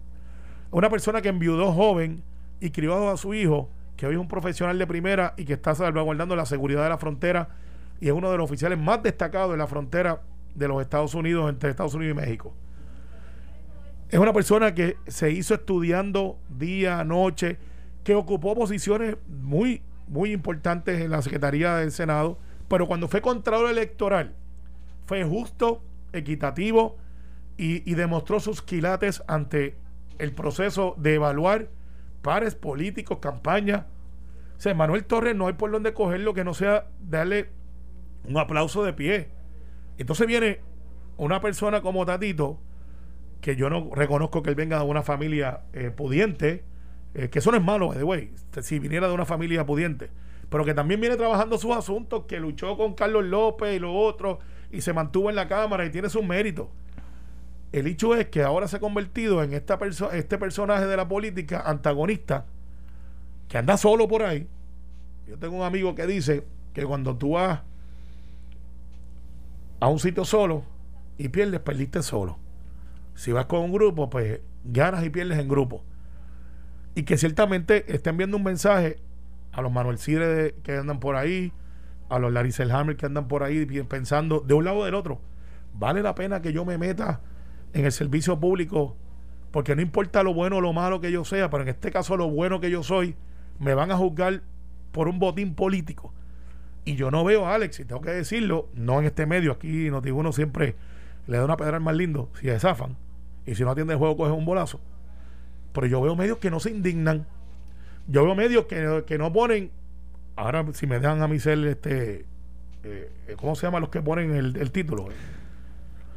Una 0.71 0.89
persona 0.89 1.21
que 1.21 1.29
enviudó 1.29 1.71
joven 1.71 2.23
y 2.59 2.71
crió 2.71 3.11
a 3.11 3.17
su 3.17 3.35
hijo, 3.35 3.69
que 3.95 4.07
hoy 4.07 4.15
es 4.15 4.19
un 4.19 4.27
profesional 4.27 4.79
de 4.79 4.87
primera 4.87 5.35
y 5.37 5.45
que 5.45 5.53
está 5.53 5.75
salvaguardando 5.75 6.35
la 6.35 6.47
seguridad 6.47 6.81
de 6.83 6.89
la 6.89 6.97
frontera 6.97 7.49
y 7.99 8.07
es 8.07 8.13
uno 8.13 8.31
de 8.31 8.37
los 8.37 8.45
oficiales 8.45 8.79
más 8.79 9.03
destacados 9.03 9.53
en 9.53 9.59
la 9.59 9.67
frontera 9.67 10.21
de 10.55 10.67
los 10.67 10.81
Estados 10.81 11.13
Unidos, 11.13 11.49
entre 11.49 11.69
Estados 11.69 11.93
Unidos 11.93 12.17
y 12.17 12.19
México. 12.19 12.53
Es 14.13 14.19
una 14.19 14.31
persona 14.31 14.75
que 14.75 14.97
se 15.07 15.31
hizo 15.31 15.55
estudiando 15.55 16.37
día, 16.47 17.03
noche, 17.03 17.57
que 18.03 18.13
ocupó 18.13 18.53
posiciones 18.53 19.17
muy, 19.27 19.81
muy 20.07 20.31
importantes 20.31 21.01
en 21.01 21.09
la 21.09 21.23
Secretaría 21.23 21.77
del 21.77 21.91
Senado, 21.91 22.37
pero 22.67 22.85
cuando 22.85 23.07
fue 23.07 23.23
Contralor 23.23 23.71
Electoral, 23.71 24.35
fue 25.07 25.23
justo, 25.23 25.81
equitativo 26.11 26.95
y, 27.57 27.89
y 27.91 27.95
demostró 27.95 28.39
sus 28.39 28.61
quilates 28.61 29.23
ante 29.25 29.77
el 30.19 30.31
proceso 30.31 30.93
de 30.99 31.15
evaluar 31.15 31.69
pares 32.21 32.53
políticos, 32.53 33.17
campaña. 33.17 33.87
O 34.55 34.61
sea, 34.61 34.75
Manuel 34.75 35.05
Torres 35.05 35.35
no 35.35 35.47
hay 35.47 35.53
por 35.53 35.71
dónde 35.71 35.95
cogerlo 35.95 36.35
que 36.35 36.43
no 36.43 36.53
sea 36.53 36.85
darle 37.01 37.49
un 38.25 38.37
aplauso 38.37 38.83
de 38.83 38.93
pie. 38.93 39.31
Entonces 39.97 40.27
viene 40.27 40.59
una 41.17 41.41
persona 41.41 41.81
como 41.81 42.05
Tatito, 42.05 42.59
que 43.43 43.57
yo 43.57 43.69
no 43.69 43.89
reconozco 43.93 44.41
que 44.41 44.51
él 44.51 44.55
venga 44.55 44.79
de 44.79 44.85
una 44.85 45.03
familia 45.03 45.63
eh, 45.73 45.91
pudiente, 45.91 46.63
eh, 47.13 47.27
que 47.27 47.39
eso 47.39 47.51
no 47.51 47.57
es 47.57 47.63
malo, 47.63 47.91
de 47.91 48.01
way, 48.01 48.31
si 48.61 48.79
viniera 48.79 49.09
de 49.09 49.13
una 49.13 49.25
familia 49.25 49.65
pudiente, 49.65 50.11
pero 50.49 50.63
que 50.63 50.73
también 50.73 51.01
viene 51.01 51.17
trabajando 51.17 51.57
sus 51.57 51.75
asuntos, 51.75 52.23
que 52.25 52.39
luchó 52.39 52.77
con 52.77 52.93
Carlos 52.93 53.25
López 53.25 53.75
y 53.75 53.79
lo 53.79 53.93
otro, 53.93 54.39
y 54.71 54.79
se 54.79 54.93
mantuvo 54.93 55.29
en 55.29 55.35
la 55.35 55.49
Cámara 55.49 55.85
y 55.85 55.89
tiene 55.89 56.09
sus 56.09 56.23
méritos. 56.23 56.69
El 57.73 57.87
hecho 57.87 58.15
es 58.15 58.29
que 58.29 58.43
ahora 58.43 58.69
se 58.69 58.77
ha 58.77 58.79
convertido 58.79 59.43
en 59.43 59.51
esta 59.53 59.77
este 60.13 60.37
personaje 60.37 60.85
de 60.85 60.95
la 60.95 61.09
política 61.09 61.63
antagonista 61.65 62.45
que 63.49 63.57
anda 63.57 63.75
solo 63.75 64.07
por 64.07 64.23
ahí. 64.23 64.47
Yo 65.27 65.37
tengo 65.37 65.57
un 65.57 65.63
amigo 65.63 65.95
que 65.95 66.07
dice 66.07 66.45
que 66.73 66.85
cuando 66.85 67.17
tú 67.17 67.31
vas 67.31 67.59
a 69.81 69.87
un 69.89 69.99
sitio 69.99 70.23
solo 70.23 70.63
y 71.17 71.27
pierdes, 71.27 71.59
perdiste 71.59 72.01
solo. 72.03 72.42
Si 73.15 73.31
vas 73.31 73.45
con 73.45 73.61
un 73.61 73.71
grupo, 73.71 74.09
pues 74.09 74.41
ganas 74.63 75.03
y 75.05 75.09
pierdes 75.09 75.39
en 75.39 75.47
grupo. 75.47 75.83
Y 76.95 77.03
que 77.03 77.17
ciertamente 77.17 77.93
estén 77.93 78.17
viendo 78.17 78.37
un 78.37 78.43
mensaje 78.43 78.97
a 79.51 79.61
los 79.61 79.71
Manuel 79.71 79.97
Cire 79.97 80.55
que 80.63 80.77
andan 80.77 80.99
por 80.99 81.15
ahí, 81.15 81.51
a 82.09 82.19
los 82.19 82.31
Larry 82.31 82.51
Selhammer 82.51 82.95
que 82.95 83.05
andan 83.05 83.27
por 83.27 83.43
ahí 83.43 83.65
pensando 83.83 84.39
de 84.39 84.53
un 84.53 84.65
lado 84.65 84.79
o 84.79 84.85
del 84.85 84.95
otro. 84.95 85.21
Vale 85.73 86.03
la 86.03 86.15
pena 86.15 86.41
que 86.41 86.53
yo 86.53 86.65
me 86.65 86.77
meta 86.77 87.21
en 87.73 87.85
el 87.85 87.91
servicio 87.91 88.39
público, 88.39 88.95
porque 89.51 89.75
no 89.75 89.81
importa 89.81 90.21
lo 90.21 90.33
bueno 90.33 90.57
o 90.57 90.61
lo 90.61 90.73
malo 90.73 91.01
que 91.01 91.11
yo 91.11 91.25
sea, 91.25 91.49
pero 91.49 91.63
en 91.63 91.69
este 91.69 91.91
caso 91.91 92.17
lo 92.17 92.29
bueno 92.29 92.59
que 92.59 92.69
yo 92.69 92.83
soy, 92.83 93.15
me 93.59 93.73
van 93.73 93.91
a 93.91 93.97
juzgar 93.97 94.41
por 94.91 95.07
un 95.07 95.17
botín 95.19 95.55
político. 95.55 96.13
Y 96.85 96.95
yo 96.95 97.09
no 97.09 97.23
veo 97.23 97.45
a 97.47 97.55
Alex, 97.55 97.79
y 97.79 97.85
tengo 97.85 98.01
que 98.01 98.11
decirlo, 98.11 98.69
no 98.73 98.99
en 98.99 99.05
este 99.05 99.25
medio, 99.25 99.53
aquí 99.53 99.89
uno 99.89 100.31
siempre 100.31 100.75
le 101.27 101.37
da 101.37 101.45
una 101.45 101.57
pedra 101.57 101.77
al 101.77 101.83
más 101.83 101.95
lindo 101.95 102.29
si 102.39 102.47
se 102.47 102.59
zafan. 102.59 102.97
Y 103.45 103.55
si 103.55 103.63
no 103.63 103.71
atiende 103.71 103.93
el 103.93 103.99
juego, 103.99 104.17
coge 104.17 104.31
un 104.31 104.45
bolazo. 104.45 104.79
Pero 105.73 105.87
yo 105.87 106.01
veo 106.01 106.15
medios 106.15 106.37
que 106.37 106.49
no 106.49 106.59
se 106.59 106.69
indignan. 106.71 107.25
Yo 108.07 108.23
veo 108.25 108.35
medios 108.35 108.65
que, 108.65 109.17
no 109.17 109.33
ponen. 109.33 109.71
Ahora, 110.35 110.65
si 110.73 110.87
me 110.87 110.99
dejan 110.99 111.21
a 111.21 111.27
mí 111.27 111.39
ser 111.39 111.59
este. 111.65 112.25
Eh, 112.83 113.09
¿Cómo 113.37 113.55
se 113.55 113.65
llama 113.65 113.79
los 113.79 113.89
que 113.89 114.01
ponen 114.01 114.33
el, 114.33 114.71
título? 114.71 115.07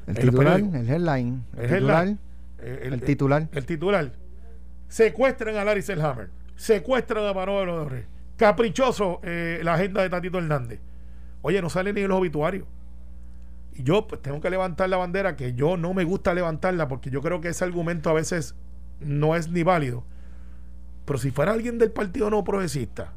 El, 0.07 0.15
titular, 0.17 0.61
el 0.61 0.91
headline. 0.91 1.45
El, 1.57 1.69
titular. 1.69 2.09
El, 2.59 3.01
titular. 3.03 3.49
El 3.53 3.67
titular. 3.67 4.13
Secuestran 4.89 5.57
a 5.57 5.65
Larry 5.65 5.83
Selhammer. 5.83 6.31
Secuestran 6.57 7.25
a 7.25 7.33
Manolo 7.33 7.89
Caprichoso 8.37 9.21
eh, 9.23 9.61
la 9.63 9.75
agenda 9.75 10.03
de 10.03 10.11
Tatito 10.11 10.39
Hernández. 10.39 10.81
Oye, 11.43 11.63
no 11.63 11.71
sale 11.71 11.93
ni 11.93 12.03
en 12.03 12.09
los 12.09 12.19
obituarios. 12.19 12.67
Yo 13.83 14.07
pues, 14.07 14.23
tengo 14.23 14.41
que 14.41 14.51
levantar 14.51 14.89
la 14.89 14.97
bandera 14.97 15.37
que 15.37 15.55
yo 15.55 15.77
no 15.77 15.95
me 15.95 16.05
gusta 16.05 16.35
levantarla 16.35 16.89
porque 16.89 17.11
yo 17.11 17.21
creo 17.21 17.41
que 17.41 17.49
ese 17.49 17.65
argumento 17.65 18.11
a 18.11 18.15
veces 18.15 18.55
no 19.01 19.37
es 19.37 19.51
ni 19.51 19.63
válido. 19.63 20.05
Pero 21.05 21.19
si 21.19 21.31
fuera 21.31 21.53
alguien 21.53 21.79
del 21.79 21.93
partido 21.93 22.31
no 22.31 22.43
progresista, 22.43 23.13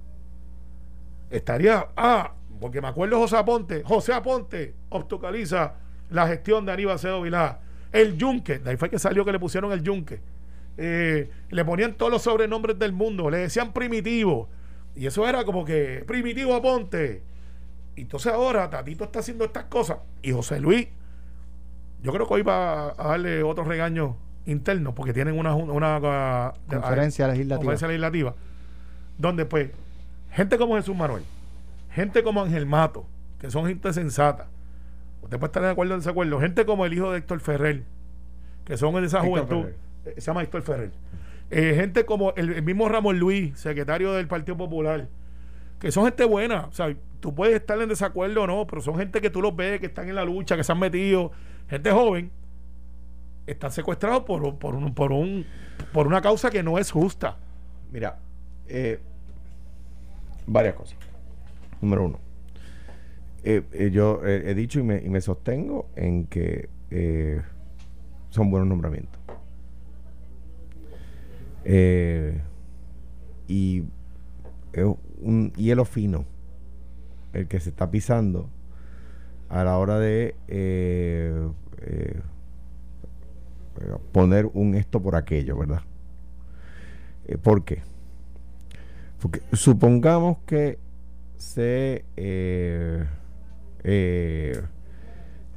estaría. 1.29 1.87
Ah, 1.95 2.33
porque 2.59 2.81
me 2.81 2.87
acuerdo 2.87 3.17
José 3.17 3.37
Aponte. 3.37 3.83
José 3.83 4.13
Aponte 4.13 4.75
obstaculiza 4.89 5.75
la 6.09 6.27
gestión 6.27 6.65
de 6.65 6.73
Aníbal 6.73 6.99
Cedo 6.99 7.21
Vilá. 7.21 7.59
El 7.91 8.17
Yunque, 8.17 8.59
de 8.59 8.69
ahí 8.69 8.77
fue 8.77 8.89
que 8.89 8.99
salió 8.99 9.25
que 9.25 9.31
le 9.31 9.39
pusieron 9.39 9.71
el 9.71 9.81
Yunque. 9.81 10.21
Eh, 10.77 11.29
le 11.49 11.65
ponían 11.65 11.95
todos 11.95 12.11
los 12.11 12.21
sobrenombres 12.21 12.77
del 12.77 12.93
mundo, 12.93 13.29
le 13.29 13.39
decían 13.39 13.73
primitivo 13.73 14.47
y 14.95 15.05
eso 15.07 15.27
era 15.27 15.45
como 15.45 15.65
que 15.65 16.03
primitivo 16.05 16.53
aponte. 16.53 17.23
Entonces 18.01 18.31
ahora 18.33 18.69
Tatito 18.69 19.03
está 19.03 19.19
haciendo 19.19 19.45
estas 19.45 19.65
cosas. 19.65 19.97
Y 20.21 20.31
José 20.31 20.59
Luis, 20.59 20.87
yo 22.01 22.11
creo 22.11 22.27
que 22.27 22.33
hoy 22.33 22.41
va 22.41 22.91
a 22.91 23.09
darle 23.09 23.43
otro 23.43 23.63
regaño 23.63 24.15
interno 24.45 24.95
porque 24.95 25.13
tienen 25.13 25.37
una, 25.37 25.55
una, 25.55 26.53
conferencia, 26.67 27.27
legislativa. 27.27 27.57
conferencia 27.57 27.87
legislativa. 27.87 28.35
Donde 29.17 29.45
pues, 29.45 29.71
gente 30.31 30.57
como 30.57 30.75
Jesús 30.75 30.95
Manuel, 30.95 31.23
gente 31.91 32.23
como 32.23 32.41
Ángel 32.41 32.65
Mato, 32.65 33.05
que 33.39 33.49
son 33.51 33.67
gente 33.67 33.91
sensata. 33.93 34.47
Usted 35.21 35.37
puede 35.37 35.49
estar 35.49 35.63
de 35.63 35.69
acuerdo 35.69 35.95
o 35.95 35.97
desacuerdo. 35.97 36.39
Gente 36.39 36.65
como 36.65 36.85
el 36.85 36.93
hijo 36.93 37.11
de 37.11 37.19
Héctor 37.19 37.39
Ferrer, 37.41 37.83
que 38.65 38.77
son 38.77 38.95
de 38.95 39.05
esa 39.05 39.21
juventud. 39.21 39.65
Se 40.03 40.21
llama 40.21 40.41
Héctor 40.43 40.61
Ferrer. 40.61 40.91
Eh, 41.51 41.73
gente 41.75 42.05
como 42.05 42.33
el, 42.35 42.61
mismo 42.61 42.87
Ramón 42.89 43.19
Luis, 43.19 43.59
secretario 43.59 44.13
del 44.13 44.27
Partido 44.27 44.55
Popular, 44.57 45.07
que 45.79 45.91
son 45.91 46.05
gente 46.05 46.25
buena. 46.25 46.65
O 46.67 46.71
sea, 46.71 46.95
tú 47.19 47.33
puedes 47.33 47.55
estar 47.55 47.81
en 47.81 47.89
desacuerdo 47.89 48.43
o 48.43 48.47
no, 48.47 48.67
pero 48.67 48.81
son 48.81 48.97
gente 48.97 49.21
que 49.21 49.29
tú 49.29 49.41
los 49.41 49.55
ves, 49.55 49.79
que 49.79 49.87
están 49.87 50.09
en 50.09 50.15
la 50.15 50.25
lucha, 50.25 50.55
que 50.55 50.63
se 50.63 50.71
han 50.71 50.79
metido, 50.79 51.31
gente 51.67 51.91
joven, 51.91 52.31
están 53.47 53.71
secuestrados 53.71 54.23
por, 54.23 54.57
por, 54.57 54.75
un, 54.75 54.93
por, 54.93 55.11
un, 55.11 55.45
por 55.91 56.07
una 56.07 56.21
causa 56.21 56.49
que 56.49 56.63
no 56.63 56.77
es 56.77 56.91
justa. 56.91 57.37
Mira, 57.91 58.19
eh, 58.67 58.99
varias 60.45 60.75
cosas. 60.75 60.97
Número 61.81 62.05
uno, 62.05 62.19
eh, 63.43 63.89
yo 63.93 64.21
he 64.25 64.53
dicho 64.53 64.79
y 64.79 64.83
me, 64.83 64.97
y 64.97 65.09
me, 65.09 65.21
sostengo 65.21 65.89
en 65.95 66.25
que 66.25 66.67
son 68.29 68.51
buenos 68.51 68.67
nombramientos. 68.67 69.19
Eh, 71.65 72.41
y 73.47 73.83
un 75.21 75.51
hielo 75.53 75.85
fino 75.85 76.25
el 77.33 77.47
que 77.47 77.59
se 77.59 77.69
está 77.69 77.91
pisando 77.91 78.49
a 79.49 79.63
la 79.63 79.77
hora 79.77 79.99
de 79.99 80.35
eh, 80.47 81.49
eh, 81.79 82.19
poner 84.11 84.47
un 84.53 84.75
esto 84.75 85.01
por 85.01 85.15
aquello, 85.15 85.57
¿verdad? 85.57 85.81
¿Por 87.43 87.63
qué? 87.63 87.83
Porque 89.21 89.41
supongamos 89.53 90.39
que 90.45 90.79
se 91.37 92.05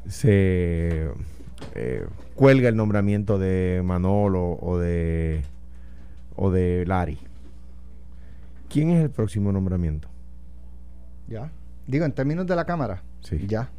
se 0.07 1.11
cuelga 2.35 2.69
el 2.69 2.77
nombramiento 2.77 3.39
de 3.39 3.83
Manolo 3.85 4.59
o 4.61 4.79
de 4.79 5.43
o 6.37 6.51
de 6.51 6.85
Lari. 6.87 7.19
¿Quién 8.73 8.91
es 8.91 9.03
el 9.03 9.11
próximo 9.11 9.53
nombramiento? 9.53 10.09
Ya. 11.29 11.53
Digo, 11.87 12.07
en 12.07 12.13
términos 12.13 12.47
de 12.47 12.57
la 12.57 12.65
Cámara. 12.65 13.03
Sí. 13.21 13.47
Ya. 13.47 13.71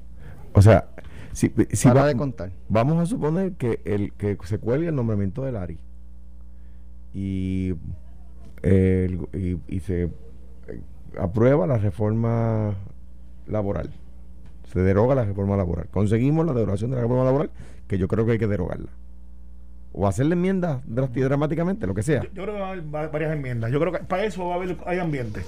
O 0.53 0.61
sea, 0.61 0.87
si, 1.31 1.49
Para 1.49 2.05
de 2.05 2.15
contar. 2.15 2.51
Vamos 2.69 2.99
a 2.99 3.07
suponer 3.07 3.53
que 3.53 3.81
el 3.85 4.13
que 4.13 4.37
se 4.43 4.59
cuelgue 4.59 4.89
el 4.89 4.95
nombramiento 4.95 5.43
de 5.43 5.51
Lari 5.51 5.79
y, 7.11 7.73
y, 8.63 9.79
se 9.79 10.03
eh, 10.03 10.11
aprueba 11.19 11.65
la 11.65 11.79
reforma 11.79 12.75
laboral. 13.47 13.89
Se 14.71 14.79
deroga 14.79 15.15
la 15.15 15.25
reforma 15.25 15.57
laboral. 15.57 15.87
Conseguimos 15.89 16.45
la 16.45 16.53
derogación 16.53 16.91
de 16.91 16.97
la 16.97 17.01
reforma 17.01 17.23
laboral, 17.23 17.49
que 17.87 17.97
yo 17.97 18.07
creo 18.07 18.27
que 18.27 18.33
hay 18.33 18.39
que 18.39 18.47
derogarla 18.47 18.91
o 19.93 20.07
hacerle 20.07 20.33
enmiendas 20.33 20.81
dramáticamente, 20.85 21.87
lo 21.87 21.93
que 21.93 22.03
sea. 22.03 22.23
Yo, 22.23 22.43
creo 22.43 22.55
que 22.55 22.59
va 22.59 22.67
a 22.67 22.71
haber 22.71 23.11
varias 23.11 23.31
enmiendas. 23.31 23.71
Yo 23.71 23.79
creo 23.79 23.93
que 23.93 23.99
para 23.99 24.25
eso 24.25 24.47
va 24.47 24.55
a 24.55 24.57
haber 24.57 24.75
hay 24.85 24.99
ambiente. 24.99 25.41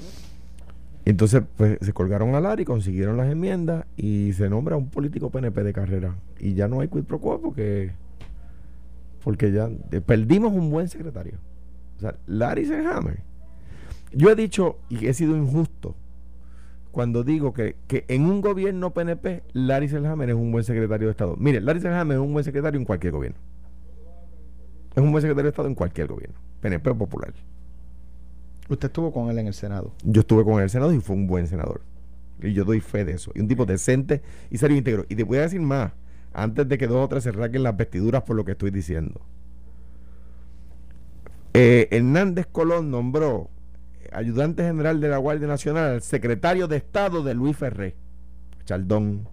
Entonces, 1.03 1.43
pues 1.57 1.77
se 1.81 1.93
colgaron 1.93 2.33
a 2.35 2.41
Larry, 2.41 2.63
consiguieron 2.65 3.17
las 3.17 3.31
enmiendas 3.31 3.85
y 3.97 4.33
se 4.33 4.49
nombra 4.49 4.75
un 4.75 4.89
político 4.89 5.29
PNP 5.29 5.63
de 5.63 5.73
carrera. 5.73 6.15
Y 6.39 6.53
ya 6.53 6.67
no 6.67 6.79
hay 6.79 6.87
quid 6.87 7.03
pro 7.03 7.19
quo 7.19 7.41
porque, 7.41 7.91
porque 9.23 9.51
ya 9.51 9.69
eh, 9.91 10.01
perdimos 10.01 10.53
un 10.53 10.69
buen 10.69 10.87
secretario. 10.87 11.37
O 11.97 11.99
sea, 12.01 12.15
Larry 12.27 12.65
Selhammer. 12.65 13.19
Yo 14.11 14.29
he 14.29 14.35
dicho 14.35 14.77
y 14.89 15.07
he 15.07 15.13
sido 15.13 15.35
injusto 15.35 15.95
cuando 16.91 17.23
digo 17.23 17.53
que, 17.53 17.75
que 17.87 18.05
en 18.07 18.25
un 18.25 18.41
gobierno 18.41 18.91
PNP, 18.91 19.43
Larry 19.53 19.89
Selhammer 19.89 20.29
es 20.29 20.35
un 20.35 20.51
buen 20.51 20.63
secretario 20.63 21.07
de 21.07 21.11
Estado. 21.11 21.35
Mire, 21.37 21.61
Larry 21.61 21.81
Selhammer 21.81 22.17
es 22.17 22.23
un 22.23 22.31
buen 22.31 22.45
secretario 22.45 22.79
en 22.79 22.85
cualquier 22.85 23.11
gobierno. 23.11 23.37
Es 24.95 25.03
un 25.03 25.11
buen 25.11 25.21
secretario 25.21 25.43
de 25.43 25.49
Estado 25.49 25.67
en 25.67 25.75
cualquier 25.75 26.07
gobierno. 26.07 26.37
PNP 26.61 26.93
popular. 26.95 27.33
Usted 28.69 28.87
estuvo 28.87 29.11
con 29.11 29.29
él 29.29 29.37
en 29.37 29.47
el 29.47 29.53
Senado. 29.53 29.93
Yo 30.03 30.21
estuve 30.21 30.43
con 30.43 30.53
él 30.53 30.59
en 30.59 30.63
el 30.63 30.69
Senado 30.69 30.93
y 30.93 30.99
fue 31.01 31.15
un 31.15 31.27
buen 31.27 31.47
senador. 31.47 31.81
Y 32.41 32.53
yo 32.53 32.63
doy 32.63 32.79
fe 32.79 33.03
de 33.03 33.13
eso. 33.13 33.31
Y 33.35 33.41
un 33.41 33.47
tipo 33.47 33.65
decente 33.65 34.21
y 34.49 34.57
serio 34.57 34.75
e 34.75 34.77
íntegro. 34.79 35.05
Y 35.09 35.15
te 35.15 35.23
voy 35.23 35.37
a 35.37 35.41
decir 35.41 35.61
más, 35.61 35.91
antes 36.33 36.67
de 36.67 36.77
que 36.77 36.87
dos 36.87 37.03
o 37.03 37.07
tres 37.09 37.23
se 37.23 37.31
raquen 37.31 37.63
las 37.63 37.75
vestiduras 37.75 38.23
por 38.23 38.35
lo 38.35 38.45
que 38.45 38.53
estoy 38.53 38.71
diciendo. 38.71 39.21
Eh, 41.53 41.87
Hernández 41.91 42.47
Colón 42.51 42.89
nombró 42.89 43.49
ayudante 44.11 44.63
general 44.63 44.99
de 44.99 45.09
la 45.09 45.17
Guardia 45.17 45.47
Nacional 45.47 45.91
al 45.91 46.01
secretario 46.01 46.67
de 46.67 46.77
Estado 46.77 47.21
de 47.23 47.33
Luis 47.33 47.55
Ferré, 47.55 47.95
Chaldón. 48.65 49.27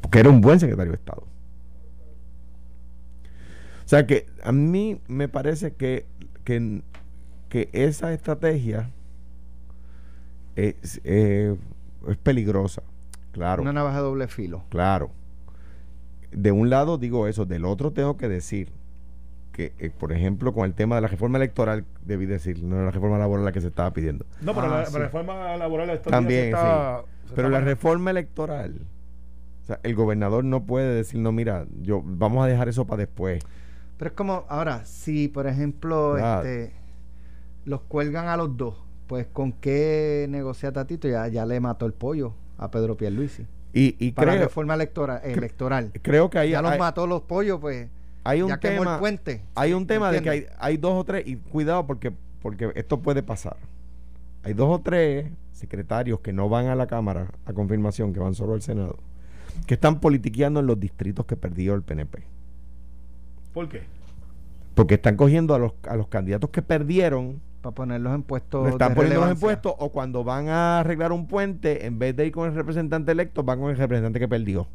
Porque 0.00 0.20
era 0.20 0.30
un 0.30 0.40
buen 0.40 0.60
secretario 0.60 0.92
de 0.92 0.98
Estado. 0.98 1.35
O 3.86 3.88
sea 3.88 4.06
que 4.06 4.26
a 4.42 4.52
mí 4.52 5.00
me 5.08 5.28
parece 5.28 5.72
que 5.72 6.04
que, 6.44 6.82
que 7.48 7.68
esa 7.72 8.12
estrategia 8.12 8.90
es, 10.56 11.00
eh, 11.04 11.56
es 12.08 12.16
peligrosa. 12.18 12.82
Claro. 13.32 13.62
Una 13.62 13.72
navaja 13.72 13.98
de 13.98 14.02
doble 14.04 14.28
filo. 14.28 14.64
Claro. 14.70 15.10
De 16.32 16.52
un 16.52 16.70
lado 16.70 16.98
digo 16.98 17.26
eso, 17.26 17.44
del 17.46 17.64
otro 17.64 17.92
tengo 17.92 18.16
que 18.16 18.28
decir 18.28 18.70
que, 19.52 19.72
eh, 19.78 19.90
por 19.90 20.12
ejemplo, 20.12 20.52
con 20.52 20.64
el 20.66 20.74
tema 20.74 20.96
de 20.96 21.02
la 21.02 21.08
reforma 21.08 21.38
electoral, 21.38 21.84
debí 22.04 22.26
decir, 22.26 22.62
no 22.62 22.76
era 22.76 22.84
la 22.86 22.90
reforma 22.90 23.18
laboral 23.18 23.44
la 23.44 23.52
que 23.52 23.60
se 23.60 23.68
estaba 23.68 23.92
pidiendo. 23.92 24.26
No, 24.42 24.54
pero 24.54 24.66
Ah, 24.66 24.80
la, 24.80 24.86
sí. 24.86 24.92
la 24.92 24.98
reforma 24.98 25.56
laboral 25.56 25.90
estos 25.90 26.10
También, 26.10 26.40
se 26.44 26.48
está- 26.50 27.04
se 27.26 27.34
Pero 27.34 27.48
está 27.48 27.58
la 27.60 27.64
reforma 27.64 28.10
electoral, 28.10 28.74
o 29.62 29.66
sea, 29.66 29.80
el 29.82 29.94
gobernador 29.94 30.44
no 30.44 30.64
puede 30.64 30.94
decir, 30.94 31.18
no, 31.20 31.32
mira, 31.32 31.66
yo 31.82 32.02
vamos 32.04 32.44
a 32.44 32.48
dejar 32.48 32.68
eso 32.68 32.84
para 32.86 32.98
después. 33.00 33.42
Pero 33.98 34.08
es 34.10 34.14
como, 34.14 34.44
ahora, 34.48 34.84
si 34.84 35.28
por 35.28 35.46
ejemplo 35.46 36.16
Ah. 36.20 36.38
este, 36.44 36.72
los 37.64 37.80
cuelgan 37.82 38.28
a 38.28 38.36
los 38.36 38.56
dos, 38.56 38.76
pues 39.06 39.26
con 39.32 39.52
qué 39.52 40.26
negocia 40.28 40.72
Tatito, 40.72 41.08
ya, 41.08 41.28
ya 41.28 41.46
le 41.46 41.60
mató 41.60 41.86
el 41.86 41.92
pollo 41.92 42.34
a 42.58 42.70
Pedro 42.70 42.96
Pierluisi. 42.96 43.46
Y, 43.72 43.94
y 43.98 44.12
Para 44.12 44.28
la 44.28 44.32
creo, 44.38 44.48
reforma 44.48 44.74
electoral, 44.74 45.20
electoral. 45.24 45.92
creo 46.02 46.30
que 46.30 46.38
ahí 46.38 46.50
ya 46.50 46.62
los 46.62 46.72
hay, 46.72 46.78
mató 46.78 47.06
los 47.06 47.22
pollos, 47.22 47.58
pues 47.60 47.88
hay 48.24 48.42
un 48.42 48.48
ya 48.48 48.58
quemó 48.58 48.80
tema. 48.82 48.94
el 48.94 49.00
puente. 49.00 49.42
Hay 49.54 49.72
un 49.74 49.86
tema 49.86 50.10
de 50.10 50.22
que 50.22 50.30
hay, 50.30 50.46
hay 50.58 50.76
dos 50.78 50.92
o 50.94 51.04
tres, 51.04 51.26
y 51.26 51.36
cuidado 51.36 51.86
porque, 51.86 52.12
porque 52.42 52.72
esto 52.74 53.00
puede 53.00 53.22
pasar. 53.22 53.56
Hay 54.42 54.52
dos 54.54 54.68
o 54.70 54.80
tres 54.80 55.30
secretarios 55.52 56.20
que 56.20 56.32
no 56.32 56.48
van 56.48 56.66
a 56.68 56.74
la 56.74 56.86
Cámara 56.86 57.28
a 57.44 57.52
confirmación, 57.52 58.12
que 58.12 58.20
van 58.20 58.34
solo 58.34 58.54
al 58.54 58.62
Senado, 58.62 58.96
que 59.66 59.74
están 59.74 60.00
politiqueando 60.00 60.60
en 60.60 60.66
los 60.66 60.78
distritos 60.80 61.26
que 61.26 61.36
perdió 61.36 61.74
el 61.74 61.82
PNP. 61.82 62.24
¿Por 63.56 63.70
qué? 63.70 63.80
Porque 64.74 64.96
están 64.96 65.16
cogiendo 65.16 65.54
a 65.54 65.58
los, 65.58 65.72
a 65.88 65.96
los 65.96 66.08
candidatos 66.08 66.50
que 66.50 66.60
perdieron, 66.60 67.40
Para 67.62 67.74
ponerlos 67.74 68.14
en 68.14 68.22
puestos 68.22 68.64
le 68.64 68.70
están 68.72 68.90
de 68.90 68.96
poniendo 68.96 69.14
los 69.20 69.24
relevancia. 69.30 69.46
impuestos, 69.46 69.74
o 69.78 69.90
cuando 69.92 70.24
van 70.24 70.50
a 70.50 70.80
arreglar 70.80 71.10
un 71.10 71.26
puente, 71.26 71.86
en 71.86 71.98
vez 71.98 72.14
de 72.14 72.26
ir 72.26 72.32
con 72.32 72.46
el 72.50 72.54
representante 72.54 73.12
electo, 73.12 73.42
van 73.44 73.58
con 73.58 73.70
el 73.70 73.78
representante 73.78 74.18
que 74.20 74.28
perdió. 74.28 74.68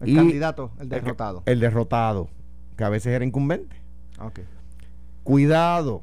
El 0.00 0.10
Y- 0.10 0.14
candidato, 0.14 0.70
el 0.78 0.88
derrotado. 0.88 1.42
El, 1.44 1.58
derrotado, 1.58 2.28
que 2.76 2.84
a 2.84 2.88
veces 2.88 3.12
era 3.12 3.24
incumbente. 3.24 3.74
Ok. 4.20 4.38
Cuidado, 5.24 6.02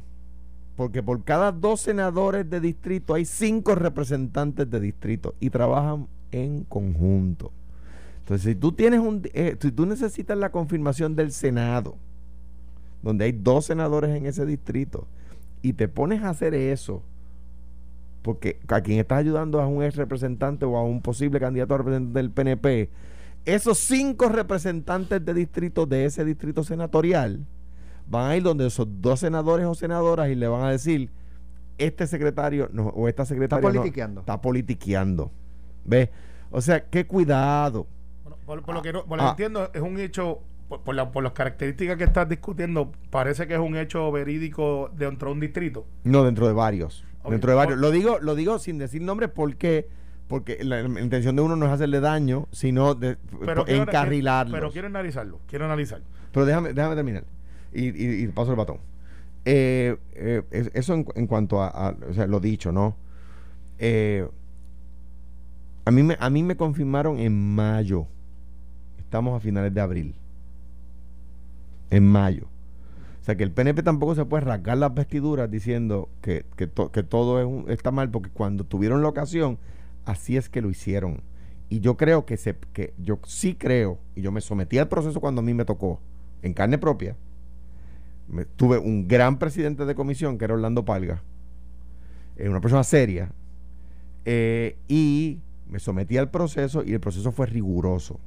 porque 0.75 1.01
por 1.01 1.23
cada 1.23 1.53
dos 1.53 1.79
senadores 1.79 2.49
de 2.49 2.59
distrito 2.59 3.13
hay 3.13 3.23
cinco 3.23 3.73
representantes 3.75 4.69
de 4.69 4.81
distrito 4.81 5.33
y 5.39 5.49
trabajan 5.49 6.07
en 6.33 6.65
conjunto. 6.65 7.53
Entonces, 8.23 8.53
si 8.53 8.55
tú 8.55 8.71
tienes 8.71 9.01
un, 9.01 9.21
eh, 9.33 9.57
si 9.59 9.71
tú 9.71 9.85
necesitas 9.85 10.37
la 10.37 10.49
confirmación 10.49 11.15
del 11.15 11.31
Senado, 11.33 11.97
donde 13.01 13.25
hay 13.25 13.33
dos 13.33 13.65
senadores 13.65 14.15
en 14.15 14.25
ese 14.25 14.45
distrito, 14.45 15.07
y 15.61 15.73
te 15.73 15.89
pones 15.89 16.23
a 16.23 16.29
hacer 16.29 16.53
eso, 16.53 17.03
porque 18.21 18.59
a 18.69 18.79
quien 18.79 18.99
estás 18.99 19.19
ayudando 19.19 19.59
es 19.59 19.65
a 19.65 19.67
un 19.67 19.83
ex 19.83 19.97
representante 19.97 20.63
o 20.63 20.77
a 20.77 20.83
un 20.83 21.01
posible 21.01 21.39
candidato 21.41 21.75
a 21.75 21.79
representante 21.79 22.17
del 22.19 22.31
PNP, 22.31 22.89
esos 23.45 23.77
cinco 23.79 24.29
representantes 24.29 25.23
de 25.25 25.33
distrito 25.33 25.85
de 25.85 26.05
ese 26.05 26.23
distrito 26.23 26.63
senatorial 26.63 27.45
van 28.07 28.31
a 28.31 28.37
ir 28.37 28.43
donde 28.43 28.67
esos 28.67 28.87
dos 29.01 29.19
senadores 29.19 29.65
o 29.65 29.75
senadoras 29.75 30.29
y 30.29 30.35
le 30.35 30.47
van 30.47 30.63
a 30.63 30.71
decir 30.71 31.09
este 31.77 32.07
secretario 32.07 32.69
no, 32.71 32.87
o 32.87 33.09
esta 33.09 33.23
Está 33.23 33.33
secretaria 33.33 33.67
no, 33.67 33.73
politiqueando. 33.73 34.19
está 34.21 34.41
politiqueando. 34.41 35.31
¿Ves? 35.83 36.09
O 36.51 36.61
sea, 36.61 36.85
qué 36.85 37.05
cuidado. 37.05 37.87
Por, 38.45 38.61
por 38.63 38.75
lo 38.75 38.81
que, 38.81 38.93
no- 38.93 39.05
por 39.05 39.17
lo 39.17 39.23
que 39.23 39.27
Ah. 39.27 39.31
entiendo, 39.31 39.69
es 39.73 39.81
un 39.81 39.99
hecho, 39.99 40.39
por, 40.83 40.95
la- 40.95 41.11
por 41.11 41.23
las 41.23 41.33
características 41.33 41.97
que 41.97 42.03
estás 42.03 42.27
discutiendo, 42.27 42.91
parece 43.09 43.47
que 43.47 43.53
es 43.53 43.59
un 43.59 43.75
hecho 43.77 44.11
verídico 44.11 44.89
dentro 44.97 45.29
de 45.29 45.33
un 45.33 45.39
distrito. 45.39 45.85
No, 46.03 46.23
dentro 46.23 46.47
de 46.47 46.53
varios. 46.53 47.05
Dentro 47.29 47.51
de 47.51 47.55
varios. 47.55 47.79
Lo 47.79 47.91
digo, 47.91 48.19
lo 48.19 48.35
digo 48.35 48.59
sin 48.59 48.77
decir 48.77 49.01
nombres 49.01 49.29
porque, 49.33 49.87
porque 50.27 50.61
la, 50.63 50.81
la 50.83 50.99
intención 51.01 51.35
de 51.37 51.41
uno 51.41 51.55
no 51.55 51.65
es 51.67 51.71
hacerle 51.71 52.01
daño, 52.01 52.47
sino 52.51 52.95
de 52.95 53.17
Pero 53.45 53.63
quiero- 53.63 53.83
encarrilarlos. 53.83 54.53
Pero 54.59 54.71
quiero 54.71 54.87
analizarlo, 54.87 55.39
quiero 55.47 55.65
analizarlo. 55.65 56.05
Pero 56.33 56.45
déjame, 56.45 56.73
déjame 56.73 56.95
terminar. 56.95 57.23
Y, 57.71 57.85
y- 57.89 58.23
y 58.23 58.27
paso 58.27 58.51
el 58.51 58.57
batón. 58.57 58.79
Eh, 59.45 59.95
eh, 60.15 60.41
es- 60.51 60.71
eso 60.73 60.93
en, 60.95 61.05
en 61.15 61.27
cuanto 61.27 61.61
a, 61.61 61.67
a- 61.69 61.95
o 62.09 62.13
sea, 62.13 62.27
lo 62.27 62.39
dicho, 62.41 62.71
¿no? 62.73 62.97
Eh, 63.79 64.27
a, 65.85 65.91
mí 65.91 66.03
me, 66.03 66.17
a 66.19 66.29
mí 66.29 66.43
me 66.43 66.55
confirmaron 66.57 67.19
en 67.19 67.55
mayo. 67.55 68.07
Estamos 69.13 69.37
a 69.37 69.39
finales 69.39 69.71
de 69.71 69.79
abril. 69.79 70.15
En 71.91 72.03
mayo. 72.03 72.47
O 73.21 73.23
sea 73.23 73.35
que 73.35 73.43
el 73.43 73.51
PNP 73.51 73.83
tampoco 73.83 74.15
se 74.15 74.25
puede 74.25 74.43
rasgar 74.43 74.79
las 74.79 74.91
vestiduras 74.91 75.51
diciendo 75.51 76.09
que, 76.23 76.47
que, 76.57 76.65
to- 76.65 76.91
que 76.91 77.03
todo 77.03 77.39
es 77.67 77.69
está 77.77 77.91
mal, 77.91 78.09
porque 78.09 78.31
cuando 78.31 78.63
tuvieron 78.63 79.03
la 79.03 79.09
ocasión, 79.09 79.59
así 80.05 80.35
es 80.35 80.49
que 80.49 80.61
lo 80.63 80.71
hicieron. 80.71 81.21
Y 81.69 81.79
yo 81.79 81.95
creo 81.95 82.25
que, 82.25 82.37
se, 82.37 82.55
que 82.73 82.95
yo 82.97 83.19
sí 83.27 83.53
creo, 83.53 83.99
y 84.15 84.23
yo 84.23 84.31
me 84.31 84.41
sometí 84.41 84.79
al 84.79 84.87
proceso 84.87 85.21
cuando 85.21 85.41
a 85.41 85.43
mí 85.43 85.53
me 85.53 85.63
tocó, 85.63 85.99
en 86.41 86.55
carne 86.55 86.79
propia. 86.79 87.15
Me- 88.27 88.45
tuve 88.45 88.79
un 88.79 89.07
gran 89.07 89.37
presidente 89.37 89.85
de 89.85 89.93
comisión, 89.93 90.39
que 90.39 90.45
era 90.45 90.55
Orlando 90.55 90.85
Palga, 90.85 91.21
eh, 92.37 92.49
una 92.49 92.61
persona 92.61 92.83
seria, 92.83 93.31
eh, 94.25 94.75
y 94.87 95.37
me 95.69 95.77
sometí 95.77 96.17
al 96.17 96.31
proceso 96.31 96.83
y 96.83 96.93
el 96.93 96.99
proceso 96.99 97.31
fue 97.31 97.45
riguroso. 97.45 98.19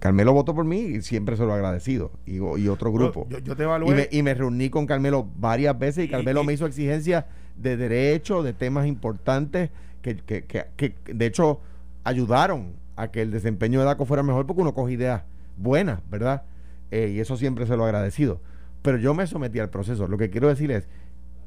Carmelo 0.00 0.32
votó 0.32 0.54
por 0.54 0.64
mí 0.64 0.78
y 0.80 1.02
siempre 1.02 1.36
se 1.36 1.44
lo 1.44 1.50
he 1.50 1.54
agradecido, 1.54 2.10
y, 2.26 2.36
y 2.36 2.68
otro 2.68 2.90
grupo. 2.92 3.26
Yo, 3.30 3.38
yo 3.38 3.54
te 3.54 3.62
Y 3.62 3.66
evalué. 3.66 3.94
me, 3.94 4.08
y 4.10 4.22
me 4.22 4.34
reuní 4.34 4.68
con 4.70 4.86
Carmelo 4.86 5.28
varias 5.36 5.78
veces 5.78 6.06
y 6.06 6.08
Carmelo 6.08 6.42
y- 6.42 6.46
me 6.46 6.52
hizo 6.54 6.66
exigencias 6.66 7.26
de 7.56 7.76
derecho, 7.76 8.42
de 8.42 8.52
temas 8.54 8.86
importantes 8.86 9.70
que, 10.02 10.16
que, 10.16 10.44
que, 10.44 10.64
que, 10.76 10.94
de 11.14 11.26
hecho 11.26 11.60
ayudaron 12.04 12.72
a 12.96 13.10
que 13.10 13.20
el 13.22 13.30
desempeño 13.30 13.78
de 13.80 13.84
DACO 13.86 14.06
fuera 14.06 14.22
mejor 14.22 14.46
porque 14.46 14.62
uno 14.62 14.74
coge 14.74 14.94
ideas 14.94 15.22
buenas, 15.58 16.00
¿verdad? 16.10 16.42
Eh, 16.90 17.12
y 17.14 17.20
eso 17.20 17.36
siempre 17.36 17.66
se 17.66 17.76
lo 17.76 17.82
he 17.84 17.86
agradecido. 17.86 18.40
Pero 18.82 18.96
yo 18.96 19.12
me 19.14 19.26
sometí 19.26 19.58
al 19.58 19.68
proceso. 19.68 20.08
Lo 20.08 20.16
que 20.16 20.30
quiero 20.30 20.48
decir 20.48 20.70
es 20.70 20.88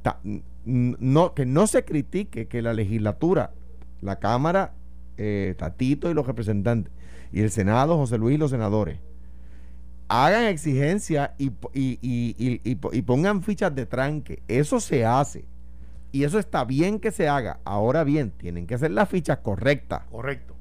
ta- 0.03 0.19
no, 0.65 1.33
que 1.33 1.45
no 1.47 1.65
se 1.67 1.83
critique 1.83 2.47
que 2.47 2.61
la 2.61 2.73
legislatura, 2.73 3.51
la 4.01 4.19
Cámara, 4.19 4.73
eh, 5.17 5.55
Tatito 5.57 6.09
y 6.09 6.13
los 6.13 6.27
representantes, 6.27 6.93
y 7.33 7.41
el 7.41 7.49
Senado, 7.51 7.97
José 7.97 8.17
Luis 8.17 8.35
y 8.35 8.37
los 8.37 8.51
senadores, 8.51 8.99
hagan 10.07 10.45
exigencia 10.45 11.33
y, 11.37 11.47
y, 11.73 11.99
y- 12.01 12.35
y- 12.37 12.61
y 12.63 12.75
po- 12.75 12.93
y 12.93 13.01
pongan 13.01 13.41
fichas 13.43 13.73
de 13.73 13.85
tranque. 13.85 14.43
Eso 14.47 14.79
se 14.79 15.05
hace. 15.05 15.45
Y 16.11 16.23
eso 16.25 16.37
está 16.37 16.63
bien 16.63 16.99
que 16.99 17.11
se 17.11 17.27
haga. 17.27 17.59
Ahora 17.65 18.03
bien, 18.03 18.31
tienen 18.31 18.67
que 18.67 18.77
ser 18.77 18.91
las 18.91 19.09
fichas 19.09 19.39
correctas. 19.39 20.03
Correcto. 20.11 20.55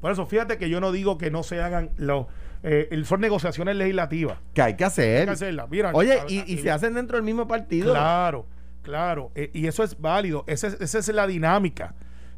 Por 0.00 0.12
eso, 0.12 0.24
fíjate 0.26 0.56
que 0.58 0.70
yo 0.70 0.80
no 0.80 0.92
digo 0.92 1.18
que 1.18 1.30
no 1.32 1.42
se 1.42 1.60
hagan 1.60 1.90
los. 1.96 2.26
Eh, 2.62 2.88
son 3.04 3.20
negociaciones 3.20 3.74
legislativas. 3.76 4.38
Que 4.54 4.62
hay 4.62 4.76
que 4.76 4.84
hacer. 4.84 5.20
Hay 5.20 5.26
que 5.26 5.32
hacerlas. 5.32 5.68
Mira, 5.68 5.90
Oye, 5.94 6.18
y, 6.28 6.58
se 6.58 6.70
hacen 6.70 6.94
dentro 6.94 7.16
del 7.16 7.24
mismo 7.24 7.48
partido. 7.48 7.92
Claro, 7.92 8.46
claro. 8.82 9.32
Eh, 9.34 9.50
y 9.52 9.66
eso 9.66 9.82
es 9.82 10.00
válido. 10.00 10.44
Esa 10.46 10.68
es, 10.68 10.80
esa 10.80 10.98
es 10.98 11.08
la 11.08 11.26
dinámica. 11.26 11.94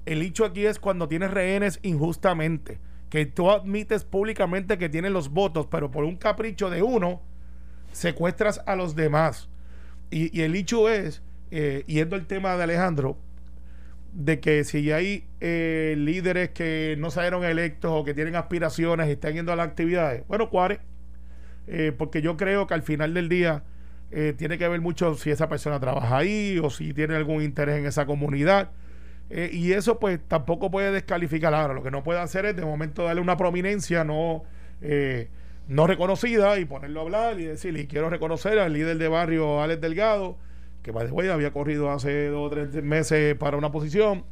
El 0.07 0.23
hecho 0.23 0.47
aquí 0.47 0.65
es 0.65 0.79
cuando 0.79 1.09
tienes 1.09 1.31
rehenes 1.31 1.79
injustamente. 1.83 2.81
Que 3.11 3.27
tú 3.27 3.51
admites 3.51 4.05
públicamente 4.05 4.79
que 4.79 4.89
tienes 4.89 5.13
los 5.13 5.31
votos, 5.31 5.67
pero 5.71 5.91
por 5.91 6.05
un 6.05 6.17
capricho 6.17 6.71
de 6.71 6.83
uno, 6.83 7.21
secuestras 7.93 8.63
a 8.67 8.77
los 8.77 8.97
demás. 8.97 9.49
Y, 10.11 10.37
y 10.37 10.43
el 10.43 10.55
hecho 10.55 10.89
es 10.89 11.23
eh, 11.51 11.85
yendo 11.87 12.17
al 12.17 12.27
tema 12.27 12.57
de 12.57 12.63
Alejandro, 12.63 13.19
de 14.13 14.41
que 14.41 14.65
si 14.65 14.91
hay 14.93 15.25
eh, 15.41 15.95
líderes 15.97 16.51
que 16.51 16.97
no 16.99 17.11
salieron 17.11 17.45
electos 17.45 17.91
o 17.95 18.05
que 18.05 18.15
tienen 18.15 18.37
aspiraciones 18.37 19.09
y 19.09 19.13
están 19.13 19.35
yendo 19.35 19.53
a 19.53 19.57
las 19.57 19.69
actividades, 19.69 20.25
bueno, 20.27 20.51
cuare, 20.51 20.81
eh, 21.67 21.93
porque 21.97 22.23
yo 22.23 22.37
creo 22.37 22.67
que 22.67 22.75
al 22.75 22.83
final 22.83 23.15
del 23.15 23.29
día 23.29 23.63
eh, 24.11 24.35
tiene 24.37 24.59
que 24.59 24.67
ver 24.67 24.81
mucho 24.81 25.15
si 25.15 25.31
esa 25.31 25.49
persona 25.49 25.79
trabaja 25.79 26.17
ahí 26.17 26.59
o 26.63 26.71
si 26.71 26.93
tiene 26.93 27.15
algún 27.15 27.43
interés 27.43 27.79
en 27.79 27.87
esa 27.87 28.07
comunidad. 28.07 28.71
Eh, 29.33 29.49
y 29.53 29.73
eso 29.73 30.01
pues 30.01 30.19
tampoco 30.27 30.71
puede 30.71 30.91
descalificar 30.91 31.55
ahora. 31.55 31.73
Lo 31.73 31.83
que 31.85 31.91
no 31.93 32.03
puede 32.03 32.19
hacer 32.19 32.47
es 32.47 32.57
de 32.57 32.65
momento 32.65 33.05
darle 33.05 33.21
una 33.21 33.37
prominencia 33.37 34.03
no, 34.03 34.43
eh, 34.83 35.29
no 35.69 35.87
reconocida 35.87 36.59
y 36.59 36.65
ponerlo 36.65 37.01
a 37.01 37.03
hablar 37.05 37.41
y 37.41 37.45
decirle, 37.45 37.83
y 37.83 37.87
quiero 37.87 38.11
reconocer 38.11 38.59
al 38.59 38.73
líder 38.73 38.99
de 38.99 39.07
barrio 39.09 39.63
Alex 39.63 39.81
Delgado, 39.81 40.37
que 40.83 40.91
by 40.91 41.09
the 41.09 41.31
había 41.31 41.53
corrido 41.53 41.91
hace 41.93 42.27
dos 42.27 42.49
o 42.49 42.51
tres 42.51 42.83
meses 42.83 43.37
para 43.37 43.57
una 43.57 43.71
posición, 43.71 44.25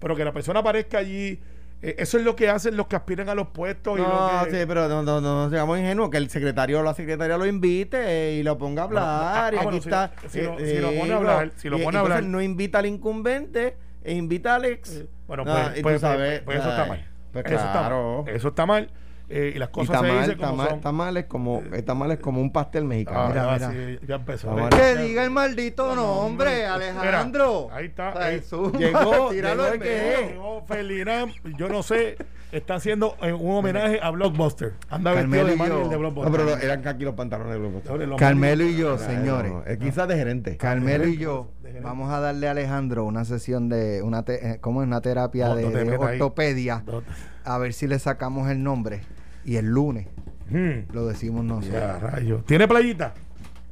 pero 0.00 0.16
que 0.16 0.24
la 0.24 0.32
persona 0.32 0.60
aparezca 0.60 0.98
allí. 0.98 1.38
eh, 1.82 1.94
eso 1.98 2.18
es 2.18 2.24
lo 2.24 2.34
que 2.34 2.48
hacen 2.48 2.76
los 2.76 2.88
que 2.88 2.96
aspiran 2.96 3.28
a 3.28 3.36
los 3.36 3.48
puestos. 3.48 3.98
y 3.98 4.02
No, 4.02 4.44
que, 4.46 4.50
sí, 4.50 4.64
pero 4.66 4.88
no, 4.88 5.02
no, 5.04 5.20
no 5.20 5.48
seamos 5.48 5.78
ingenuos, 5.78 6.10
que 6.10 6.16
el 6.16 6.28
secretario 6.28 6.80
o 6.80 6.82
la 6.82 6.94
secretaria 6.94 7.38
lo 7.38 7.46
invite 7.46 7.98
eh, 8.00 8.38
y 8.38 8.42
lo 8.42 8.58
ponga 8.58 8.82
a 8.82 8.84
hablar. 8.86 9.54
y 9.54 9.58
ah, 9.58 9.62
aquí 9.68 9.76
está. 9.76 10.12
si 10.28 10.40
lo- 10.42 10.58
eh, 10.58 10.96
pone 10.98 11.12
a 11.12 11.16
hablar, 11.16 11.52
si 11.54 11.68
lo 11.68 11.78
pone 11.78 11.98
a 11.98 12.00
hablar. 12.00 12.24
no 12.24 12.42
invita 12.42 12.80
al 12.80 12.86
incumbente 12.86 13.76
e 14.02 14.14
invita 14.14 14.52
a 14.52 14.56
Alex. 14.56 14.96
Eh, 14.96 15.06
Bueno, 15.26 15.44
Ah, 15.46 15.66
pues, 15.68 15.78
y 15.78 15.82
pues- 15.82 15.82
tú 15.82 15.82
pues- 15.82 16.00
sabes, 16.00 16.40
pues 16.40 16.58
eso 16.58 16.68
está 16.70 16.84
mal. 16.86 17.06
pues 17.32 17.44
eso, 17.46 17.54
claro. 17.56 18.18
está 18.20 18.24
mal. 18.24 18.36
eso 18.36 18.48
está 18.48 18.66
mal. 18.66 18.90
eh, 19.32 19.52
y 19.54 19.58
las 19.60 19.68
Y 19.68 19.72
cosas 19.72 19.96
se 20.00 20.02
tamal, 20.08 20.20
dicen 20.22 20.38
como 20.38 20.50
tamal, 20.50 20.68
son. 20.70 20.80
tamal 20.80 21.16
es 21.16 21.24
como, 21.26 21.62
el 21.72 21.84
tamal 21.84 22.10
es 22.10 22.18
como 22.18 22.40
un 22.40 22.50
pastel 22.52 22.84
mexicano. 22.84 23.20
Ah, 23.20 23.28
Mira, 23.28 23.44
ah, 23.48 23.54
mira. 23.54 23.70
sí, 23.70 23.98
ya 24.08 24.14
empezó. 24.16 24.48
Tamal. 24.48 24.70
Que 24.70 24.96
diga 24.96 25.22
el 25.22 25.30
maldito 25.30 25.94
nombre, 25.94 26.50
Mira, 26.52 26.74
Alejandro. 26.74 27.68
ahí 27.72 27.86
está, 27.86 28.12
Ay, 28.26 28.36
eh, 28.38 28.42
zumba, 28.42 28.76
llegó, 28.76 29.30
llegó 29.32 29.66
es. 29.68 30.28
Llegó 30.32 30.64
Ferdinand, 30.66 31.32
yo 31.56 31.68
no 31.68 31.84
sé, 31.84 32.16
está 32.52 32.74
haciendo 32.74 33.16
eh, 33.22 33.32
un 33.32 33.50
homenaje 33.52 34.00
a 34.02 34.10
Blockbuster. 34.10 34.74
Anda 34.88 35.14
Carmelo 35.14 35.46
vestido 35.46 35.46
de 35.46 35.54
y 35.54 35.56
Manuel 35.58 35.82
yo. 35.84 35.88
de 35.88 35.94
No, 35.94 35.98
Blockbuster. 36.00 36.32
pero 36.32 36.44
lo- 36.44 36.56
eran 36.58 36.86
aquí 36.88 37.04
los 37.04 37.14
pantalones 37.14 37.52
de 37.54 38.06
los 38.06 38.18
Carmelo 38.18 38.64
y 38.64 38.76
yo, 38.76 38.94
Era- 38.94 39.06
señores. 39.06 39.52
no, 39.52 39.58
no, 39.60 39.64
es 39.66 39.78
quizás 39.78 40.08
de 40.08 40.16
gerente. 40.16 40.56
Carmelo 40.56 41.06
y 41.06 41.16
yo 41.16 41.50
vamos 41.82 42.10
a 42.10 42.20
darle 42.20 42.48
a 42.48 42.50
Alejandro 42.50 43.04
una 43.04 43.24
sesión 43.24 43.68
de 43.68 44.02
una 44.02 44.24
te- 44.24 44.50
eh, 44.52 44.58
¿cómo 44.60 44.82
es? 44.82 44.86
una 44.88 45.00
terapia 45.00 45.48
No, 45.48 45.54
de, 45.56 45.84
no 45.84 45.98
ortopedia 46.00 46.82
No, 46.86 47.02
a 47.44 47.58
ver 47.58 47.72
si 47.72 47.86
le 47.86 47.98
sacamos 47.98 48.50
el 48.50 48.62
nombre 48.62 49.00
y 49.44 49.56
el 49.56 49.66
lunes 49.66 50.08
hmm, 50.50 50.92
lo 50.92 51.06
decimos 51.06 51.44
nosotros. 51.44 51.80
ya, 51.80 51.98
rayos. 51.98 52.44
¿Tiene 52.44 52.66
playita? 52.68 53.14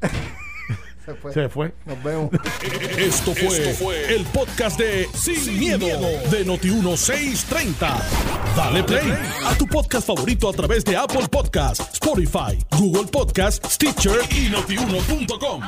Se 1.09 1.15
fue. 1.15 1.33
Se 1.33 1.49
fue. 1.49 1.75
Nos 1.87 2.03
vemos. 2.03 2.31
Esto 2.99 3.35
fue, 3.35 4.15
el 4.15 4.25
podcast 4.27 4.79
de 4.79 5.09
Sin, 5.15 5.59
miedo, 5.59 5.87
de 5.87 6.45
Noti1630. 6.45 8.03
Dale 8.55 8.83
play 8.85 9.15
a 9.47 9.55
tu 9.57 9.67
podcast 9.67 10.07
favorito 10.07 10.51
a 10.51 10.53
través 10.53 10.85
de 10.85 10.99
Apple 10.99 11.27
Podcasts, 11.31 11.95
Spotify, 11.95 12.59
Google 12.77 13.07
Podcasts, 13.11 13.75
Stitcher 13.75 14.21
y 14.31 14.51
notiuno.com. 14.51 15.63